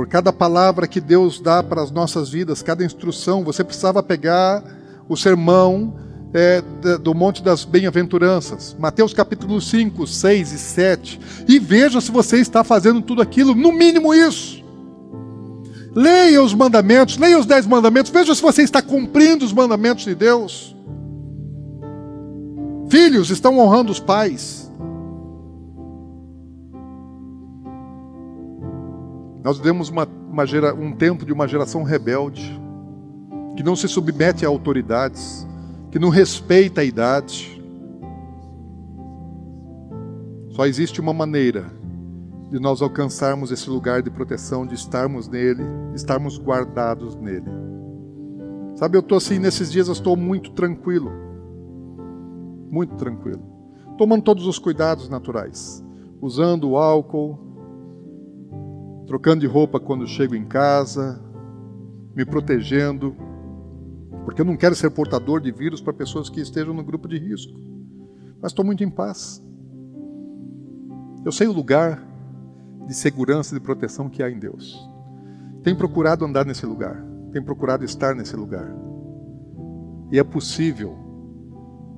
por 0.00 0.08
cada 0.08 0.32
palavra 0.32 0.88
que 0.88 0.98
Deus 0.98 1.38
dá 1.38 1.62
para 1.62 1.82
as 1.82 1.90
nossas 1.90 2.30
vidas, 2.30 2.62
cada 2.62 2.82
instrução. 2.82 3.44
Você 3.44 3.62
precisava 3.62 4.02
pegar 4.02 4.64
o 5.06 5.14
sermão 5.14 5.94
é, 6.32 6.62
do 7.02 7.14
Monte 7.14 7.42
das 7.42 7.66
Bem-aventuranças, 7.66 8.74
Mateus 8.78 9.12
capítulo 9.12 9.60
5, 9.60 10.06
6 10.06 10.52
e 10.52 10.58
7, 10.58 11.20
e 11.46 11.58
veja 11.58 12.00
se 12.00 12.10
você 12.10 12.38
está 12.38 12.64
fazendo 12.64 13.02
tudo 13.02 13.20
aquilo, 13.20 13.54
no 13.54 13.72
mínimo 13.72 14.14
isso. 14.14 14.64
Leia 15.94 16.42
os 16.42 16.54
mandamentos, 16.54 17.18
leia 17.18 17.38
os 17.38 17.44
dez 17.44 17.66
mandamentos, 17.66 18.10
veja 18.10 18.34
se 18.34 18.40
você 18.40 18.62
está 18.62 18.80
cumprindo 18.80 19.44
os 19.44 19.52
mandamentos 19.52 20.04
de 20.06 20.14
Deus. 20.14 20.74
Filhos 22.88 23.28
estão 23.28 23.58
honrando 23.58 23.92
os 23.92 24.00
pais. 24.00 24.69
Nós 29.42 29.56
vivemos 29.56 29.88
uma, 29.88 30.06
uma 30.06 30.46
gera, 30.46 30.74
um 30.74 30.92
tempo 30.92 31.24
de 31.24 31.32
uma 31.32 31.48
geração 31.48 31.82
rebelde, 31.82 32.60
que 33.56 33.62
não 33.62 33.74
se 33.74 33.88
submete 33.88 34.44
a 34.44 34.48
autoridades, 34.48 35.46
que 35.90 35.98
não 35.98 36.10
respeita 36.10 36.82
a 36.82 36.84
idade. 36.84 37.60
Só 40.50 40.66
existe 40.66 41.00
uma 41.00 41.12
maneira 41.12 41.72
de 42.50 42.58
nós 42.58 42.82
alcançarmos 42.82 43.50
esse 43.50 43.70
lugar 43.70 44.02
de 44.02 44.10
proteção, 44.10 44.66
de 44.66 44.74
estarmos 44.74 45.28
nele, 45.28 45.62
estarmos 45.94 46.36
guardados 46.36 47.14
nele. 47.16 47.48
Sabe, 48.74 48.96
eu 48.96 49.00
estou 49.00 49.18
assim, 49.18 49.38
nesses 49.38 49.70
dias 49.70 49.86
eu 49.86 49.92
estou 49.92 50.16
muito 50.16 50.50
tranquilo. 50.52 51.10
Muito 52.70 52.94
tranquilo. 52.96 53.42
Tomando 53.96 54.22
todos 54.22 54.46
os 54.46 54.58
cuidados 54.58 55.08
naturais. 55.08 55.84
Usando 56.20 56.70
o 56.70 56.76
álcool, 56.76 57.38
trocando 59.10 59.40
de 59.40 59.46
roupa 59.48 59.80
quando 59.80 60.06
chego 60.06 60.36
em 60.36 60.44
casa, 60.44 61.20
me 62.14 62.24
protegendo, 62.24 63.16
porque 64.24 64.40
eu 64.40 64.44
não 64.44 64.56
quero 64.56 64.72
ser 64.76 64.88
portador 64.90 65.40
de 65.40 65.50
vírus 65.50 65.80
para 65.80 65.92
pessoas 65.92 66.30
que 66.30 66.40
estejam 66.40 66.72
no 66.72 66.84
grupo 66.84 67.08
de 67.08 67.18
risco. 67.18 67.52
Mas 68.40 68.52
estou 68.52 68.64
muito 68.64 68.84
em 68.84 68.88
paz. 68.88 69.44
Eu 71.24 71.32
sei 71.32 71.48
o 71.48 71.52
lugar 71.52 72.00
de 72.86 72.94
segurança 72.94 73.52
e 73.52 73.58
de 73.58 73.64
proteção 73.64 74.08
que 74.08 74.22
há 74.22 74.30
em 74.30 74.38
Deus. 74.38 74.88
Tenho 75.64 75.76
procurado 75.76 76.24
andar 76.24 76.46
nesse 76.46 76.64
lugar, 76.64 77.04
tenho 77.32 77.44
procurado 77.44 77.84
estar 77.84 78.14
nesse 78.14 78.36
lugar. 78.36 78.72
E 80.12 80.20
é 80.20 80.22
possível 80.22 80.96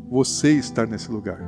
você 0.09 0.53
estar 0.53 0.87
nesse 0.87 1.13
lugar. 1.13 1.43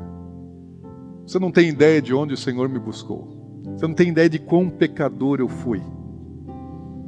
Você 1.27 1.39
não 1.39 1.51
tem 1.51 1.71
ideia 1.71 2.03
de 2.03 2.13
onde 2.13 2.35
o 2.35 2.37
Senhor 2.37 2.69
me 2.69 2.79
buscou. 2.79 3.34
Você 3.73 3.87
não 3.87 3.95
tem 3.95 4.11
ideia 4.11 4.29
de 4.29 4.39
quão 4.39 4.69
pecador 4.69 5.41
eu 5.41 5.49
fui. 5.49 5.83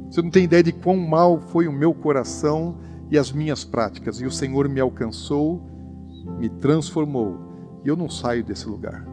Você 0.09 0.21
não 0.21 0.29
tem 0.29 0.45
ideia 0.45 0.63
de 0.63 0.71
quão 0.71 0.97
mal 0.97 1.39
foi 1.39 1.67
o 1.67 1.71
meu 1.71 1.93
coração 1.93 2.77
e 3.11 3.17
as 3.17 3.31
minhas 3.31 3.63
práticas. 3.63 4.19
E 4.19 4.25
o 4.25 4.31
Senhor 4.31 4.67
me 4.67 4.79
alcançou, 4.79 5.61
me 6.39 6.49
transformou. 6.49 7.37
E 7.85 7.87
eu 7.87 7.95
não 7.95 8.09
saio 8.09 8.43
desse 8.43 8.67
lugar. 8.67 9.05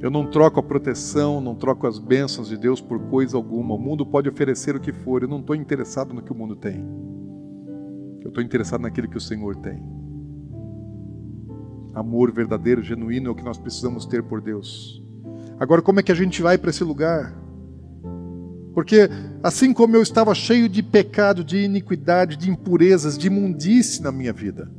Eu 0.00 0.10
não 0.10 0.26
troco 0.26 0.60
a 0.60 0.62
proteção, 0.62 1.40
não 1.40 1.54
troco 1.54 1.86
as 1.86 1.98
bênçãos 1.98 2.48
de 2.48 2.56
Deus 2.56 2.80
por 2.80 2.98
coisa 3.08 3.36
alguma. 3.36 3.74
O 3.74 3.78
mundo 3.78 4.04
pode 4.04 4.28
oferecer 4.28 4.74
o 4.76 4.80
que 4.80 4.92
for. 4.92 5.22
Eu 5.22 5.28
não 5.28 5.40
estou 5.40 5.54
interessado 5.54 6.14
no 6.14 6.22
que 6.22 6.32
o 6.32 6.34
mundo 6.34 6.56
tem. 6.56 6.84
Eu 8.22 8.28
estou 8.28 8.42
interessado 8.42 8.82
naquilo 8.82 9.08
que 9.08 9.18
o 9.18 9.20
Senhor 9.20 9.56
tem. 9.56 9.82
Amor 11.94 12.32
verdadeiro, 12.32 12.82
genuíno 12.82 13.28
é 13.28 13.30
o 13.30 13.34
que 13.34 13.44
nós 13.44 13.58
precisamos 13.58 14.04
ter 14.04 14.22
por 14.22 14.40
Deus. 14.40 15.03
Agora, 15.58 15.80
como 15.80 16.00
é 16.00 16.02
que 16.02 16.12
a 16.12 16.16
gente 16.16 16.42
vai 16.42 16.58
para 16.58 16.70
esse 16.70 16.82
lugar? 16.82 17.32
Porque 18.74 19.08
assim 19.42 19.72
como 19.72 19.94
eu 19.94 20.02
estava 20.02 20.34
cheio 20.34 20.68
de 20.68 20.82
pecado, 20.82 21.44
de 21.44 21.58
iniquidade, 21.58 22.36
de 22.36 22.50
impurezas, 22.50 23.16
de 23.16 23.28
imundice 23.28 24.02
na 24.02 24.10
minha 24.10 24.32
vida, 24.32 24.70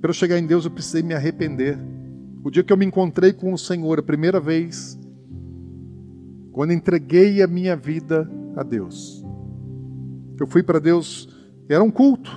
para 0.00 0.10
eu 0.10 0.14
chegar 0.14 0.38
em 0.38 0.46
Deus 0.46 0.64
eu 0.64 0.70
precisei 0.70 1.02
me 1.02 1.14
arrepender. 1.14 1.78
O 2.42 2.50
dia 2.50 2.62
que 2.62 2.72
eu 2.72 2.76
me 2.76 2.86
encontrei 2.86 3.32
com 3.32 3.52
o 3.52 3.58
Senhor 3.58 3.98
a 3.98 4.02
primeira 4.02 4.40
vez, 4.40 4.98
quando 6.52 6.72
entreguei 6.72 7.42
a 7.42 7.46
minha 7.46 7.76
vida 7.76 8.30
a 8.56 8.62
Deus, 8.62 9.22
eu 10.40 10.46
fui 10.46 10.62
para 10.62 10.78
Deus, 10.78 11.28
era 11.68 11.82
um 11.82 11.90
culto, 11.90 12.30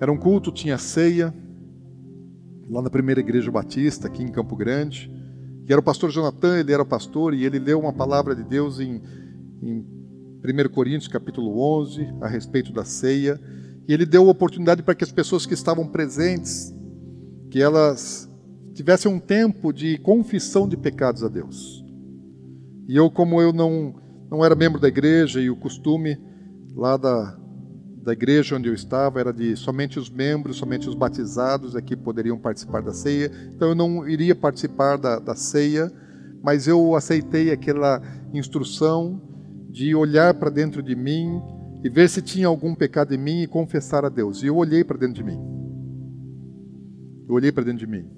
era 0.00 0.10
um 0.10 0.16
culto, 0.16 0.50
tinha 0.50 0.78
ceia, 0.78 1.32
lá 2.68 2.82
na 2.82 2.90
primeira 2.90 3.20
igreja 3.20 3.50
batista, 3.52 4.08
aqui 4.08 4.22
em 4.22 4.28
Campo 4.32 4.56
Grande 4.56 5.19
que 5.70 5.72
era 5.72 5.78
o 5.80 5.84
pastor 5.84 6.10
Jonathan, 6.10 6.58
ele 6.58 6.72
era 6.72 6.84
pastor 6.84 7.32
e 7.32 7.44
ele 7.44 7.60
leu 7.60 7.78
uma 7.78 7.92
palavra 7.92 8.34
de 8.34 8.42
Deus 8.42 8.80
em, 8.80 9.00
em 9.62 9.86
1 10.42 10.68
Coríntios 10.74 11.06
capítulo 11.06 11.62
11, 11.78 12.12
a 12.20 12.26
respeito 12.26 12.72
da 12.72 12.84
ceia, 12.84 13.40
e 13.86 13.94
ele 13.94 14.04
deu 14.04 14.26
oportunidade 14.26 14.82
para 14.82 14.96
que 14.96 15.04
as 15.04 15.12
pessoas 15.12 15.46
que 15.46 15.54
estavam 15.54 15.86
presentes, 15.86 16.74
que 17.52 17.62
elas 17.62 18.28
tivessem 18.74 19.08
um 19.12 19.20
tempo 19.20 19.72
de 19.72 19.96
confissão 19.98 20.68
de 20.68 20.76
pecados 20.76 21.22
a 21.22 21.28
Deus. 21.28 21.84
E 22.88 22.96
eu, 22.96 23.08
como 23.08 23.40
eu 23.40 23.52
não, 23.52 23.94
não 24.28 24.44
era 24.44 24.56
membro 24.56 24.80
da 24.80 24.88
igreja 24.88 25.40
e 25.40 25.50
o 25.50 25.56
costume 25.56 26.18
lá 26.74 26.96
da, 26.96 27.38
da 28.10 28.12
igreja 28.12 28.56
onde 28.56 28.68
eu 28.68 28.74
estava 28.74 29.20
era 29.20 29.32
de 29.32 29.54
somente 29.54 29.96
os 29.96 30.10
membros, 30.10 30.56
somente 30.56 30.88
os 30.88 30.96
batizados 30.96 31.76
aqui 31.76 31.94
poderiam 31.94 32.36
participar 32.36 32.82
da 32.82 32.92
ceia. 32.92 33.30
Então 33.54 33.68
eu 33.68 33.74
não 33.74 34.08
iria 34.08 34.34
participar 34.34 34.96
da, 34.96 35.20
da 35.20 35.36
ceia, 35.36 35.92
mas 36.42 36.66
eu 36.66 36.96
aceitei 36.96 37.52
aquela 37.52 38.02
instrução 38.34 39.22
de 39.70 39.94
olhar 39.94 40.34
para 40.34 40.50
dentro 40.50 40.82
de 40.82 40.96
mim 40.96 41.40
e 41.84 41.88
ver 41.88 42.08
se 42.08 42.20
tinha 42.20 42.48
algum 42.48 42.74
pecado 42.74 43.14
em 43.14 43.18
mim 43.18 43.42
e 43.42 43.46
confessar 43.46 44.04
a 44.04 44.08
Deus. 44.08 44.42
E 44.42 44.48
eu 44.48 44.56
olhei 44.56 44.82
para 44.82 44.98
dentro 44.98 45.14
de 45.14 45.22
mim. 45.22 45.38
eu 47.28 47.34
olhei 47.36 47.52
para 47.52 47.62
dentro 47.62 47.78
de 47.78 47.86
mim. 47.86 48.10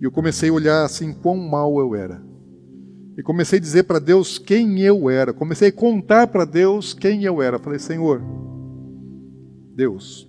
E 0.00 0.04
eu 0.04 0.10
comecei 0.10 0.50
a 0.50 0.52
olhar 0.52 0.84
assim 0.84 1.12
quão 1.12 1.36
mal 1.36 1.78
eu 1.78 1.94
era. 1.94 2.20
E 3.20 3.22
comecei 3.22 3.58
a 3.58 3.60
dizer 3.60 3.82
para 3.82 3.98
Deus 3.98 4.38
quem 4.38 4.80
eu 4.80 5.10
era. 5.10 5.34
Comecei 5.34 5.68
a 5.68 5.72
contar 5.72 6.28
para 6.28 6.46
Deus 6.46 6.94
quem 6.94 7.22
eu 7.22 7.42
era. 7.42 7.58
Falei, 7.58 7.78
Senhor, 7.78 8.22
Deus, 9.76 10.26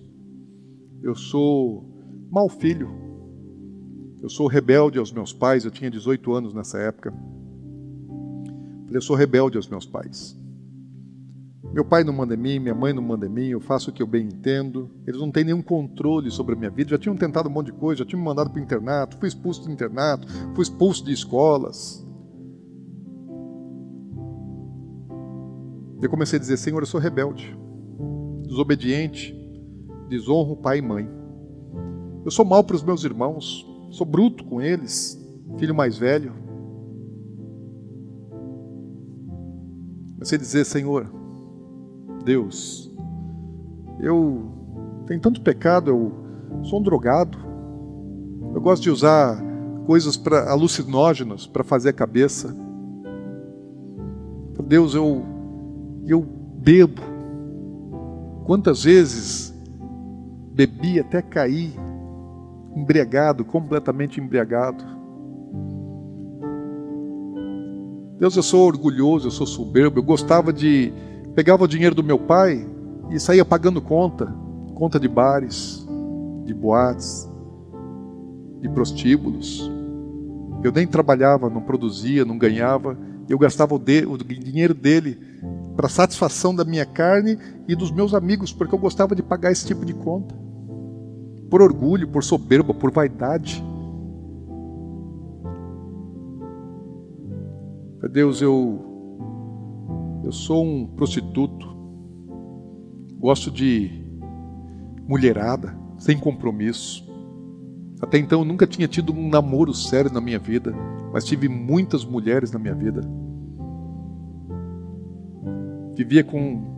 eu 1.02 1.14
sou 1.14 1.86
mau 2.30 2.50
filho. 2.50 2.90
Eu 4.22 4.28
sou 4.28 4.46
rebelde 4.46 4.98
aos 4.98 5.10
meus 5.10 5.32
pais. 5.32 5.64
Eu 5.64 5.70
tinha 5.70 5.90
18 5.90 6.34
anos 6.34 6.52
nessa 6.52 6.78
época. 6.80 7.14
Falei, 8.84 8.98
eu 8.98 9.00
sou 9.00 9.16
rebelde 9.16 9.56
aos 9.56 9.68
meus 9.68 9.86
pais. 9.86 10.38
Meu 11.72 11.86
pai 11.86 12.04
não 12.04 12.12
manda 12.12 12.34
em 12.34 12.36
mim, 12.36 12.58
minha 12.58 12.74
mãe 12.74 12.92
não 12.92 13.02
manda 13.02 13.24
em 13.24 13.30
mim, 13.30 13.48
eu 13.48 13.60
faço 13.60 13.88
o 13.88 13.92
que 13.94 14.02
eu 14.02 14.06
bem 14.06 14.26
entendo. 14.26 14.90
Eles 15.06 15.18
não 15.18 15.30
têm 15.30 15.44
nenhum 15.44 15.62
controle 15.62 16.30
sobre 16.30 16.54
a 16.54 16.58
minha 16.58 16.70
vida. 16.70 16.90
Já 16.90 16.98
tinham 16.98 17.16
tentado 17.16 17.48
um 17.48 17.52
monte 17.52 17.72
de 17.72 17.72
coisa, 17.72 18.00
já 18.00 18.04
tinham 18.04 18.20
me 18.20 18.26
mandado 18.26 18.50
para 18.50 18.60
o 18.60 18.62
internato, 18.62 19.16
fui 19.16 19.28
expulso 19.28 19.62
do 19.64 19.72
internato, 19.72 20.28
fui 20.54 20.62
expulso 20.62 21.02
de 21.02 21.10
escolas. 21.10 22.06
Eu 26.02 26.10
comecei 26.10 26.36
a 26.36 26.40
dizer: 26.40 26.56
Senhor, 26.56 26.82
eu 26.82 26.86
sou 26.86 26.98
rebelde, 26.98 27.56
desobediente, 28.44 29.32
desonro 30.08 30.56
pai 30.56 30.78
e 30.78 30.82
mãe. 30.82 31.08
Eu 32.24 32.30
sou 32.32 32.44
mal 32.44 32.64
para 32.64 32.74
os 32.74 32.82
meus 32.82 33.04
irmãos, 33.04 33.64
sou 33.92 34.04
bruto 34.04 34.44
com 34.44 34.60
eles, 34.60 35.16
filho 35.58 35.74
mais 35.74 35.96
velho. 35.96 36.32
Comecei 40.14 40.36
a 40.36 40.40
dizer: 40.40 40.64
Senhor, 40.64 41.06
Deus, 42.24 42.92
eu 44.00 44.50
tenho 45.06 45.20
tanto 45.20 45.40
pecado, 45.40 45.88
eu 45.88 46.64
sou 46.64 46.80
um 46.80 46.82
drogado, 46.82 47.38
eu 48.56 48.60
gosto 48.60 48.82
de 48.82 48.90
usar 48.90 49.40
coisas 49.86 50.16
para 50.16 50.50
alucinógenas 50.50 51.46
para 51.46 51.62
fazer 51.62 51.90
a 51.90 51.92
cabeça. 51.92 52.56
Deus, 54.64 54.94
eu 54.94 55.31
eu 56.06 56.20
bebo. 56.20 57.02
Quantas 58.44 58.84
vezes 58.84 59.54
bebi 60.54 61.00
até 61.00 61.22
cair, 61.22 61.72
embriagado, 62.76 63.44
completamente 63.44 64.20
embriagado. 64.20 64.84
Deus, 68.18 68.36
eu 68.36 68.42
sou 68.42 68.66
orgulhoso, 68.66 69.28
eu 69.28 69.30
sou 69.30 69.46
soberbo, 69.46 69.98
eu 69.98 70.02
gostava 70.02 70.52
de. 70.52 70.92
Pegava 71.34 71.64
o 71.64 71.68
dinheiro 71.68 71.94
do 71.94 72.04
meu 72.04 72.18
pai 72.18 72.66
e 73.10 73.18
saía 73.18 73.44
pagando 73.44 73.80
conta 73.80 74.42
conta 74.82 74.98
de 74.98 75.06
bares, 75.06 75.86
de 76.44 76.52
boates, 76.52 77.30
de 78.60 78.68
prostíbulos. 78.68 79.70
Eu 80.60 80.72
nem 80.72 80.88
trabalhava, 80.88 81.48
não 81.48 81.60
produzia, 81.60 82.24
não 82.24 82.36
ganhava, 82.36 82.98
eu 83.32 83.38
gastava 83.38 83.74
o, 83.74 83.78
de, 83.78 84.04
o 84.04 84.18
dinheiro 84.18 84.74
dele 84.74 85.18
para 85.74 85.88
satisfação 85.88 86.54
da 86.54 86.66
minha 86.66 86.84
carne 86.84 87.38
e 87.66 87.74
dos 87.74 87.90
meus 87.90 88.12
amigos, 88.12 88.52
porque 88.52 88.74
eu 88.74 88.78
gostava 88.78 89.14
de 89.14 89.22
pagar 89.22 89.50
esse 89.50 89.64
tipo 89.66 89.86
de 89.86 89.94
conta. 89.94 90.34
Por 91.48 91.62
orgulho, 91.62 92.06
por 92.08 92.22
soberba, 92.22 92.74
por 92.74 92.90
vaidade. 92.90 93.64
Deus, 98.10 98.42
eu 98.42 100.20
eu 100.24 100.30
sou 100.30 100.62
um 100.62 100.86
prostituto. 100.86 101.74
Gosto 103.18 103.50
de 103.50 104.04
mulherada, 105.08 105.74
sem 105.96 106.18
compromisso. 106.18 107.10
Até 108.02 108.18
então 108.18 108.40
eu 108.40 108.44
nunca 108.44 108.66
tinha 108.66 108.88
tido 108.88 109.12
um 109.12 109.28
namoro 109.30 109.72
sério 109.72 110.12
na 110.12 110.20
minha 110.20 110.38
vida, 110.38 110.74
mas 111.12 111.24
tive 111.24 111.48
muitas 111.48 112.04
mulheres 112.04 112.50
na 112.50 112.58
minha 112.58 112.74
vida 112.74 113.00
vivia 115.94 116.24
com 116.24 116.72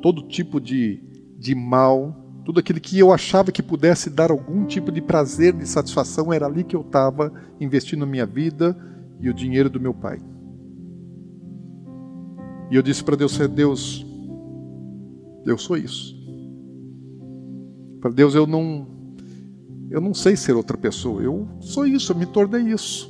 todo 0.00 0.22
tipo 0.22 0.60
de, 0.60 1.02
de 1.38 1.54
mal, 1.54 2.14
tudo 2.44 2.60
aquilo 2.60 2.80
que 2.80 2.98
eu 2.98 3.12
achava 3.12 3.50
que 3.50 3.62
pudesse 3.62 4.10
dar 4.10 4.30
algum 4.30 4.64
tipo 4.66 4.92
de 4.92 5.00
prazer, 5.00 5.52
de 5.52 5.66
satisfação, 5.66 6.32
era 6.32 6.46
ali 6.46 6.64
que 6.64 6.76
eu 6.76 6.82
estava 6.82 7.32
investindo 7.60 8.04
a 8.04 8.06
minha 8.06 8.26
vida 8.26 8.76
e 9.20 9.28
o 9.28 9.34
dinheiro 9.34 9.70
do 9.70 9.80
meu 9.80 9.94
pai. 9.94 10.20
E 12.70 12.76
eu 12.76 12.82
disse 12.82 13.02
para 13.02 13.16
Deus: 13.16 13.36
Deus, 13.48 14.06
eu 15.46 15.56
sou 15.56 15.76
isso. 15.76 16.14
Para 18.00 18.10
Deus, 18.10 18.34
eu 18.34 18.46
não, 18.46 18.86
eu 19.94 20.00
não 20.00 20.12
sei 20.12 20.34
ser 20.34 20.54
outra 20.54 20.76
pessoa. 20.76 21.22
Eu 21.22 21.46
sou 21.60 21.86
isso, 21.86 22.10
eu 22.10 22.16
me 22.16 22.26
tornei 22.26 22.62
isso. 22.62 23.08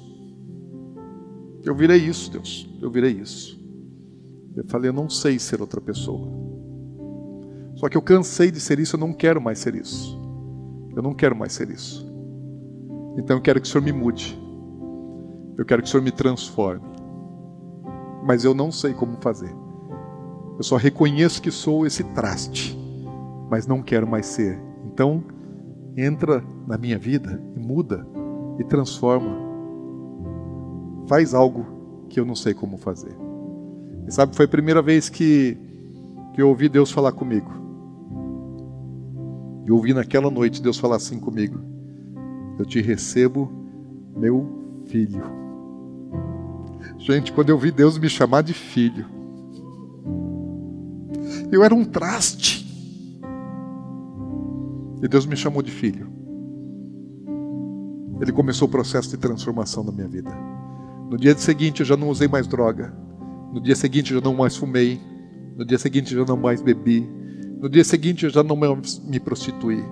Eu 1.65 1.75
virei 1.75 1.97
isso, 1.97 2.31
Deus. 2.31 2.69
Eu 2.79 2.91
virei 2.91 3.13
isso. 3.13 3.59
Eu 4.55 4.67
falei, 4.69 4.91
eu 4.91 4.93
não 4.93 5.09
sei 5.09 5.39
ser 5.39 5.63
outra 5.63 5.81
pessoa. 5.81 6.29
Só 7.77 7.89
que 7.89 7.97
eu 7.97 8.03
cansei 8.03 8.51
de 8.51 8.61
ser 8.61 8.79
isso, 8.79 8.97
eu 8.97 9.01
não 9.01 9.15
quero 9.15 9.41
mais 9.41 9.61
ser 9.61 9.75
isso. 9.75 10.21
Eu 10.95 11.03
não 11.03 11.15
quero 11.15 11.35
mais 11.35 11.55
ser 11.55 11.71
isso. 11.71 12.07
Então 13.17 13.39
eu 13.39 13.41
quero 13.41 13.63
que 13.63 13.67
o 13.67 13.71
Senhor 13.71 13.83
me 13.83 13.91
mude. 13.91 14.39
Eu 15.57 15.65
quero 15.65 15.81
que 15.81 15.89
o 15.89 15.91
Senhor 15.91 16.03
me 16.03 16.13
transforme. 16.13 16.87
Mas 18.27 18.45
eu 18.45 18.53
não 18.53 18.71
sei 18.71 18.93
como 18.93 19.17
fazer. 19.23 19.57
Eu 20.59 20.63
só 20.63 20.77
reconheço 20.77 21.41
que 21.41 21.51
sou 21.51 21.87
esse 21.87 22.05
traste, 22.13 22.79
mas 23.51 23.67
não 23.67 23.81
quero 23.81 24.07
mais 24.07 24.27
ser. 24.27 24.61
Então, 24.85 25.25
entra 25.97 26.43
na 26.67 26.77
minha 26.77 26.99
vida 26.99 27.41
e 27.57 27.61
muda 27.61 28.07
e 28.59 28.65
transforma. 28.65 29.37
Faz 31.07 31.35
algo 31.35 31.67
que 32.09 32.19
eu 32.19 32.25
não 32.25 32.35
sei 32.35 32.55
como 32.55 32.77
fazer. 32.77 33.17
E 34.07 34.13
sabe, 34.13 34.35
foi 34.37 34.45
a 34.45 34.49
primeira 34.49 34.83
vez 34.83 35.09
que, 35.09 35.57
que 36.35 36.43
eu 36.43 36.49
ouvi 36.49 36.69
Deus 36.69 36.91
falar 36.91 37.13
comigo. 37.13 37.51
E 39.67 39.73
ouvi 39.73 39.95
naquela 39.95 40.31
noite 40.31 40.63
Deus 40.63 40.79
falar 40.79 40.97
assim 40.97 41.19
comigo: 41.19 41.59
Eu 42.59 42.67
te 42.67 42.81
recebo, 42.81 43.51
meu 44.17 44.83
filho. 44.87 45.23
Gente, 46.99 47.33
quando 47.33 47.51
eu 47.51 47.59
vi 47.59 47.71
Deus 47.71 47.99
me 47.99 48.09
chamar 48.09 48.43
de 48.43 48.53
filho, 48.53 49.07
eu 51.51 51.63
era 51.63 51.75
um 51.75 51.85
traste. 51.85 52.64
E 55.05 55.09
Deus 55.09 55.27
me 55.27 55.37
chamou 55.37 55.63
de 55.63 55.71
filho. 55.71 56.11
Ele 58.23 58.33
começou 58.33 58.67
o 58.67 58.71
processo 58.71 59.11
de 59.11 59.19
transformação 59.19 59.85
da 59.85 59.93
minha 59.93 60.09
vida. 60.09 60.31
No 61.11 61.19
dia 61.19 61.37
seguinte 61.37 61.81
eu 61.81 61.87
já 61.87 61.95
não 61.95 62.09
usei 62.09 62.27
mais 62.27 62.47
droga. 62.47 62.91
No 63.53 63.61
dia 63.61 63.77
seguinte 63.77 64.15
eu 64.15 64.21
já 64.21 64.25
não 64.25 64.35
mais 64.35 64.57
fumei. 64.57 64.99
No 65.59 65.65
dia 65.67 65.77
seguinte 65.77 66.15
eu 66.15 66.21
já 66.21 66.27
não 66.27 66.39
mais 66.41 66.63
bebi. 66.63 67.07
No 67.61 67.69
dia 67.69 67.85
seguinte 67.85 68.25
eu 68.25 68.31
já 68.31 68.43
não 68.43 68.57
me 68.57 69.21
prostituí. 69.21 69.85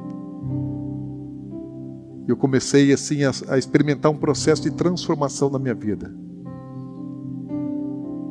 Eu 2.27 2.35
comecei 2.35 2.91
assim 2.91 3.25
a, 3.25 3.33
a 3.51 3.59
experimentar 3.59 4.11
um 4.11 4.17
processo 4.17 4.63
de 4.63 4.71
transformação 4.71 5.51
na 5.51 5.59
minha 5.59 5.75
vida. 5.75 6.11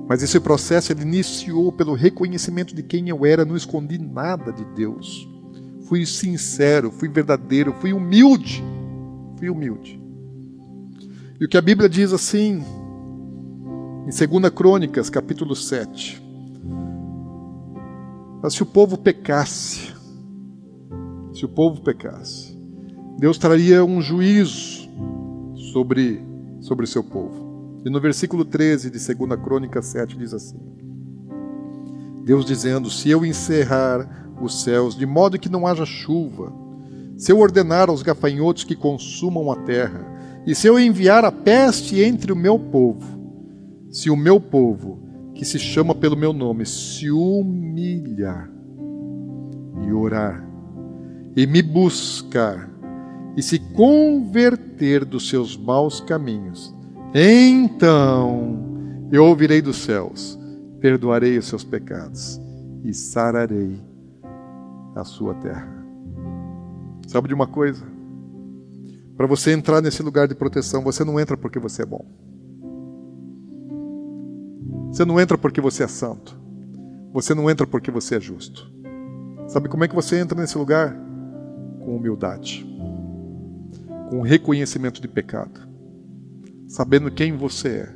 Mas 0.10 0.24
esse 0.24 0.40
processo 0.40 0.92
ele 0.92 1.04
iniciou 1.04 1.72
pelo 1.72 1.94
reconhecimento 1.94 2.74
de 2.74 2.82
quem 2.82 3.08
eu 3.08 3.24
era, 3.24 3.46
não 3.46 3.56
escondi 3.56 4.00
nada 4.00 4.52
de 4.52 4.66
Deus. 4.74 5.31
Fui 5.92 6.06
sincero, 6.06 6.90
fui 6.90 7.10
verdadeiro, 7.10 7.74
fui 7.74 7.92
humilde. 7.92 8.64
Fui 9.36 9.50
humilde. 9.50 10.02
E 11.38 11.44
o 11.44 11.50
que 11.50 11.58
a 11.58 11.62
Bíblia 11.62 11.90
diz 11.90 12.14
assim, 12.14 12.64
em 14.08 14.40
2 14.40 14.54
Crônicas, 14.56 15.10
capítulo 15.10 15.54
7. 15.54 16.24
Mas 18.42 18.54
se 18.54 18.64
o 18.64 18.66
povo 18.66 18.98
pecasse, 18.98 19.94
se 21.34 21.44
o 21.44 21.50
povo 21.50 21.82
pecasse, 21.82 22.58
Deus 23.20 23.38
traria 23.38 23.84
um 23.84 24.02
juízo 24.02 24.90
sobre 25.74 26.26
sobre 26.62 26.88
seu 26.88 27.04
povo. 27.04 27.82
E 27.86 27.90
no 27.90 28.00
versículo 28.00 28.46
13 28.46 28.90
de 28.90 29.14
2 29.14 29.42
Crônicas 29.44 29.88
7 29.88 30.18
diz 30.18 30.34
assim: 30.34 30.58
Deus 32.24 32.46
dizendo: 32.46 32.90
Se 32.90 33.10
eu 33.10 33.26
encerrar 33.26 34.21
os 34.46 34.64
céus 34.64 34.96
de 34.96 35.06
modo 35.06 35.40
que 35.40 35.50
não 35.50 35.68
haja 35.68 35.86
chuva, 35.86 36.52
se 37.18 37.32
eu 37.32 37.40
ordenar 37.40 37.90
aos 37.90 38.02
gafanhotos 38.02 38.64
que 38.64 38.76
consumam 38.76 39.52
a 39.52 39.56
terra, 39.58 40.08
e 40.46 40.56
se 40.56 40.68
eu 40.68 40.80
enviar 40.80 41.24
a 41.24 41.32
peste 41.32 42.02
entre 42.02 42.32
o 42.32 42.36
meu 42.36 42.58
povo, 42.58 43.06
se 43.92 44.10
o 44.10 44.16
meu 44.16 44.40
povo, 44.40 45.00
que 45.36 45.46
se 45.46 45.60
chama 45.60 45.94
pelo 45.94 46.18
meu 46.18 46.34
nome, 46.34 46.66
se 46.66 47.12
humilhar 47.12 48.50
e 49.86 49.92
orar, 49.92 50.44
e 51.36 51.46
me 51.46 51.62
buscar, 51.62 52.70
e 53.38 53.44
se 53.44 53.60
converter 53.60 55.06
dos 55.06 55.30
seus 55.30 55.56
maus 55.56 56.02
caminhos, 56.02 56.76
então 57.14 59.08
eu 59.12 59.26
ouvirei 59.26 59.62
dos 59.62 59.78
céus, 59.78 60.40
perdoarei 60.80 61.38
os 61.38 61.46
seus 61.46 61.64
pecados 61.64 62.42
e 62.84 62.94
sararei 62.94 63.91
a 64.96 65.04
sua 65.04 65.34
terra. 65.36 65.68
Sabe 67.08 67.28
de 67.28 67.34
uma 67.34 67.48
coisa? 67.48 67.86
Para 69.18 69.28
você 69.28 69.52
entrar 69.52 69.82
nesse 69.82 70.02
lugar 70.02 70.28
de 70.28 70.36
proteção, 70.36 70.84
você 70.84 71.04
não 71.04 71.20
entra 71.20 71.38
porque 71.38 71.60
você 71.60 71.84
é 71.84 71.86
bom. 71.86 72.06
Você 74.92 75.06
não 75.06 75.20
entra 75.20 75.38
porque 75.38 75.62
você 75.62 75.84
é 75.84 75.88
santo. 75.88 76.40
Você 77.14 77.34
não 77.34 77.50
entra 77.50 77.68
porque 77.68 77.92
você 77.92 78.16
é 78.16 78.20
justo. 78.20 78.72
Sabe 79.48 79.68
como 79.68 79.84
é 79.84 79.88
que 79.88 79.96
você 79.96 80.18
entra 80.18 80.40
nesse 80.40 80.58
lugar? 80.58 80.98
Com 81.84 81.98
humildade, 81.98 82.66
com 84.10 84.22
reconhecimento 84.22 85.02
de 85.02 85.08
pecado, 85.08 85.68
sabendo 86.68 87.12
quem 87.12 87.36
você 87.36 87.68
é, 87.70 87.96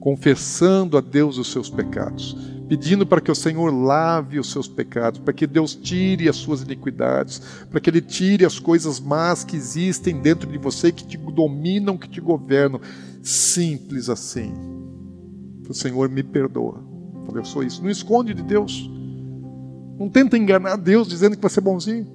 confessando 0.00 0.98
a 0.98 1.00
Deus 1.00 1.38
os 1.38 1.50
seus 1.50 1.70
pecados, 1.70 2.55
pedindo 2.68 3.06
para 3.06 3.20
que 3.20 3.30
o 3.30 3.34
Senhor 3.34 3.70
lave 3.70 4.38
os 4.38 4.50
seus 4.50 4.66
pecados, 4.66 5.20
para 5.20 5.32
que 5.32 5.46
Deus 5.46 5.74
tire 5.74 6.28
as 6.28 6.36
suas 6.36 6.62
iniquidades, 6.62 7.40
para 7.70 7.80
que 7.80 7.88
Ele 7.88 8.00
tire 8.00 8.44
as 8.44 8.58
coisas 8.58 8.98
más 8.98 9.44
que 9.44 9.56
existem 9.56 10.20
dentro 10.20 10.50
de 10.50 10.58
você, 10.58 10.90
que 10.90 11.06
te 11.06 11.16
dominam, 11.16 11.96
que 11.96 12.08
te 12.08 12.20
governam. 12.20 12.80
Simples 13.22 14.08
assim. 14.08 14.52
O 15.68 15.74
Senhor 15.74 16.08
me 16.08 16.22
perdoa. 16.22 16.82
Falei, 17.26 17.40
eu 17.40 17.44
sou 17.44 17.62
isso. 17.62 17.82
Não 17.82 17.90
esconde 17.90 18.34
de 18.34 18.42
Deus. 18.42 18.90
Não 19.98 20.08
tenta 20.08 20.36
enganar 20.36 20.76
Deus 20.76 21.08
dizendo 21.08 21.36
que 21.36 21.42
você 21.42 21.58
é 21.58 21.62
bonzinho. 21.62 22.06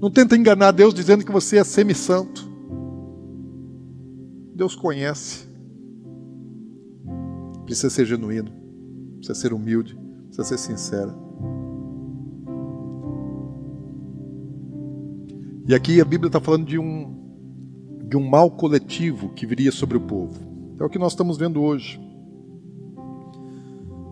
Não 0.00 0.10
tenta 0.10 0.36
enganar 0.36 0.72
Deus 0.72 0.92
dizendo 0.92 1.24
que 1.24 1.30
você 1.30 1.58
é 1.58 1.64
semi-santo. 1.64 2.50
Deus 4.52 4.74
conhece. 4.74 5.51
Precisa 7.72 7.88
ser 7.88 8.04
genuíno. 8.04 8.52
Precisa 9.16 9.34
ser 9.34 9.52
humilde. 9.54 9.98
Precisa 10.26 10.44
ser 10.44 10.58
sincero. 10.58 11.14
E 15.66 15.74
aqui 15.74 15.98
a 15.98 16.04
Bíblia 16.04 16.28
está 16.28 16.38
falando 16.38 16.66
de 16.66 16.78
um, 16.78 17.16
de 18.06 18.14
um 18.14 18.28
mal 18.28 18.50
coletivo 18.50 19.30
que 19.30 19.46
viria 19.46 19.72
sobre 19.72 19.96
o 19.96 20.02
povo. 20.02 20.38
É 20.78 20.84
o 20.84 20.90
que 20.90 20.98
nós 20.98 21.12
estamos 21.12 21.38
vendo 21.38 21.62
hoje. 21.62 21.98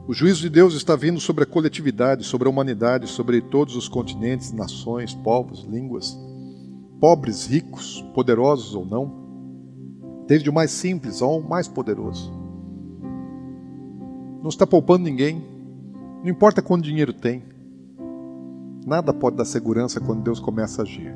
O 0.09 0.15
juízo 0.15 0.41
de 0.41 0.49
Deus 0.49 0.73
está 0.73 0.97
vindo 0.97 1.21
sobre 1.21 1.45
a 1.45 1.47
coletividade, 1.47 2.25
sobre 2.25 2.49
a 2.49 2.51
humanidade, 2.51 3.09
sobre 3.09 3.43
todos 3.43 3.77
os 3.77 3.89
continentes, 3.89 4.53
nações, 4.53 5.13
povos, 5.13 5.69
línguas, 5.71 6.19
pobres, 6.99 7.45
ricos, 7.45 8.01
poderosos 8.15 8.75
ou 8.75 8.87
não, 8.87 10.25
desde 10.27 10.49
o 10.49 10.53
mais 10.53 10.71
simples 10.71 11.21
ao 11.21 11.43
mais 11.43 11.69
poderoso. 11.69 12.40
Não 14.43 14.49
está 14.49 14.67
poupando 14.67 15.05
ninguém, 15.05 15.45
não 16.23 16.31
importa 16.31 16.63
quanto 16.63 16.85
dinheiro 16.85 17.13
tem, 17.13 17.43
nada 18.87 19.13
pode 19.13 19.37
dar 19.37 19.45
segurança 19.45 20.01
quando 20.01 20.23
Deus 20.23 20.41
começa 20.41 20.81
a 20.81 20.85
agir. 20.85 21.15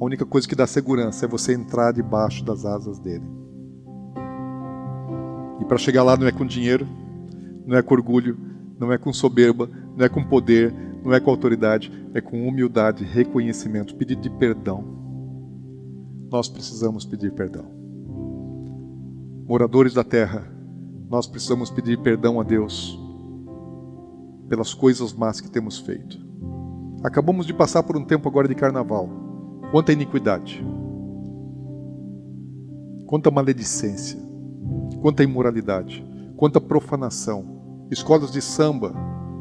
A 0.00 0.04
única 0.04 0.26
coisa 0.26 0.46
que 0.46 0.54
dá 0.54 0.66
segurança 0.66 1.24
é 1.24 1.28
você 1.28 1.54
entrar 1.54 1.92
debaixo 1.92 2.44
das 2.44 2.64
asas 2.64 2.98
dele. 2.98 3.24
E 5.60 5.64
para 5.64 5.78
chegar 5.78 6.02
lá 6.02 6.16
não 6.16 6.26
é 6.26 6.32
com 6.32 6.46
dinheiro, 6.46 6.86
não 7.66 7.76
é 7.76 7.82
com 7.82 7.94
orgulho, 7.94 8.36
não 8.78 8.92
é 8.92 8.98
com 8.98 9.12
soberba, 9.12 9.68
não 9.96 10.04
é 10.04 10.08
com 10.08 10.22
poder, 10.22 10.74
não 11.04 11.12
é 11.12 11.20
com 11.20 11.30
autoridade, 11.30 11.92
é 12.14 12.20
com 12.20 12.46
humildade, 12.46 13.04
reconhecimento, 13.04 13.94
pedido 13.94 14.22
de 14.22 14.30
perdão. 14.30 14.84
Nós 16.30 16.48
precisamos 16.48 17.04
pedir 17.04 17.32
perdão. 17.32 17.66
Moradores 19.46 19.94
da 19.94 20.04
terra, 20.04 20.57
nós 21.08 21.26
precisamos 21.26 21.70
pedir 21.70 21.98
perdão 21.98 22.40
a 22.40 22.42
Deus 22.42 22.98
pelas 24.48 24.74
coisas 24.74 25.12
más 25.12 25.40
que 25.40 25.50
temos 25.50 25.78
feito. 25.78 26.18
Acabamos 27.02 27.46
de 27.46 27.54
passar 27.54 27.82
por 27.82 27.96
um 27.96 28.04
tempo 28.04 28.28
agora 28.28 28.48
de 28.48 28.54
carnaval. 28.54 29.08
Quanta 29.70 29.92
iniquidade, 29.92 30.64
quanta 33.06 33.30
maledicência, 33.30 34.18
quanta 35.00 35.22
imoralidade, 35.22 36.04
quanta 36.36 36.60
profanação 36.60 37.86
escolas 37.90 38.30
de 38.30 38.42
samba, 38.42 38.94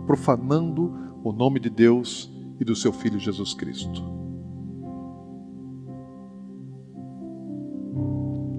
profanando 0.06 1.20
o 1.24 1.32
nome 1.34 1.60
de 1.60 1.70
Deus 1.70 2.32
e 2.60 2.64
do 2.64 2.76
seu 2.76 2.94
Filho 2.94 3.20
Jesus 3.20 3.54
Cristo. 3.54 4.02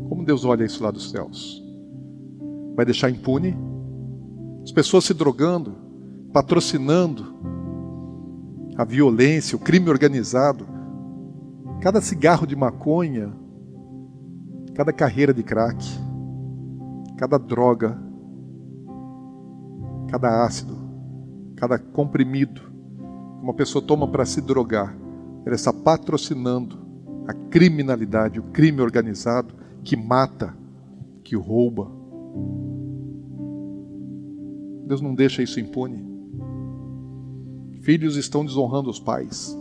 Como 0.08 0.24
Deus 0.24 0.44
olha 0.44 0.64
isso 0.64 0.82
lá 0.82 0.90
dos 0.90 1.10
céus? 1.10 1.67
Vai 2.78 2.86
deixar 2.86 3.10
impune? 3.10 3.58
As 4.62 4.70
pessoas 4.70 5.02
se 5.02 5.12
drogando, 5.12 5.74
patrocinando 6.32 7.34
a 8.76 8.84
violência, 8.84 9.56
o 9.56 9.58
crime 9.58 9.90
organizado, 9.90 10.64
cada 11.80 12.00
cigarro 12.00 12.46
de 12.46 12.54
maconha, 12.54 13.32
cada 14.74 14.92
carreira 14.92 15.34
de 15.34 15.42
crack, 15.42 15.84
cada 17.16 17.36
droga 17.36 17.98
cada 20.08 20.44
ácido, 20.44 20.76
cada 21.56 21.78
comprimido 21.78 22.60
que 22.60 23.44
uma 23.44 23.54
pessoa 23.54 23.84
toma 23.84 24.08
para 24.08 24.24
se 24.24 24.40
drogar, 24.40 24.96
ela 25.44 25.54
está 25.54 25.72
patrocinando 25.72 26.78
a 27.26 27.34
criminalidade, 27.34 28.40
o 28.40 28.44
crime 28.44 28.80
organizado 28.80 29.54
que 29.84 29.96
mata, 29.96 30.54
que 31.22 31.36
rouba. 31.36 31.97
Deus 34.86 35.00
não 35.00 35.14
deixa 35.14 35.42
isso 35.42 35.60
impune. 35.60 36.04
Filhos 37.82 38.16
estão 38.16 38.44
desonrando 38.44 38.90
os 38.90 38.98
pais. 38.98 39.56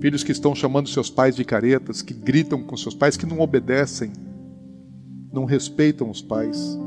Filhos 0.00 0.22
que 0.22 0.32
estão 0.32 0.54
chamando 0.54 0.88
seus 0.88 1.08
pais 1.08 1.36
de 1.36 1.44
caretas, 1.44 2.02
que 2.02 2.12
gritam 2.12 2.62
com 2.62 2.76
seus 2.76 2.94
pais, 2.94 3.16
que 3.16 3.26
não 3.26 3.40
obedecem, 3.40 4.12
não 5.32 5.44
respeitam 5.44 6.10
os 6.10 6.20
pais. 6.20 6.78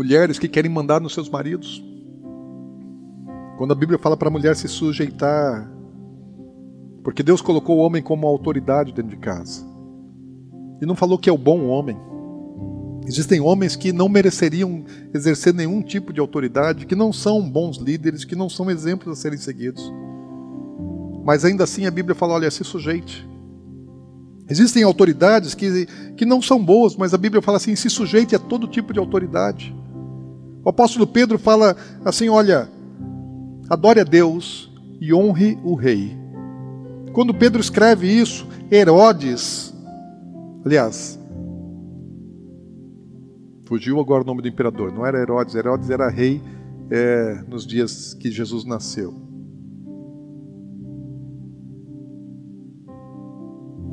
mulheres 0.00 0.38
que 0.38 0.48
querem 0.48 0.70
mandar 0.70 0.98
nos 0.98 1.12
seus 1.12 1.28
maridos. 1.28 1.84
Quando 3.58 3.72
a 3.72 3.74
Bíblia 3.74 3.98
fala 3.98 4.16
para 4.16 4.28
a 4.28 4.30
mulher 4.30 4.56
se 4.56 4.66
sujeitar, 4.66 5.70
porque 7.04 7.22
Deus 7.22 7.42
colocou 7.42 7.76
o 7.76 7.80
homem 7.80 8.02
como 8.02 8.26
autoridade 8.26 8.92
dentro 8.92 9.10
de 9.10 9.18
casa. 9.18 9.69
E 10.80 10.86
não 10.86 10.96
falou 10.96 11.18
que 11.18 11.28
é 11.28 11.32
o 11.32 11.38
bom 11.38 11.66
homem. 11.66 11.96
Existem 13.06 13.40
homens 13.40 13.76
que 13.76 13.92
não 13.92 14.08
mereceriam 14.08 14.84
exercer 15.12 15.52
nenhum 15.52 15.82
tipo 15.82 16.12
de 16.12 16.20
autoridade, 16.20 16.86
que 16.86 16.94
não 16.94 17.12
são 17.12 17.48
bons 17.48 17.76
líderes, 17.76 18.24
que 18.24 18.36
não 18.36 18.48
são 18.48 18.70
exemplos 18.70 19.18
a 19.18 19.20
serem 19.20 19.38
seguidos. 19.38 19.82
Mas 21.24 21.44
ainda 21.44 21.64
assim 21.64 21.86
a 21.86 21.90
Bíblia 21.90 22.14
fala: 22.14 22.34
olha, 22.34 22.50
se 22.50 22.64
sujeite. 22.64 23.28
Existem 24.48 24.82
autoridades 24.82 25.54
que, 25.54 25.86
que 26.16 26.26
não 26.26 26.42
são 26.42 26.62
boas, 26.62 26.96
mas 26.96 27.14
a 27.14 27.18
Bíblia 27.18 27.42
fala 27.42 27.56
assim: 27.56 27.76
se 27.76 27.88
sujeite 27.88 28.34
a 28.34 28.38
todo 28.38 28.66
tipo 28.66 28.92
de 28.92 28.98
autoridade. 28.98 29.74
O 30.64 30.68
apóstolo 30.68 31.06
Pedro 31.06 31.38
fala 31.38 31.76
assim: 32.04 32.28
olha, 32.28 32.68
adore 33.68 34.00
a 34.00 34.04
Deus 34.04 34.70
e 35.00 35.14
honre 35.14 35.58
o 35.64 35.74
rei. 35.74 36.16
Quando 37.12 37.34
Pedro 37.34 37.60
escreve 37.60 38.06
isso, 38.06 38.46
Herodes, 38.70 39.69
aliás, 40.64 41.18
fugiu 43.64 44.00
agora 44.00 44.22
o 44.22 44.26
nome 44.26 44.42
do 44.42 44.48
imperador, 44.48 44.92
não 44.92 45.06
era 45.06 45.18
Herodes, 45.20 45.54
Herodes 45.54 45.90
era 45.90 46.08
rei 46.08 46.40
é, 46.90 47.42
nos 47.48 47.66
dias 47.66 48.14
que 48.14 48.30
Jesus 48.30 48.64
nasceu. 48.64 49.14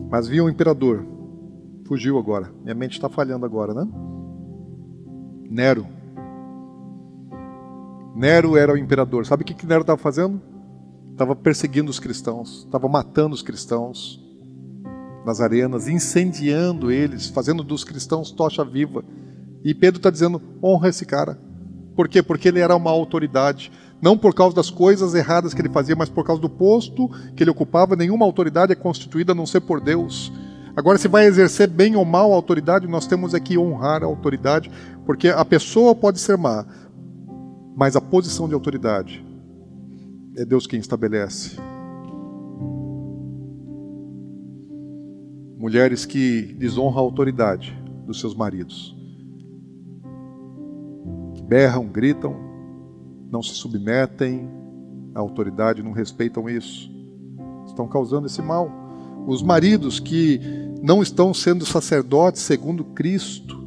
Mas 0.10 0.28
viu 0.28 0.46
o 0.46 0.50
imperador. 0.50 1.06
Fugiu 1.86 2.18
agora. 2.18 2.52
Minha 2.64 2.76
mente 2.76 2.94
está 2.94 3.10
falhando 3.10 3.46
agora, 3.46 3.74
né? 3.74 3.88
Nero. 5.50 5.86
Nero 8.16 8.58
era 8.58 8.74
o 8.74 8.78
imperador. 8.78 9.26
Sabe 9.26 9.44
o 9.44 9.46
que, 9.46 9.54
que 9.54 9.66
Nero 9.66 9.82
estava 9.82 9.98
fazendo? 9.98 10.42
Estava 11.12 11.36
perseguindo 11.36 11.90
os 11.90 12.00
cristãos, 12.00 12.64
estava 12.66 12.88
matando 12.88 13.34
os 13.34 13.42
cristãos 13.42 14.24
nas 15.28 15.42
arenas, 15.42 15.90
incendiando 15.90 16.90
eles, 16.90 17.28
fazendo 17.28 17.62
dos 17.62 17.84
cristãos 17.84 18.32
tocha 18.32 18.64
viva. 18.64 19.04
E 19.62 19.76
Pedro 19.76 19.98
está 19.98 20.10
dizendo: 20.10 20.42
honra 20.64 20.88
esse 20.88 21.06
cara. 21.06 21.38
Por 21.96 22.08
quê? 22.08 22.24
Porque 22.24 22.48
ele 22.48 22.62
era 22.62 22.76
uma 22.76 22.92
autoridade. 22.92 23.72
Não 24.02 24.18
por 24.18 24.34
causa 24.34 24.56
das 24.56 24.70
coisas 24.70 25.14
erradas 25.14 25.54
que 25.54 25.62
ele 25.62 25.70
fazia, 25.70 25.96
mas 25.96 26.08
por 26.08 26.24
causa 26.24 26.42
do 26.42 26.50
posto 26.50 27.10
que 27.36 27.44
ele 27.44 27.50
ocupava. 27.50 27.96
Nenhuma 27.96 28.26
autoridade 28.26 28.72
é 28.72 28.76
constituída 28.76 29.34
a 29.34 29.36
não 29.36 29.46
ser 29.46 29.62
por 29.62 29.82
Deus. 29.82 30.32
Agora, 30.76 30.98
se 30.98 31.08
vai 31.08 31.26
exercer 31.26 31.68
bem 31.68 31.96
ou 31.96 32.06
mal 32.06 32.32
a 32.32 32.36
autoridade, 32.36 32.88
nós 32.88 33.08
temos 33.08 33.34
aqui 33.34 33.54
que 33.54 33.58
honrar 33.58 34.04
a 34.04 34.06
autoridade, 34.06 34.72
porque 35.06 35.28
a 35.28 35.44
pessoa 35.44 35.96
pode 35.96 36.20
ser 36.20 36.38
má, 36.38 36.66
mas 37.76 37.96
a 37.96 38.02
posição 38.02 38.48
de 38.48 38.54
autoridade 38.54 39.26
é 40.38 40.46
Deus 40.46 40.68
quem 40.68 40.80
estabelece. 40.80 41.58
Mulheres 45.68 46.06
que 46.06 46.56
desonram 46.58 46.98
a 46.98 47.02
autoridade 47.02 47.78
dos 48.06 48.22
seus 48.22 48.34
maridos, 48.34 48.96
que 51.36 51.44
berram, 51.44 51.86
gritam, 51.90 52.38
não 53.30 53.44
se 53.44 53.54
submetem 53.54 54.50
à 55.14 55.20
autoridade, 55.20 55.84
não 55.84 55.92
respeitam 55.92 56.50
isso. 56.50 56.90
Estão 57.66 57.86
causando 57.86 58.28
esse 58.28 58.42
mal. 58.42 58.72
Os 59.28 59.44
maridos 59.44 60.00
que 60.00 60.40
não 60.82 61.02
estão 61.02 61.34
sendo 61.34 61.66
sacerdotes 61.66 62.44
segundo 62.44 62.86
Cristo, 62.86 63.62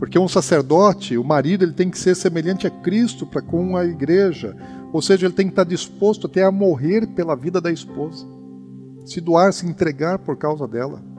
porque 0.00 0.18
um 0.18 0.26
sacerdote, 0.26 1.16
o 1.16 1.22
marido, 1.22 1.64
ele 1.64 1.74
tem 1.74 1.88
que 1.88 1.98
ser 2.00 2.16
semelhante 2.16 2.66
a 2.66 2.70
Cristo 2.70 3.24
para 3.24 3.40
com 3.40 3.76
a 3.76 3.84
igreja, 3.84 4.56
ou 4.92 5.00
seja, 5.00 5.26
ele 5.26 5.34
tem 5.34 5.46
que 5.46 5.52
estar 5.52 5.62
disposto 5.62 6.26
até 6.26 6.42
a 6.42 6.50
morrer 6.50 7.06
pela 7.06 7.36
vida 7.36 7.60
da 7.60 7.70
esposa, 7.70 8.26
se 9.04 9.20
doar, 9.20 9.52
se 9.52 9.64
entregar 9.64 10.18
por 10.18 10.36
causa 10.36 10.66
dela. 10.66 11.14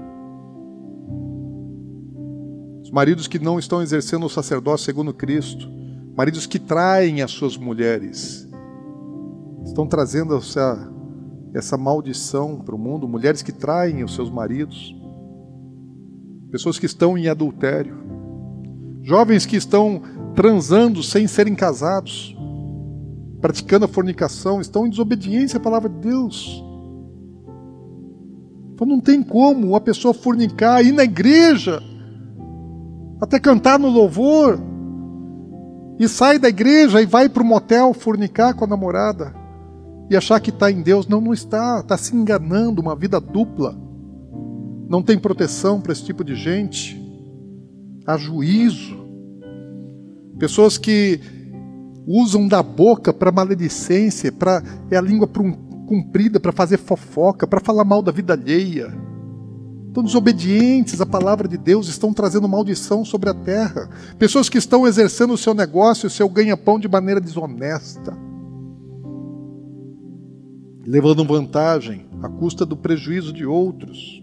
Os 2.87 2.91
maridos 2.91 3.27
que 3.27 3.37
não 3.37 3.59
estão 3.59 3.81
exercendo 3.81 4.25
o 4.25 4.29
sacerdócio 4.29 4.85
segundo 4.85 5.13
Cristo, 5.13 5.69
maridos 6.15 6.45
que 6.45 6.57
traem 6.57 7.21
as 7.21 7.31
suas 7.31 7.57
mulheres, 7.57 8.47
estão 9.65 9.85
trazendo 9.85 10.37
essa, 10.37 10.89
essa 11.53 11.77
maldição 11.77 12.61
para 12.61 12.73
o 12.73 12.79
mundo, 12.79 13.05
mulheres 13.05 13.41
que 13.41 13.51
traem 13.51 14.05
os 14.05 14.15
seus 14.15 14.29
maridos, 14.29 14.95
pessoas 16.49 16.79
que 16.79 16.85
estão 16.85 17.17
em 17.17 17.27
adultério, 17.27 17.93
jovens 19.03 19.45
que 19.45 19.57
estão 19.57 20.01
transando 20.33 21.03
sem 21.03 21.27
serem 21.27 21.55
casados, 21.55 22.37
praticando 23.41 23.83
a 23.83 23.89
fornicação, 23.89 24.61
estão 24.61 24.87
em 24.87 24.91
desobediência 24.91 25.57
à 25.57 25.59
palavra 25.59 25.89
de 25.89 25.99
Deus. 26.07 26.63
Então 28.73 28.87
não 28.87 29.01
tem 29.01 29.21
como 29.21 29.67
uma 29.67 29.81
pessoa 29.81 30.13
fornicar, 30.13 30.85
ir 30.85 30.93
na 30.93 31.03
igreja, 31.03 31.83
até 33.19 33.39
cantar 33.39 33.79
no 33.79 33.89
louvor, 33.89 34.59
e 35.99 36.07
sai 36.07 36.37
da 36.37 36.49
igreja 36.49 37.01
e 37.01 37.05
vai 37.05 37.27
para 37.27 37.41
o 37.41 37.45
motel 37.45 37.93
fornicar 37.93 38.53
com 38.53 38.65
a 38.65 38.67
namorada, 38.67 39.33
e 40.09 40.15
achar 40.15 40.39
que 40.39 40.51
está 40.51 40.71
em 40.71 40.81
Deus. 40.81 41.07
Não, 41.07 41.19
não 41.19 41.33
está, 41.33 41.79
está 41.79 41.97
se 41.97 42.15
enganando, 42.15 42.81
uma 42.81 42.95
vida 42.95 43.19
dupla. 43.19 43.75
Não 44.87 45.01
tem 45.03 45.17
proteção 45.17 45.81
para 45.81 45.91
esse 45.91 46.05
tipo 46.05 46.23
de 46.23 46.33
gente. 46.33 46.97
Há 48.05 48.15
juízo. 48.15 48.95
Pessoas 50.39 50.77
que 50.77 51.19
usam 52.07 52.47
da 52.47 52.63
boca 52.63 53.11
para 53.11 53.33
maledicência, 53.33 54.31
para 54.31 54.63
é 54.89 54.95
a 54.95 55.01
língua 55.01 55.27
comprida 55.27 56.39
para 56.39 56.53
fazer 56.53 56.77
fofoca, 56.77 57.45
para 57.45 57.59
falar 57.59 57.83
mal 57.83 58.01
da 58.01 58.11
vida 58.13 58.31
alheia 58.31 59.07
estão 59.97 60.03
desobedientes 60.03 61.01
à 61.01 61.05
palavra 61.05 61.47
de 61.47 61.57
Deus, 61.57 61.87
estão 61.87 62.13
trazendo 62.13 62.47
maldição 62.47 63.03
sobre 63.03 63.29
a 63.29 63.33
terra. 63.33 63.89
Pessoas 64.19 64.47
que 64.47 64.57
estão 64.59 64.85
exercendo 64.85 65.33
o 65.33 65.37
seu 65.37 65.55
negócio, 65.55 66.05
o 66.05 66.09
seu 66.09 66.29
ganha-pão 66.29 66.79
de 66.79 66.87
maneira 66.87 67.19
desonesta, 67.19 68.15
levando 70.85 71.25
vantagem 71.25 72.05
à 72.21 72.29
custa 72.29 72.63
do 72.65 72.77
prejuízo 72.77 73.33
de 73.33 73.45
outros. 73.45 74.21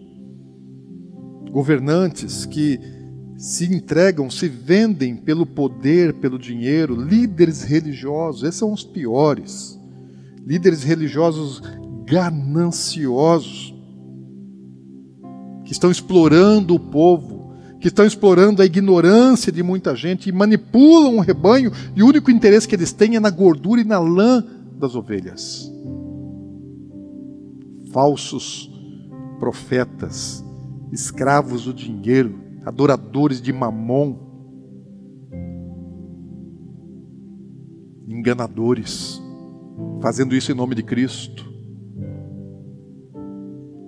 Governantes 1.51 2.47
que 2.47 2.79
se 3.37 3.65
entregam, 3.65 4.31
se 4.31 4.49
vendem 4.49 5.17
pelo 5.17 5.45
poder, 5.45 6.15
pelo 6.15 6.39
dinheiro, 6.39 6.95
líderes 6.95 7.63
religiosos, 7.63 8.45
esses 8.45 8.61
são 8.61 8.73
os 8.73 8.85
piores. 8.85 9.79
Líderes 10.47 10.85
religiosos 10.85 11.61
gananciosos, 12.07 13.74
que 15.65 15.73
estão 15.73 15.91
explorando 15.91 16.75
o 16.75 16.79
povo, 16.79 17.55
que 17.81 17.89
estão 17.89 18.05
explorando 18.05 18.63
a 18.63 18.67
ignorância 18.67 19.51
de 19.51 19.63
muita 19.63 19.95
gente 19.97 20.29
e 20.29 20.33
manipulam 20.33 21.17
o 21.17 21.21
rebanho, 21.21 21.73
e 21.95 22.03
o 22.03 22.07
único 22.07 22.31
interesse 22.31 22.69
que 22.69 22.75
eles 22.75 22.93
têm 22.93 23.17
é 23.17 23.21
na 23.21 23.31
gordura 23.31 23.81
e 23.81 23.85
na 23.85 23.99
lã 23.99 24.45
das 24.79 24.95
ovelhas. 24.95 25.71
Falsos 27.93 28.71
profetas, 29.39 30.45
escravos 30.93 31.65
do 31.65 31.75
dinheiro, 31.75 32.39
adoradores 32.65 33.41
de 33.41 33.53
mamon, 33.53 34.17
enganadores, 38.07 39.21
fazendo 40.01 40.35
isso 40.35 40.51
em 40.51 40.55
nome 40.55 40.75
de 40.75 40.83
Cristo. 40.83 41.53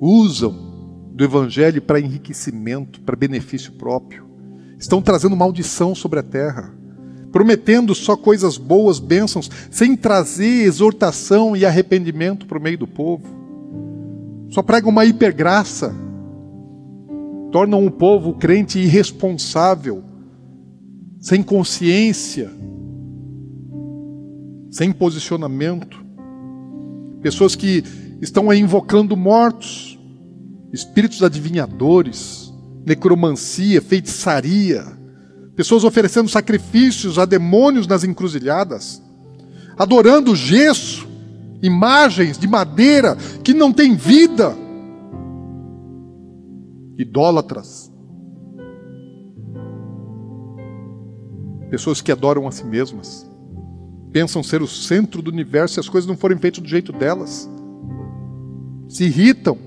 Usam 0.00 0.65
do 1.16 1.24
Evangelho 1.24 1.80
para 1.80 1.98
enriquecimento, 1.98 3.00
para 3.00 3.16
benefício 3.16 3.72
próprio. 3.72 4.26
Estão 4.78 5.00
trazendo 5.00 5.34
maldição 5.34 5.94
sobre 5.94 6.20
a 6.20 6.22
terra, 6.22 6.74
prometendo 7.32 7.94
só 7.94 8.14
coisas 8.18 8.58
boas, 8.58 8.98
bênçãos, 8.98 9.50
sem 9.70 9.96
trazer 9.96 10.64
exortação 10.64 11.56
e 11.56 11.64
arrependimento 11.64 12.46
para 12.46 12.58
o 12.58 12.60
meio 12.60 12.76
do 12.76 12.86
povo. 12.86 13.24
Só 14.50 14.62
pregam 14.62 14.90
uma 14.90 15.06
hipergraça, 15.06 15.94
tornam 17.50 17.86
o 17.86 17.90
povo 17.90 18.34
crente 18.34 18.78
irresponsável, 18.78 20.04
sem 21.18 21.42
consciência, 21.42 22.50
sem 24.70 24.92
posicionamento. 24.92 26.04
Pessoas 27.22 27.56
que 27.56 27.82
estão 28.20 28.52
invocando 28.52 29.16
mortos, 29.16 29.85
espíritos 30.72 31.22
adivinhadores, 31.22 32.52
necromancia, 32.84 33.80
feitiçaria, 33.80 34.84
pessoas 35.54 35.84
oferecendo 35.84 36.28
sacrifícios 36.28 37.18
a 37.18 37.24
demônios 37.24 37.86
nas 37.86 38.04
encruzilhadas, 38.04 39.02
adorando 39.76 40.36
gesso, 40.36 41.08
imagens 41.62 42.38
de 42.38 42.46
madeira 42.46 43.16
que 43.42 43.54
não 43.54 43.72
têm 43.72 43.96
vida, 43.96 44.56
idólatras, 46.98 47.90
pessoas 51.70 52.00
que 52.00 52.12
adoram 52.12 52.46
a 52.46 52.52
si 52.52 52.64
mesmas, 52.64 53.28
pensam 54.12 54.42
ser 54.42 54.62
o 54.62 54.68
centro 54.68 55.20
do 55.20 55.30
universo 55.30 55.78
e 55.78 55.80
as 55.80 55.88
coisas 55.88 56.08
não 56.08 56.16
forem 56.16 56.38
feitas 56.38 56.62
do 56.62 56.68
jeito 56.68 56.92
delas, 56.92 57.50
se 58.88 59.04
irritam, 59.04 59.58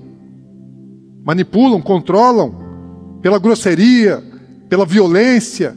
manipulam, 1.24 1.80
controlam 1.80 3.18
pela 3.20 3.38
grosseria, 3.38 4.22
pela 4.68 4.86
violência, 4.86 5.76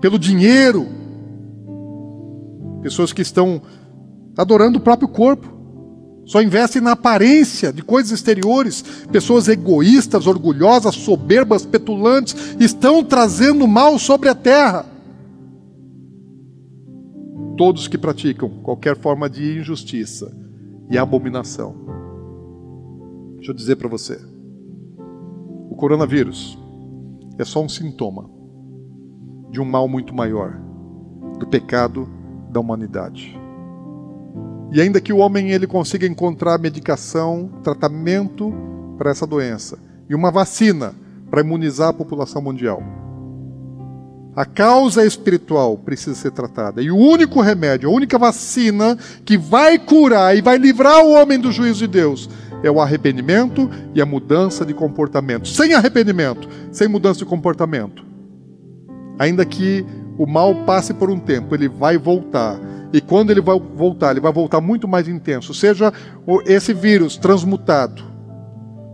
pelo 0.00 0.18
dinheiro. 0.18 0.86
Pessoas 2.82 3.12
que 3.12 3.22
estão 3.22 3.60
adorando 4.36 4.78
o 4.78 4.80
próprio 4.80 5.08
corpo, 5.08 5.60
só 6.24 6.40
investem 6.40 6.80
na 6.80 6.92
aparência 6.92 7.72
de 7.72 7.82
coisas 7.82 8.12
exteriores. 8.12 8.82
Pessoas 9.10 9.48
egoístas, 9.48 10.26
orgulhosas, 10.26 10.94
soberbas, 10.94 11.66
petulantes, 11.66 12.56
estão 12.60 13.02
trazendo 13.02 13.66
mal 13.66 13.98
sobre 13.98 14.28
a 14.28 14.34
terra. 14.34 14.86
Todos 17.58 17.88
que 17.88 17.98
praticam 17.98 18.48
qualquer 18.62 18.96
forma 18.96 19.28
de 19.28 19.58
injustiça 19.58 20.32
e 20.88 20.96
abominação. 20.96 21.74
Deixa 23.36 23.50
eu 23.50 23.56
dizer 23.56 23.76
para 23.76 23.88
você 23.88 24.29
coronavírus 25.80 26.58
é 27.38 27.44
só 27.44 27.62
um 27.62 27.68
sintoma 27.68 28.28
de 29.50 29.58
um 29.58 29.64
mal 29.64 29.88
muito 29.88 30.14
maior, 30.14 30.60
do 31.38 31.46
pecado 31.46 32.06
da 32.50 32.60
humanidade. 32.60 33.34
E 34.70 34.80
ainda 34.80 35.00
que 35.00 35.12
o 35.12 35.16
homem 35.16 35.50
ele 35.50 35.66
consiga 35.66 36.06
encontrar 36.06 36.58
medicação, 36.58 37.50
tratamento 37.62 38.52
para 38.98 39.10
essa 39.10 39.26
doença 39.26 39.78
e 40.08 40.14
uma 40.14 40.30
vacina 40.30 40.94
para 41.30 41.40
imunizar 41.40 41.88
a 41.88 41.94
população 41.94 42.42
mundial, 42.42 42.82
a 44.36 44.44
causa 44.44 45.04
espiritual 45.04 45.78
precisa 45.78 46.14
ser 46.14 46.30
tratada. 46.30 46.82
E 46.82 46.90
o 46.90 46.96
único 46.96 47.40
remédio, 47.40 47.88
a 47.88 47.92
única 47.92 48.18
vacina 48.18 48.98
que 49.24 49.38
vai 49.38 49.78
curar 49.78 50.36
e 50.36 50.42
vai 50.42 50.58
livrar 50.58 51.02
o 51.04 51.12
homem 51.12 51.40
do 51.40 51.50
juízo 51.50 51.80
de 51.80 51.86
Deus 51.86 52.28
é 52.62 52.70
o 52.70 52.80
arrependimento 52.80 53.70
e 53.94 54.00
a 54.00 54.06
mudança 54.06 54.64
de 54.64 54.74
comportamento. 54.74 55.48
Sem 55.48 55.74
arrependimento, 55.74 56.48
sem 56.70 56.88
mudança 56.88 57.20
de 57.20 57.24
comportamento, 57.24 58.04
ainda 59.18 59.44
que 59.44 59.84
o 60.18 60.26
mal 60.26 60.54
passe 60.64 60.92
por 60.92 61.10
um 61.10 61.18
tempo, 61.18 61.54
ele 61.54 61.68
vai 61.68 61.96
voltar. 61.96 62.60
E 62.92 63.00
quando 63.00 63.30
ele 63.30 63.40
vai 63.40 63.58
voltar, 63.58 64.10
ele 64.10 64.20
vai 64.20 64.32
voltar 64.32 64.60
muito 64.60 64.86
mais 64.86 65.08
intenso. 65.08 65.54
Seja 65.54 65.92
esse 66.44 66.74
vírus 66.74 67.16
transmutado, 67.16 68.02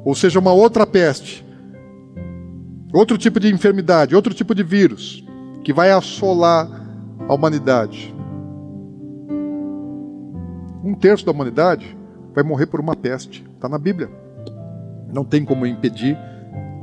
ou 0.04 0.14
seja 0.14 0.38
uma 0.38 0.52
outra 0.52 0.86
peste, 0.86 1.44
outro 2.92 3.18
tipo 3.18 3.40
de 3.40 3.52
enfermidade, 3.52 4.14
outro 4.14 4.32
tipo 4.32 4.54
de 4.54 4.62
vírus, 4.62 5.24
que 5.64 5.72
vai 5.72 5.90
assolar 5.90 6.68
a 7.28 7.34
humanidade. 7.34 8.14
Um 10.84 10.94
terço 10.94 11.26
da 11.26 11.32
humanidade 11.32 11.96
vai 12.32 12.44
morrer 12.44 12.66
por 12.66 12.78
uma 12.78 12.94
peste. 12.94 13.44
Está 13.66 13.68
na 13.68 13.78
Bíblia. 13.78 14.08
Não 15.12 15.24
tem 15.24 15.44
como 15.44 15.66
impedir, 15.66 16.16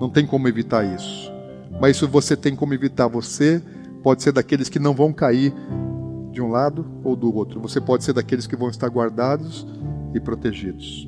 não 0.01 0.09
tem 0.09 0.27
como 0.27 0.49
evitar 0.49 0.83
isso. 0.83 1.31
Mas 1.79 1.95
isso 1.95 2.09
você 2.09 2.35
tem 2.35 2.57
como 2.57 2.73
evitar. 2.73 3.07
Você 3.07 3.63
pode 4.03 4.21
ser 4.21 4.33
daqueles 4.33 4.67
que 4.67 4.79
não 4.79 4.93
vão 4.93 5.13
cair 5.13 5.53
de 6.29 6.41
um 6.41 6.49
lado 6.49 6.85
ou 7.01 7.15
do 7.15 7.33
outro. 7.33 7.61
Você 7.61 7.79
pode 7.79 8.03
ser 8.03 8.11
daqueles 8.11 8.45
que 8.45 8.57
vão 8.57 8.69
estar 8.69 8.89
guardados 8.89 9.65
e 10.13 10.19
protegidos. 10.19 11.07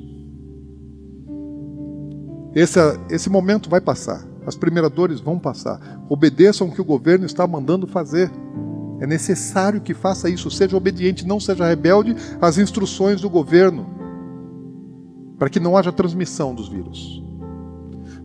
Esse, 2.54 2.80
esse 3.10 3.28
momento 3.28 3.68
vai 3.68 3.82
passar. 3.82 4.26
As 4.46 4.56
primeiras 4.56 4.90
dores 4.90 5.20
vão 5.20 5.38
passar. 5.38 5.78
Obedeçam 6.08 6.68
o 6.68 6.72
que 6.72 6.80
o 6.80 6.86
governo 6.86 7.26
está 7.26 7.46
mandando 7.46 7.86
fazer. 7.86 8.30
É 8.98 9.06
necessário 9.06 9.82
que 9.82 9.92
faça 9.92 10.30
isso. 10.30 10.50
Seja 10.50 10.74
obediente, 10.74 11.26
não 11.26 11.38
seja 11.38 11.68
rebelde 11.68 12.16
às 12.40 12.56
instruções 12.56 13.20
do 13.20 13.28
governo, 13.28 13.95
para 15.38 15.50
que 15.50 15.60
não 15.60 15.76
haja 15.76 15.92
transmissão 15.92 16.54
dos 16.54 16.68
vírus. 16.68 17.22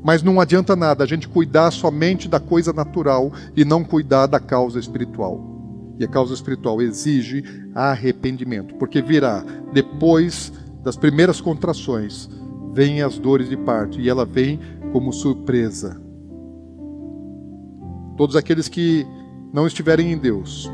Mas 0.03 0.23
não 0.23 0.39
adianta 0.39 0.75
nada 0.75 1.03
a 1.03 1.07
gente 1.07 1.27
cuidar 1.27 1.71
somente 1.71 2.27
da 2.27 2.39
coisa 2.39 2.73
natural 2.73 3.31
e 3.55 3.63
não 3.63 3.83
cuidar 3.83 4.25
da 4.25 4.39
causa 4.39 4.79
espiritual. 4.79 5.51
E 5.99 6.03
a 6.03 6.07
causa 6.07 6.33
espiritual 6.33 6.81
exige 6.81 7.43
arrependimento, 7.75 8.73
porque 8.75 9.01
virá 9.01 9.43
depois 9.71 10.51
das 10.83 10.95
primeiras 10.95 11.39
contrações, 11.39 12.27
vêm 12.73 13.01
as 13.01 13.19
dores 13.19 13.49
de 13.49 13.57
parto 13.57 13.99
e 13.99 14.09
ela 14.09 14.25
vem 14.25 14.59
como 14.91 15.13
surpresa. 15.13 16.01
Todos 18.17 18.35
aqueles 18.35 18.67
que 18.67 19.05
não 19.53 19.67
estiverem 19.67 20.11
em 20.11 20.17
Deus, 20.17 20.71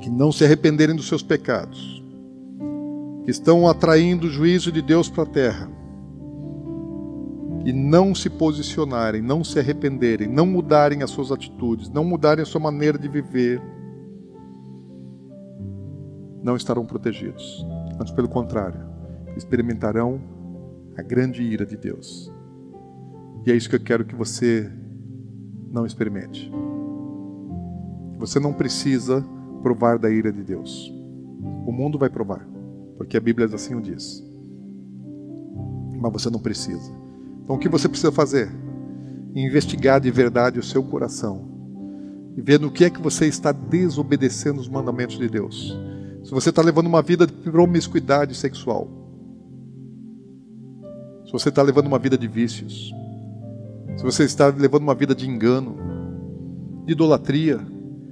que 0.00 0.10
não 0.10 0.30
se 0.30 0.44
arrependerem 0.44 0.94
dos 0.94 1.08
seus 1.08 1.22
pecados, 1.22 1.93
que 3.24 3.30
estão 3.30 3.68
atraindo 3.68 4.26
o 4.26 4.30
juízo 4.30 4.70
de 4.70 4.82
Deus 4.82 5.08
para 5.08 5.22
a 5.22 5.26
terra, 5.26 5.70
e 7.64 7.72
não 7.72 8.14
se 8.14 8.28
posicionarem, 8.28 9.22
não 9.22 9.42
se 9.42 9.58
arrependerem, 9.58 10.28
não 10.28 10.44
mudarem 10.44 11.02
as 11.02 11.10
suas 11.10 11.32
atitudes, 11.32 11.88
não 11.88 12.04
mudarem 12.04 12.42
a 12.42 12.46
sua 12.46 12.60
maneira 12.60 12.98
de 12.98 13.08
viver, 13.08 13.60
não 16.42 16.56
estarão 16.56 16.84
protegidos. 16.84 17.66
Antes, 17.98 18.12
pelo 18.12 18.28
contrário, 18.28 18.80
experimentarão 19.34 20.20
a 20.94 21.00
grande 21.00 21.42
ira 21.42 21.64
de 21.64 21.76
Deus. 21.76 22.30
E 23.46 23.50
é 23.50 23.56
isso 23.56 23.70
que 23.70 23.76
eu 23.76 23.80
quero 23.80 24.04
que 24.04 24.14
você 24.14 24.70
não 25.70 25.86
experimente. 25.86 26.52
Você 28.18 28.38
não 28.38 28.52
precisa 28.52 29.24
provar 29.62 29.98
da 29.98 30.10
ira 30.10 30.30
de 30.30 30.42
Deus. 30.42 30.92
O 31.66 31.72
mundo 31.72 31.98
vai 31.98 32.10
provar, 32.10 32.46
porque 32.96 33.16
a 33.16 33.20
Bíblia 33.20 33.48
assim 33.52 33.74
o 33.74 33.80
diz. 33.80 34.22
Mas 36.00 36.12
você 36.12 36.30
não 36.30 36.40
precisa. 36.40 36.92
Então 37.42 37.56
o 37.56 37.58
que 37.58 37.68
você 37.68 37.88
precisa 37.88 38.12
fazer? 38.12 38.50
Investigar 39.34 40.00
de 40.00 40.10
verdade 40.10 40.58
o 40.58 40.62
seu 40.62 40.82
coração 40.82 41.54
e 42.36 42.42
ver 42.42 42.58
no 42.58 42.70
que 42.70 42.84
é 42.84 42.90
que 42.90 43.00
você 43.00 43.26
está 43.26 43.52
desobedecendo 43.52 44.60
os 44.60 44.68
mandamentos 44.68 45.18
de 45.18 45.28
Deus. 45.28 45.76
Se 46.24 46.30
você 46.30 46.50
está 46.50 46.62
levando 46.62 46.86
uma 46.86 47.02
vida 47.02 47.26
de 47.26 47.32
promiscuidade 47.32 48.34
sexual, 48.34 48.88
se 51.26 51.32
você 51.32 51.48
está 51.48 51.62
levando 51.62 51.86
uma 51.86 51.98
vida 51.98 52.18
de 52.18 52.26
vícios, 52.26 52.92
se 53.96 54.02
você 54.02 54.24
está 54.24 54.48
levando 54.48 54.82
uma 54.82 54.94
vida 54.94 55.14
de 55.14 55.28
engano, 55.28 55.76
de 56.86 56.92
idolatria, 56.92 57.60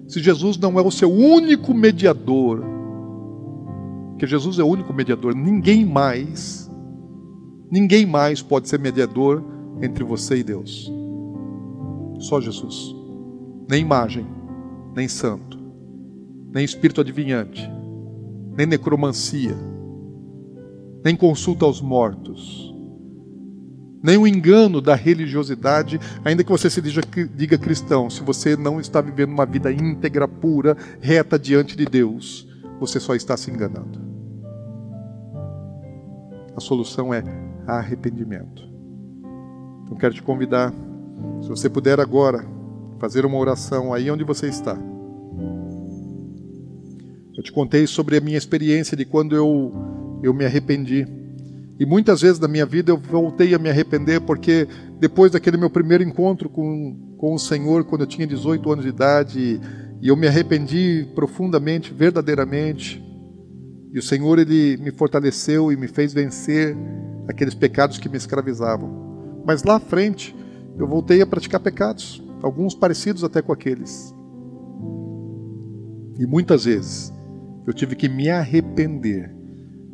se 0.07 0.21
Jesus 0.21 0.57
não 0.57 0.79
é 0.79 0.83
o 0.83 0.91
seu 0.91 1.11
único 1.11 1.75
mediador, 1.75 2.63
que 4.19 4.27
Jesus 4.27 4.59
é 4.59 4.63
o 4.63 4.69
único 4.69 4.93
mediador, 4.93 5.35
ninguém 5.35 5.85
mais, 5.85 6.71
ninguém 7.71 8.07
mais 8.07 8.43
pode 8.43 8.69
ser 8.69 8.79
mediador 8.79 9.43
entre 9.81 10.05
você 10.05 10.37
e 10.37 10.43
Deus. 10.43 10.93
Só 12.19 12.41
Jesus. 12.41 12.95
Nem 13.69 13.83
imagem, 13.83 14.27
nem 14.95 15.09
santo, 15.09 15.59
nem 16.53 16.65
espírito 16.65 17.01
adivinhante, 17.01 17.69
nem 18.57 18.67
necromancia, 18.67 19.57
nem 21.05 21.17
consulta 21.17 21.65
aos 21.65 21.81
mortos 21.81 22.73
nem 24.03 24.19
o 24.19 24.27
engano 24.27 24.81
da 24.81 24.97
religiosidade, 24.97 26.01
ainda 26.25 26.43
que 26.43 26.51
você 26.51 26.69
se 26.69 26.83
diga, 26.83 27.03
diga 27.37 27.57
cristão, 27.57 28.11
se 28.11 28.21
você 28.23 28.57
não 28.57 28.81
está 28.81 29.01
vivendo 29.01 29.31
uma 29.31 29.47
vida 29.47 29.71
íntegra, 29.71 30.27
pura, 30.27 30.77
reta 31.01 31.39
diante 31.39 31.77
de 31.77 31.85
Deus, 31.85 32.49
você 32.83 32.99
só 32.99 33.15
está 33.15 33.37
se 33.37 33.49
enganando. 33.49 34.01
A 36.57 36.61
solução 36.61 37.15
é 37.15 37.23
arrependimento. 37.65 38.69
Então 39.85 39.97
quero 39.97 40.13
te 40.13 40.23
convidar, 40.23 40.75
se 41.41 41.49
você 41.49 41.71
puder 41.71 42.01
agora, 42.01 42.45
fazer 42.99 43.25
uma 43.25 43.39
oração 43.39 43.95
aí 43.95 44.11
onde 44.11 44.25
você 44.25 44.49
está. 44.49 44.77
Eu 47.37 47.43
te 47.43 47.53
contei 47.53 47.87
sobre 47.87 48.17
a 48.17 48.21
minha 48.21 48.37
experiência 48.37 48.97
de 48.97 49.05
quando 49.05 49.37
eu, 49.37 49.73
eu 50.23 50.35
me 50.35 50.45
arrependi 50.45 51.07
e 51.79 51.87
muitas 51.87 52.21
vezes 52.21 52.39
na 52.39 52.49
minha 52.49 52.67
vida 52.67 52.91
eu 52.91 52.97
voltei 52.99 53.55
a 53.55 53.59
me 53.59 53.71
arrepender 53.71 54.21
porque 54.21 54.69
depois 54.99 55.33
daquele 55.33 55.57
meu 55.57 55.71
primeiro 55.71 56.03
encontro 56.03 56.49
com, 56.49 57.15
com 57.17 57.35
o 57.35 57.39
Senhor, 57.39 57.85
quando 57.85 58.03
eu 58.03 58.07
tinha 58.07 58.27
18 58.27 58.73
anos 58.73 58.85
de 58.85 58.91
idade, 58.91 59.61
e 60.03 60.09
eu 60.09 60.17
me 60.17 60.27
arrependi 60.27 61.09
profundamente, 61.15 61.95
verdadeiramente, 61.95 63.01
e 63.93 63.99
o 64.01 64.03
Senhor 64.03 64.37
ele 64.37 64.77
me 64.79 64.91
fortaleceu 64.91 65.71
e 65.71 65.77
me 65.77 65.87
fez 65.87 66.13
vencer 66.13 66.77
aqueles 67.29 67.55
pecados 67.55 67.99
que 67.99 68.09
me 68.09 68.17
escravizavam. 68.17 69.43
Mas 69.47 69.63
lá 69.63 69.77
à 69.77 69.81
frente, 69.81 70.35
eu 70.77 70.89
voltei 70.89 71.23
a 71.23 71.27
praticar 71.27 71.61
pecados, 71.61 72.21
alguns 72.43 72.75
parecidos 72.75 73.23
até 73.23 73.41
com 73.41 73.53
aqueles. 73.53 74.13
E 76.19 76.27
muitas 76.27 76.65
vezes 76.65 77.13
eu 77.65 77.73
tive 77.73 77.95
que 77.95 78.09
me 78.09 78.29
arrepender 78.29 79.33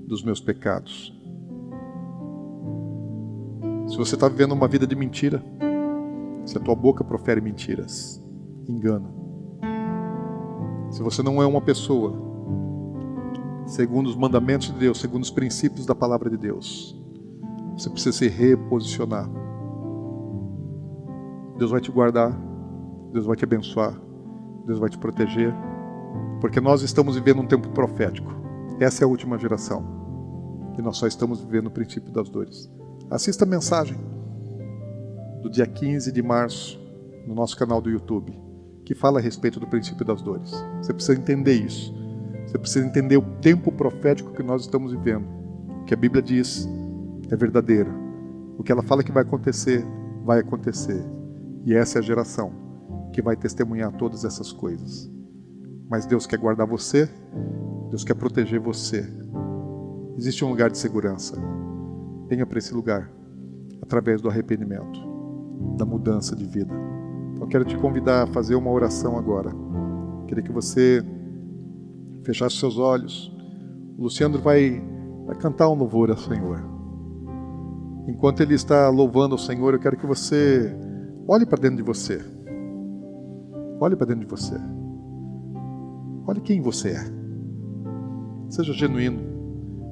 dos 0.07 0.25
meus 0.25 0.41
pecados. 0.41 1.15
Se 3.89 3.97
você 3.97 4.15
está 4.15 4.27
vivendo 4.27 4.53
uma 4.53 4.69
vida 4.69 4.87
de 4.87 4.97
mentira, 4.97 5.45
se 6.47 6.57
a 6.57 6.61
tua 6.61 6.75
boca 6.75 7.05
profere 7.05 7.43
mentiras, 7.43 8.23
engano. 8.67 9.18
Se 10.91 11.03
você 11.03 11.23
não 11.23 11.43
é 11.43 11.47
uma 11.47 11.61
pessoa 11.61 12.15
segundo 13.67 14.07
os 14.07 14.17
mandamentos 14.17 14.69
de 14.69 14.79
Deus, 14.79 14.99
segundo 14.99 15.23
os 15.23 15.31
princípios 15.31 15.85
da 15.85 15.95
palavra 15.95 16.31
de 16.31 16.37
Deus, 16.37 16.99
você 17.77 17.91
precisa 17.91 18.17
se 18.17 18.29
reposicionar. 18.29 19.29
Deus 21.59 21.71
vai 21.71 21.81
te 21.81 21.91
guardar, 21.91 22.33
Deus 23.13 23.27
vai 23.27 23.37
te 23.37 23.45
abençoar, 23.45 24.01
Deus 24.67 24.79
vai 24.79 24.89
te 24.89 24.97
proteger, 24.97 25.55
porque 26.41 26.61
nós 26.61 26.83
estamos 26.83 27.17
vivendo 27.17 27.43
um 27.43 27.47
tempo 27.47 27.69
profético. 27.71 28.33
Essa 28.81 29.03
é 29.03 29.05
a 29.05 29.09
última 29.09 29.39
geração. 29.39 29.85
E 30.79 30.83
nós 30.83 30.97
só 30.97 31.07
estamos 31.07 31.41
vivendo 31.41 31.67
o 31.67 31.71
princípio 31.71 32.13
das 32.13 32.29
dores. 32.29 32.71
Assista 33.11 33.45
a 33.45 33.49
mensagem 33.49 33.99
do 35.43 35.51
dia 35.51 35.67
15 35.67 36.13
de 36.13 36.23
março 36.23 36.81
no 37.27 37.35
nosso 37.35 37.57
canal 37.57 37.81
do 37.81 37.91
YouTube, 37.91 38.39
que 38.89 38.95
fala 38.95 39.19
a 39.19 39.23
respeito 39.23 39.61
do 39.61 39.67
princípio 39.67 40.03
das 40.03 40.23
dores. 40.23 40.51
Você 40.81 40.95
precisa 40.95 41.19
entender 41.19 41.53
isso. 41.53 41.95
Você 42.47 42.57
precisa 42.57 42.87
entender 42.87 43.19
o 43.19 43.23
tempo 43.39 43.71
profético 43.71 44.33
que 44.33 44.43
nós 44.43 44.63
estamos 44.63 44.93
vivendo. 44.93 45.29
O 45.83 45.85
que 45.85 45.93
a 45.93 45.97
Bíblia 45.97 46.23
diz 46.23 46.67
é 47.31 47.37
verdadeiro. 47.37 47.93
O 48.57 48.63
que 48.63 48.73
ela 48.73 48.83
fala 48.83 49.05
que 49.05 49.13
vai 49.13 49.25
acontecer, 49.25 49.85
vai 50.25 50.41
acontecer. 50.41 51.05
E 51.67 51.75
essa 51.75 51.99
é 51.99 52.01
a 52.01 52.03
geração 52.03 52.51
que 53.13 53.21
vai 53.21 53.37
testemunhar 53.37 53.93
todas 53.93 54.25
essas 54.25 54.53
coisas. 54.53 55.13
Mas 55.91 56.07
Deus 56.07 56.27
quer 56.27 56.39
guardar 56.39 56.67
você, 56.67 57.11
Deus 57.91 58.05
quer 58.05 58.15
proteger 58.15 58.59
você. 58.59 59.07
Existe 60.17 60.47
um 60.47 60.49
lugar 60.49 60.71
de 60.71 60.79
segurança. 60.79 61.37
Venha 62.27 62.47
para 62.47 62.59
esse 62.59 62.73
lugar 62.73 63.13
através 63.83 64.23
do 64.23 64.31
arrependimento, 64.31 64.99
da 65.77 65.85
mudança 65.85 66.35
de 66.35 66.47
vida. 66.47 66.98
Então, 67.49 67.63
quero 67.63 67.65
te 67.65 67.79
convidar 67.79 68.25
a 68.25 68.27
fazer 68.27 68.55
uma 68.55 68.71
oração 68.71 69.17
agora. 69.17 69.51
Queria 70.27 70.45
que 70.45 70.53
você 70.53 71.03
fechasse 72.23 72.57
seus 72.57 72.77
olhos. 72.77 73.35
O 73.97 74.03
Luciano 74.03 74.39
vai, 74.39 74.83
vai 75.27 75.35
cantar 75.37 75.71
um 75.71 75.75
louvor 75.75 76.11
ao 76.11 76.17
Senhor. 76.19 76.63
Enquanto 78.07 78.43
ele 78.43 78.55
está 78.55 78.91
louvando 78.91 79.35
ao 79.35 79.39
Senhor, 79.39 79.73
eu 79.73 79.81
quero 79.81 79.97
que 79.97 80.07
você 80.07 80.77
olhe 81.27 81.47
para 81.47 81.59
dentro 81.59 81.79
de 81.79 81.83
você. 81.83 82.21
Olhe 83.81 83.97
para 83.97 84.09
dentro 84.09 84.27
de 84.27 84.31
você. 84.31 84.57
Olhe 86.27 86.43
quem 86.43 86.61
você 86.61 86.91
é. 86.91 87.05
Seja 88.51 88.75
genuíno. 88.75 89.21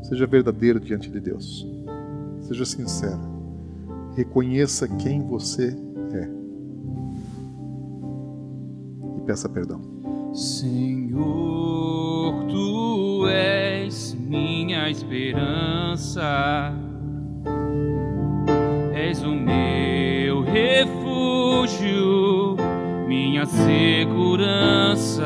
Seja 0.02 0.26
verdadeiro 0.26 0.78
diante 0.78 1.10
de 1.10 1.20
Deus. 1.20 1.66
Seja 2.40 2.66
sincero. 2.66 3.20
Reconheça 4.14 4.86
quem 4.86 5.22
você 5.26 5.68
é. 5.70 5.85
peça 9.26 9.48
perdão. 9.48 9.80
Senhor, 10.32 12.44
tu 12.44 13.26
és 13.28 14.14
minha 14.14 14.88
esperança, 14.88 16.72
és 18.94 19.24
o 19.24 19.32
meu 19.32 20.42
refúgio, 20.42 22.54
minha 23.08 23.44
segurança. 23.46 25.24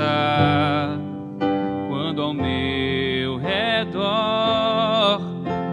Quando 1.88 2.22
ao 2.22 2.32
meu 2.32 3.36
redor 3.36 5.20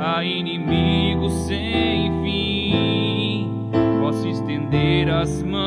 há 0.02 0.22
inimigos 0.24 1.32
sem 1.48 2.12
fim, 2.24 3.50
posso 4.02 4.28
estender 4.28 5.10
as 5.10 5.42
mãos 5.44 5.67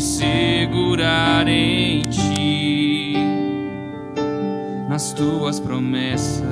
segurar 0.00 1.46
em 1.46 2.02
ti, 2.02 3.16
nas 4.88 5.12
tuas 5.12 5.60
promessas, 5.60 6.44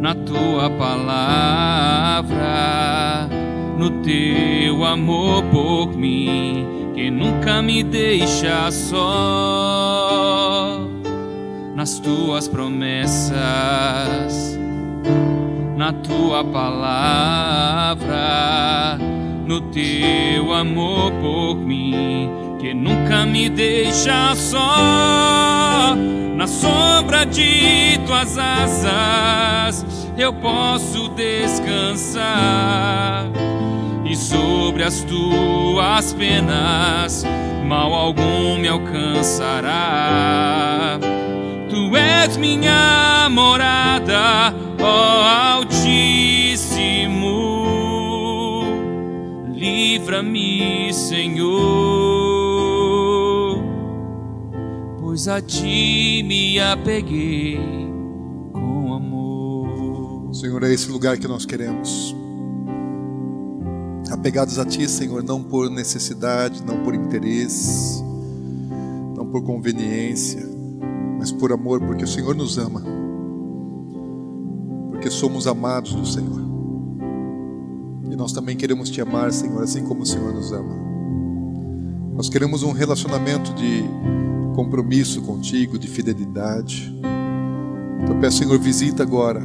na 0.00 0.14
tua 0.14 0.70
palavra, 0.70 2.38
no 3.78 3.90
teu 4.02 4.84
amor 4.84 5.44
por 5.44 5.96
mim, 5.96 6.66
que 6.94 7.10
nunca 7.10 7.62
me 7.62 7.82
deixa 7.82 8.70
só 8.70 10.12
nas 11.74 11.98
tuas 11.98 12.46
promessas, 12.46 13.36
na 15.76 15.92
tua 15.92 16.44
palavra, 16.44 18.12
teu 19.72 20.52
amor 20.52 21.10
por 21.12 21.56
mim, 21.56 22.28
que 22.60 22.74
nunca 22.74 23.24
me 23.24 23.48
deixa 23.48 24.34
só. 24.36 25.96
Na 26.36 26.46
sombra 26.46 27.24
de 27.24 27.98
tuas 28.06 28.36
asas 28.38 29.84
eu 30.16 30.32
posso 30.32 31.08
descansar, 31.10 32.24
e 34.04 34.14
sobre 34.14 34.84
as 34.84 35.02
tuas 35.04 36.12
penas 36.12 37.24
mal 37.66 37.94
algum 37.94 38.58
me 38.58 38.68
alcançará. 38.68 39.70
Tu 41.70 41.96
és 41.96 42.36
minha 42.36 43.28
morada, 43.30 44.54
ó 44.78 45.22
Altíssimo. 45.54 45.71
Livra-me, 49.92 50.90
Senhor, 50.94 51.52
pois 54.98 55.28
a 55.28 55.38
ti 55.38 56.22
me 56.26 56.58
apeguei 56.58 57.60
com 58.54 58.94
amor. 58.94 60.34
Senhor, 60.34 60.62
é 60.62 60.72
esse 60.72 60.90
lugar 60.90 61.18
que 61.18 61.28
nós 61.28 61.44
queremos. 61.44 62.16
Apegados 64.10 64.58
a 64.58 64.64
Ti, 64.64 64.88
Senhor, 64.88 65.22
não 65.22 65.42
por 65.42 65.68
necessidade, 65.68 66.62
não 66.64 66.82
por 66.82 66.94
interesse, 66.94 68.02
não 69.14 69.26
por 69.26 69.42
conveniência, 69.42 70.42
mas 71.18 71.30
por 71.30 71.52
amor, 71.52 71.80
porque 71.80 72.04
o 72.04 72.08
Senhor 72.08 72.34
nos 72.34 72.56
ama, 72.56 72.82
porque 74.90 75.10
somos 75.10 75.46
amados 75.46 75.94
do 75.94 76.06
Senhor. 76.06 76.51
Nós 78.22 78.30
também 78.30 78.56
queremos 78.56 78.88
Te 78.88 79.00
amar, 79.00 79.32
Senhor, 79.32 79.64
assim 79.64 79.82
como 79.82 80.02
o 80.02 80.06
Senhor 80.06 80.32
nos 80.32 80.52
ama. 80.52 80.76
Nós 82.14 82.28
queremos 82.28 82.62
um 82.62 82.70
relacionamento 82.70 83.52
de 83.52 83.82
compromisso 84.54 85.22
contigo, 85.22 85.76
de 85.76 85.88
fidelidade. 85.88 86.96
Então 88.00 88.20
peço, 88.20 88.38
Senhor, 88.38 88.56
visita 88.60 89.02
agora 89.02 89.44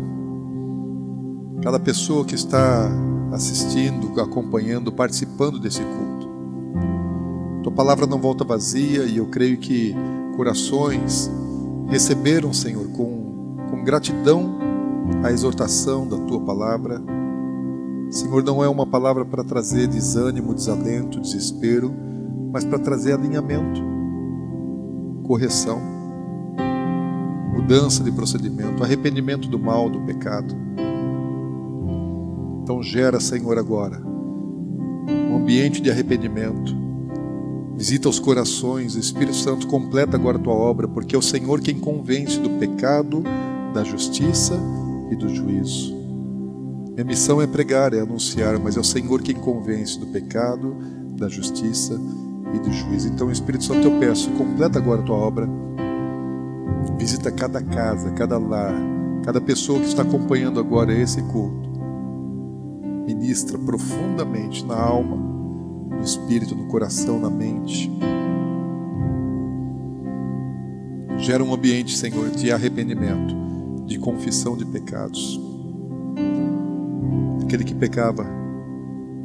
cada 1.63 1.79
pessoa 1.79 2.23
que 2.23 2.35
está 2.35 2.87
assistindo, 3.31 4.21
acompanhando, 4.21 4.91
participando 4.91 5.57
desse 5.57 5.81
culto. 5.81 6.29
Tua 7.63 7.71
palavra 7.71 8.05
não 8.05 8.21
volta 8.21 8.43
vazia 8.43 9.05
e 9.05 9.17
eu 9.17 9.25
creio 9.25 9.57
que 9.57 9.95
corações 10.35 11.31
receberam, 11.89 12.53
Senhor, 12.53 12.87
com, 12.89 13.55
com 13.71 13.83
gratidão 13.83 14.55
a 15.23 15.31
exortação 15.31 16.07
da 16.07 16.17
tua 16.17 16.41
palavra. 16.41 17.16
Senhor, 18.09 18.43
não 18.43 18.63
é 18.63 18.69
uma 18.69 18.85
palavra 18.85 19.25
para 19.25 19.43
trazer 19.43 19.87
desânimo, 19.87 20.53
desalento, 20.53 21.19
desespero, 21.19 21.93
mas 22.51 22.63
para 22.63 22.79
trazer 22.79 23.13
alinhamento, 23.13 23.81
correção, 25.23 25.81
mudança 27.53 28.03
de 28.03 28.11
procedimento, 28.11 28.83
arrependimento 28.83 29.49
do 29.49 29.59
mal, 29.59 29.89
do 29.89 29.99
pecado. 30.01 30.55
Então 32.63 32.81
gera, 32.81 33.19
Senhor, 33.19 33.57
agora 33.57 34.07
um 35.29 35.37
ambiente 35.37 35.81
de 35.81 35.89
arrependimento. 35.89 36.75
Visita 37.75 38.09
os 38.09 38.19
corações, 38.19 38.95
o 38.95 38.99
Espírito 38.99 39.35
Santo 39.35 39.67
completa 39.67 40.17
agora 40.17 40.37
a 40.37 40.41
tua 40.41 40.53
obra, 40.53 40.87
porque 40.87 41.15
é 41.15 41.19
o 41.19 41.21
Senhor 41.21 41.61
quem 41.61 41.79
convence 41.79 42.39
do 42.39 42.49
pecado, 42.51 43.23
da 43.73 43.83
justiça 43.83 44.59
e 45.11 45.15
do 45.15 45.29
juízo. 45.29 45.96
Minha 46.97 47.05
missão 47.05 47.39
é 47.39 47.45
pregar, 47.45 47.93
é 47.93 47.99
anunciar, 47.99 48.57
mas 48.57 48.75
é 48.75 48.79
o 48.79 48.83
Senhor 48.83 49.21
quem 49.21 49.35
convence 49.35 49.99
do 49.99 50.07
pecado, 50.07 50.75
da 51.15 51.29
justiça 51.29 51.93
e 52.55 52.57
do 52.57 52.73
juízo. 52.73 53.07
Então, 53.07 53.29
Espírito 53.29 53.65
Santo, 53.65 53.87
eu 53.87 53.99
peço, 53.99 54.31
completa 54.31 54.79
agora 54.79 55.01
a 55.01 55.03
tua 55.03 55.15
obra. 55.15 55.47
Visita 56.97 57.31
cada 57.31 57.61
casa, 57.61 58.09
cada 58.13 58.39
lar, 58.39 58.73
cada 59.23 59.39
pessoa 59.39 59.79
que 59.79 59.85
está 59.85 60.01
acompanhando 60.01 60.59
agora 60.59 60.91
esse 60.91 61.21
culto 61.21 61.67
ministra 63.05 63.59
profundamente 63.59 64.65
na 64.65 64.75
alma, 64.75 65.17
no 65.95 66.03
espírito, 66.03 66.55
no 66.55 66.65
coração, 66.65 67.19
na 67.19 67.29
mente. 67.29 67.91
Gera 71.19 71.43
um 71.43 71.53
ambiente, 71.53 71.95
Senhor, 71.95 72.31
de 72.31 72.51
arrependimento, 72.51 73.35
de 73.85 73.99
confissão 73.99 74.57
de 74.57 74.65
pecados. 74.65 75.46
Aquele 77.47 77.63
que 77.63 77.73
pecava, 77.73 78.27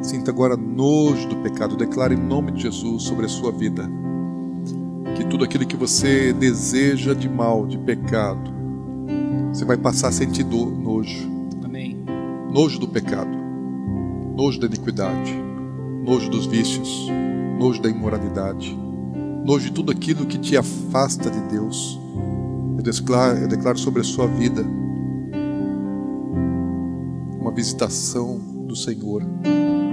sinta 0.00 0.30
agora 0.30 0.56
nojo 0.56 1.28
do 1.28 1.36
pecado. 1.36 1.76
Declare 1.76 2.14
em 2.14 2.18
nome 2.18 2.52
de 2.52 2.62
Jesus 2.62 3.02
sobre 3.02 3.26
a 3.26 3.28
sua 3.28 3.50
vida 3.50 3.90
que 5.16 5.24
tudo 5.24 5.44
aquilo 5.44 5.66
que 5.66 5.76
você 5.76 6.32
deseja 6.32 7.14
de 7.14 7.28
mal, 7.28 7.66
de 7.66 7.76
pecado, 7.76 8.50
você 9.52 9.64
vai 9.64 9.76
passar 9.76 10.08
a 10.08 10.12
sentir 10.12 10.44
nojo. 10.44 11.28
Amém. 11.64 12.02
Nojo 12.50 12.78
do 12.78 12.88
pecado 12.88 13.42
nojo 14.34 14.58
da 14.58 14.66
iniquidade, 14.66 15.32
nojo 16.04 16.30
dos 16.30 16.46
vícios, 16.46 17.08
nojo 17.58 17.82
da 17.82 17.88
imoralidade, 17.88 18.76
nojo 19.44 19.66
de 19.66 19.72
tudo 19.72 19.92
aquilo 19.92 20.26
que 20.26 20.38
te 20.38 20.56
afasta 20.56 21.30
de 21.30 21.40
Deus. 21.42 22.00
Eu 22.76 22.82
declaro, 22.82 23.38
eu 23.38 23.48
declaro 23.48 23.78
sobre 23.78 24.00
a 24.00 24.04
sua 24.04 24.26
vida 24.26 24.64
uma 27.52 27.54
visitação 27.54 28.40
do 28.66 28.74
Senhor, 28.74 29.22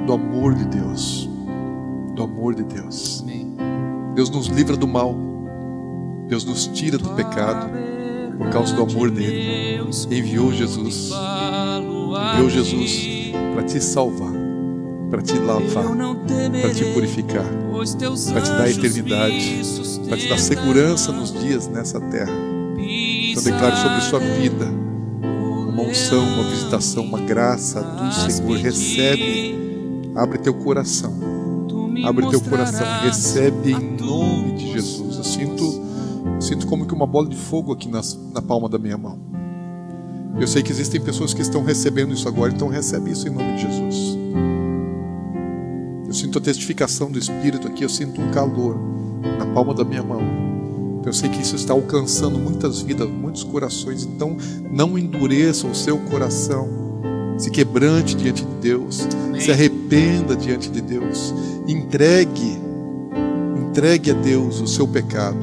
do 0.08 0.14
amor 0.14 0.56
de 0.56 0.64
Deus, 0.66 1.30
do 2.16 2.24
amor 2.24 2.56
de 2.56 2.64
Deus. 2.64 3.22
Amém. 3.22 3.54
Deus 4.16 4.30
nos 4.30 4.48
livra 4.48 4.78
do 4.78 4.88
mal, 4.88 5.14
Deus 6.28 6.46
nos 6.46 6.68
tira 6.68 6.98
do 6.98 7.10
pecado 7.10 7.70
por 8.38 8.50
causa 8.50 8.74
do 8.74 8.84
amor 8.84 9.12
dele. 9.12 9.78
Enviou 10.10 10.54
Jesus, 10.54 11.12
enviou 12.34 12.50
Jesus 12.50 13.34
para 13.54 13.64
te 13.64 13.82
salvar, 13.82 14.34
para 15.10 15.22
te 15.22 15.38
lavar, 15.38 15.98
para 16.62 16.74
te 16.74 16.86
purificar, 16.94 17.46
para 18.32 18.42
te 18.42 18.52
dar 18.52 18.70
eternidade, 18.70 19.62
para 20.08 20.18
te 20.18 20.30
dar 20.30 20.40
segurança 20.40 21.12
nos 21.12 21.34
dias 21.34 21.68
nessa 21.68 22.00
terra. 22.00 22.32
Então 22.78 23.44
declare 23.44 23.76
sobre 23.76 24.02
sua 24.02 24.20
vida 24.20 24.79
uma 25.80 25.90
unção, 25.90 26.28
uma 26.28 26.44
visitação, 26.50 27.04
uma 27.04 27.20
graça 27.20 27.82
do 27.82 28.14
Senhor. 28.14 28.58
Recebe, 28.58 29.56
abre 30.16 30.38
teu 30.40 30.54
coração, 30.54 31.14
abre 32.06 32.30
teu 32.30 32.42
coração, 32.42 32.86
recebe 33.02 33.72
em 33.72 33.98
nome 33.98 34.54
de 34.54 34.74
Jesus. 34.74 35.18
Eu 35.18 35.24
sinto, 35.24 35.82
sinto 36.40 36.68
como 36.68 36.86
que 36.86 36.94
uma 36.94 37.08
bola 37.08 37.30
de 37.30 37.38
fogo 37.38 37.72
aqui 37.72 37.88
nas, 37.88 38.20
na 38.34 38.42
palma 38.42 38.68
da 38.68 38.78
minha 38.78 38.98
mão. 38.98 39.18
Eu 40.40 40.48
sei 40.48 40.62
que 40.62 40.72
existem 40.72 41.02
pessoas 41.02 41.34
que 41.34 41.42
estão 41.42 41.64
recebendo 41.64 42.14
isso 42.14 42.28
agora, 42.28 42.52
então 42.52 42.68
recebe 42.68 43.12
isso 43.12 43.28
em 43.28 43.32
nome 43.32 43.56
de 43.56 43.62
Jesus. 43.62 44.18
Eu 46.08 46.14
sinto 46.14 46.38
a 46.38 46.42
testificação 46.42 47.12
do 47.12 47.20
Espírito 47.20 47.68
aqui, 47.68 47.84
eu 47.84 47.90
sinto 47.90 48.22
um 48.22 48.32
calor 48.32 48.78
na 49.38 49.46
palma 49.54 49.74
da 49.74 49.84
minha 49.84 50.04
mão. 50.04 50.22
Eu 51.10 51.14
sei 51.14 51.28
que 51.28 51.42
isso 51.42 51.56
está 51.56 51.74
alcançando 51.74 52.38
muitas 52.38 52.84
vidas, 52.84 53.10
muitos 53.10 53.44
corações. 53.44 54.04
Então, 54.04 54.38
não 54.70 54.96
endureça 54.96 55.66
o 55.66 55.74
seu 55.74 55.98
coração. 55.98 56.70
Se 57.36 57.50
quebrante 57.50 58.16
diante 58.16 58.46
de 58.46 58.56
Deus. 58.62 59.08
Amém. 59.26 59.42
Se 59.42 59.52
arrependa 59.52 60.36
diante 60.36 60.70
de 60.70 60.80
Deus. 60.80 61.34
Entregue, 61.68 62.60
entregue 63.58 64.12
a 64.12 64.14
Deus 64.14 64.62
o 64.62 64.68
seu 64.68 64.88
pecado. 64.88 65.40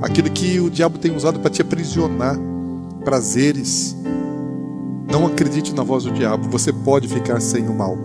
Aquilo 0.00 0.30
que 0.30 0.58
o 0.58 0.70
diabo 0.70 0.98
tem 0.98 1.14
usado 1.14 1.40
para 1.40 1.50
te 1.50 1.60
aprisionar. 1.60 2.38
Prazeres. 3.04 3.94
Não 5.10 5.26
acredite 5.26 5.74
na 5.74 5.82
voz 5.82 6.04
do 6.04 6.10
diabo. 6.12 6.48
Você 6.48 6.72
pode 6.72 7.06
ficar 7.06 7.38
sem 7.38 7.68
o 7.68 7.74
mal. 7.74 7.98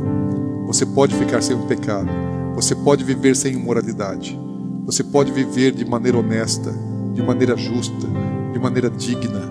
Você 0.65 0.85
pode 0.85 1.15
ficar 1.15 1.41
sem 1.41 1.55
o 1.55 1.65
pecado. 1.67 2.09
Você 2.53 2.75
pode 2.75 3.05
viver 3.05 3.33
sem 3.33 3.53
imoralidade. 3.53 4.37
Você 4.85 5.05
pode 5.05 5.31
viver 5.31 5.71
de 5.71 5.85
maneira 5.85 6.17
honesta, 6.17 6.73
de 7.17 7.23
maneira 7.23 7.57
justa, 7.57 8.07
de 8.53 8.59
maneira 8.59 8.91
digna. 8.91 9.41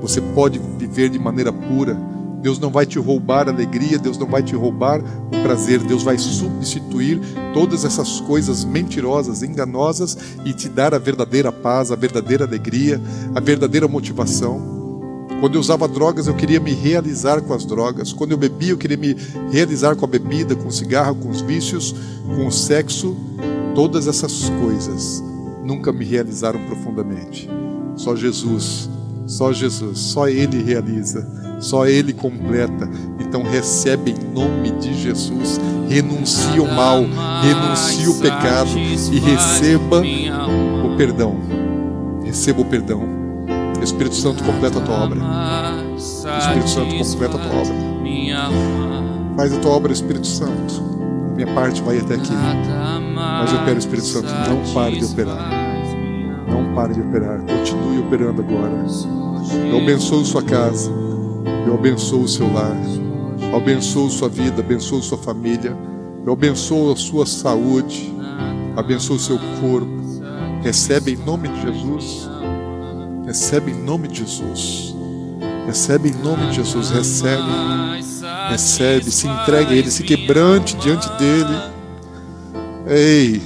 Você 0.00 0.20
pode 0.20 0.60
viver 0.76 1.08
de 1.08 1.20
maneira 1.20 1.52
pura. 1.52 1.96
Deus 2.42 2.58
não 2.58 2.70
vai 2.70 2.84
te 2.84 2.98
roubar 2.98 3.48
a 3.48 3.52
alegria, 3.52 3.96
Deus 3.96 4.18
não 4.18 4.26
vai 4.26 4.42
te 4.42 4.56
roubar 4.56 5.00
o 5.00 5.42
prazer, 5.44 5.78
Deus 5.78 6.02
vai 6.02 6.18
substituir 6.18 7.20
todas 7.54 7.84
essas 7.84 8.20
coisas 8.20 8.64
mentirosas, 8.64 9.44
enganosas 9.44 10.18
e 10.44 10.52
te 10.52 10.68
dar 10.68 10.92
a 10.92 10.98
verdadeira 10.98 11.52
paz, 11.52 11.92
a 11.92 11.96
verdadeira 11.96 12.44
alegria, 12.44 13.00
a 13.32 13.38
verdadeira 13.38 13.86
motivação. 13.86 14.72
Quando 15.38 15.54
eu 15.54 15.60
usava 15.60 15.86
drogas, 15.86 16.26
eu 16.26 16.34
queria 16.34 16.58
me 16.58 16.72
realizar 16.72 17.40
com 17.40 17.54
as 17.54 17.64
drogas. 17.64 18.12
Quando 18.12 18.32
eu 18.32 18.36
bebia, 18.36 18.70
eu 18.70 18.78
queria 18.78 18.96
me 18.96 19.16
realizar 19.52 19.94
com 19.94 20.04
a 20.04 20.08
bebida, 20.08 20.56
com 20.56 20.66
o 20.66 20.72
cigarro, 20.72 21.14
com 21.14 21.30
os 21.30 21.40
vícios, 21.40 21.94
com 22.34 22.48
o 22.48 22.52
sexo. 22.52 23.16
Todas 23.74 24.08
essas 24.08 24.50
coisas 24.60 25.22
nunca 25.62 25.92
me 25.92 26.04
realizaram 26.04 26.60
profundamente. 26.66 27.48
Só 27.96 28.16
Jesus, 28.16 28.88
só 29.26 29.52
Jesus, 29.52 29.98
só 29.98 30.28
Ele 30.28 30.62
realiza, 30.62 31.26
só 31.60 31.86
Ele 31.86 32.12
completa. 32.12 32.88
Então 33.20 33.42
recebe 33.42 34.12
em 34.12 34.34
nome 34.34 34.70
de 34.72 34.94
Jesus, 34.94 35.60
renuncie 35.88 36.60
o 36.60 36.66
mal, 36.66 37.04
renuncie 37.42 38.08
o 38.08 38.18
pecado 38.20 38.70
e 38.76 39.18
receba 39.18 40.02
o 40.84 40.96
perdão. 40.96 41.36
Receba 42.24 42.60
o 42.60 42.64
perdão. 42.64 43.02
Espírito 43.82 44.14
Santo 44.14 44.44
completa 44.44 44.78
a 44.78 44.82
tua 44.82 44.94
obra. 44.94 45.20
Espírito 46.38 46.68
Santo 46.68 46.96
completa 46.96 47.36
a 47.36 47.40
tua 47.40 47.60
obra. 47.60 47.74
Faz 49.36 49.52
a 49.52 49.58
tua 49.58 49.70
obra, 49.72 49.92
Espírito 49.92 50.26
Santo. 50.26 51.01
Minha 51.34 51.52
parte 51.54 51.82
vai 51.82 51.98
até 51.98 52.14
aqui. 52.14 52.32
Mas 53.14 53.52
eu 53.52 53.64
quero, 53.64 53.78
Espírito 53.78 54.06
Santo, 54.06 54.28
não 54.48 54.74
pare 54.74 54.98
de 54.98 55.04
operar. 55.04 55.50
Não 56.48 56.74
pare 56.74 56.94
de 56.94 57.00
operar. 57.00 57.40
Continue 57.40 58.00
operando 58.00 58.42
agora. 58.42 58.84
Eu 59.70 59.78
abençoo 59.78 60.24
sua 60.24 60.42
casa. 60.42 60.90
Eu 61.66 61.74
abençoo 61.74 62.22
o 62.22 62.28
seu 62.28 62.52
lar. 62.52 62.76
Eu 63.50 63.56
abençoo 63.56 64.10
sua 64.10 64.28
vida. 64.28 64.60
Abençoo 64.60 65.02
sua 65.02 65.18
família. 65.18 65.76
Eu 66.24 66.32
abençoo 66.32 66.92
a 66.92 66.96
sua 66.96 67.26
saúde. 67.26 68.12
Abençoo 68.76 69.16
o 69.16 69.18
seu 69.18 69.38
corpo. 69.60 70.02
Recebe 70.62 71.12
em 71.12 71.16
nome 71.16 71.48
de 71.48 71.62
Jesus. 71.62 72.30
Recebe 73.26 73.72
em 73.72 73.82
nome 73.82 74.08
de 74.08 74.18
Jesus. 74.20 74.94
Recebe 75.66 76.10
em 76.10 76.14
nome 76.22 76.46
de 76.48 76.56
Jesus. 76.56 76.90
Recebe. 76.90 77.42
Recebe. 78.50 79.10
Se 79.10 79.26
entregue 79.26 79.74
a 79.74 79.76
Ele. 79.76 79.90
Se 79.90 80.02
quebrante 80.02 80.76
diante 80.76 81.08
dEle. 81.18 81.72
Ei. 82.86 83.42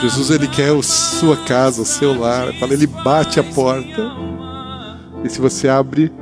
Jesus, 0.00 0.30
Ele 0.30 0.46
quer 0.48 0.74
a 0.74 0.82
sua 0.82 1.36
casa, 1.36 1.82
o 1.82 1.86
seu 1.86 2.18
lar. 2.18 2.52
Fala, 2.54 2.72
Ele 2.72 2.86
bate 2.86 3.40
a 3.40 3.44
porta. 3.44 4.12
E 5.24 5.28
se 5.28 5.40
você 5.40 5.68
abre 5.68 6.12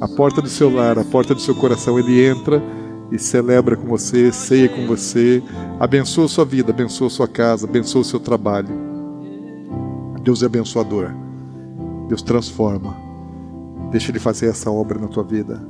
a 0.00 0.08
porta 0.08 0.42
do 0.42 0.48
seu 0.48 0.72
lar, 0.72 0.98
a 0.98 1.04
porta 1.04 1.34
do 1.34 1.40
seu 1.40 1.54
coração, 1.54 1.98
Ele 1.98 2.24
entra 2.24 2.62
e 3.10 3.18
celebra 3.18 3.76
com 3.76 3.86
você, 3.86 4.32
ceia 4.32 4.68
com 4.68 4.86
você, 4.86 5.42
abençoa 5.78 6.24
a 6.24 6.28
sua 6.28 6.44
vida, 6.44 6.72
abençoa 6.72 7.08
a 7.08 7.10
sua 7.10 7.28
casa, 7.28 7.66
abençoa 7.66 8.00
o 8.00 8.04
seu 8.04 8.18
trabalho. 8.18 8.70
Deus 10.22 10.42
é 10.42 10.46
abençoador. 10.46 11.10
Deus 12.08 12.22
transforma. 12.22 12.96
Deixa 13.90 14.10
Ele 14.10 14.18
fazer 14.18 14.46
essa 14.46 14.70
obra 14.70 14.98
na 14.98 15.08
tua 15.08 15.24
vida. 15.24 15.60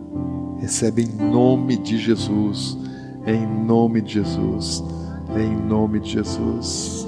Recebe 0.62 1.02
em 1.02 1.08
nome 1.08 1.76
de 1.76 1.98
Jesus. 1.98 2.78
Em 3.26 3.44
nome 3.44 4.00
de 4.00 4.12
Jesus. 4.12 4.84
Em 5.36 5.56
nome 5.56 5.98
de 5.98 6.10
Jesus. 6.10 7.04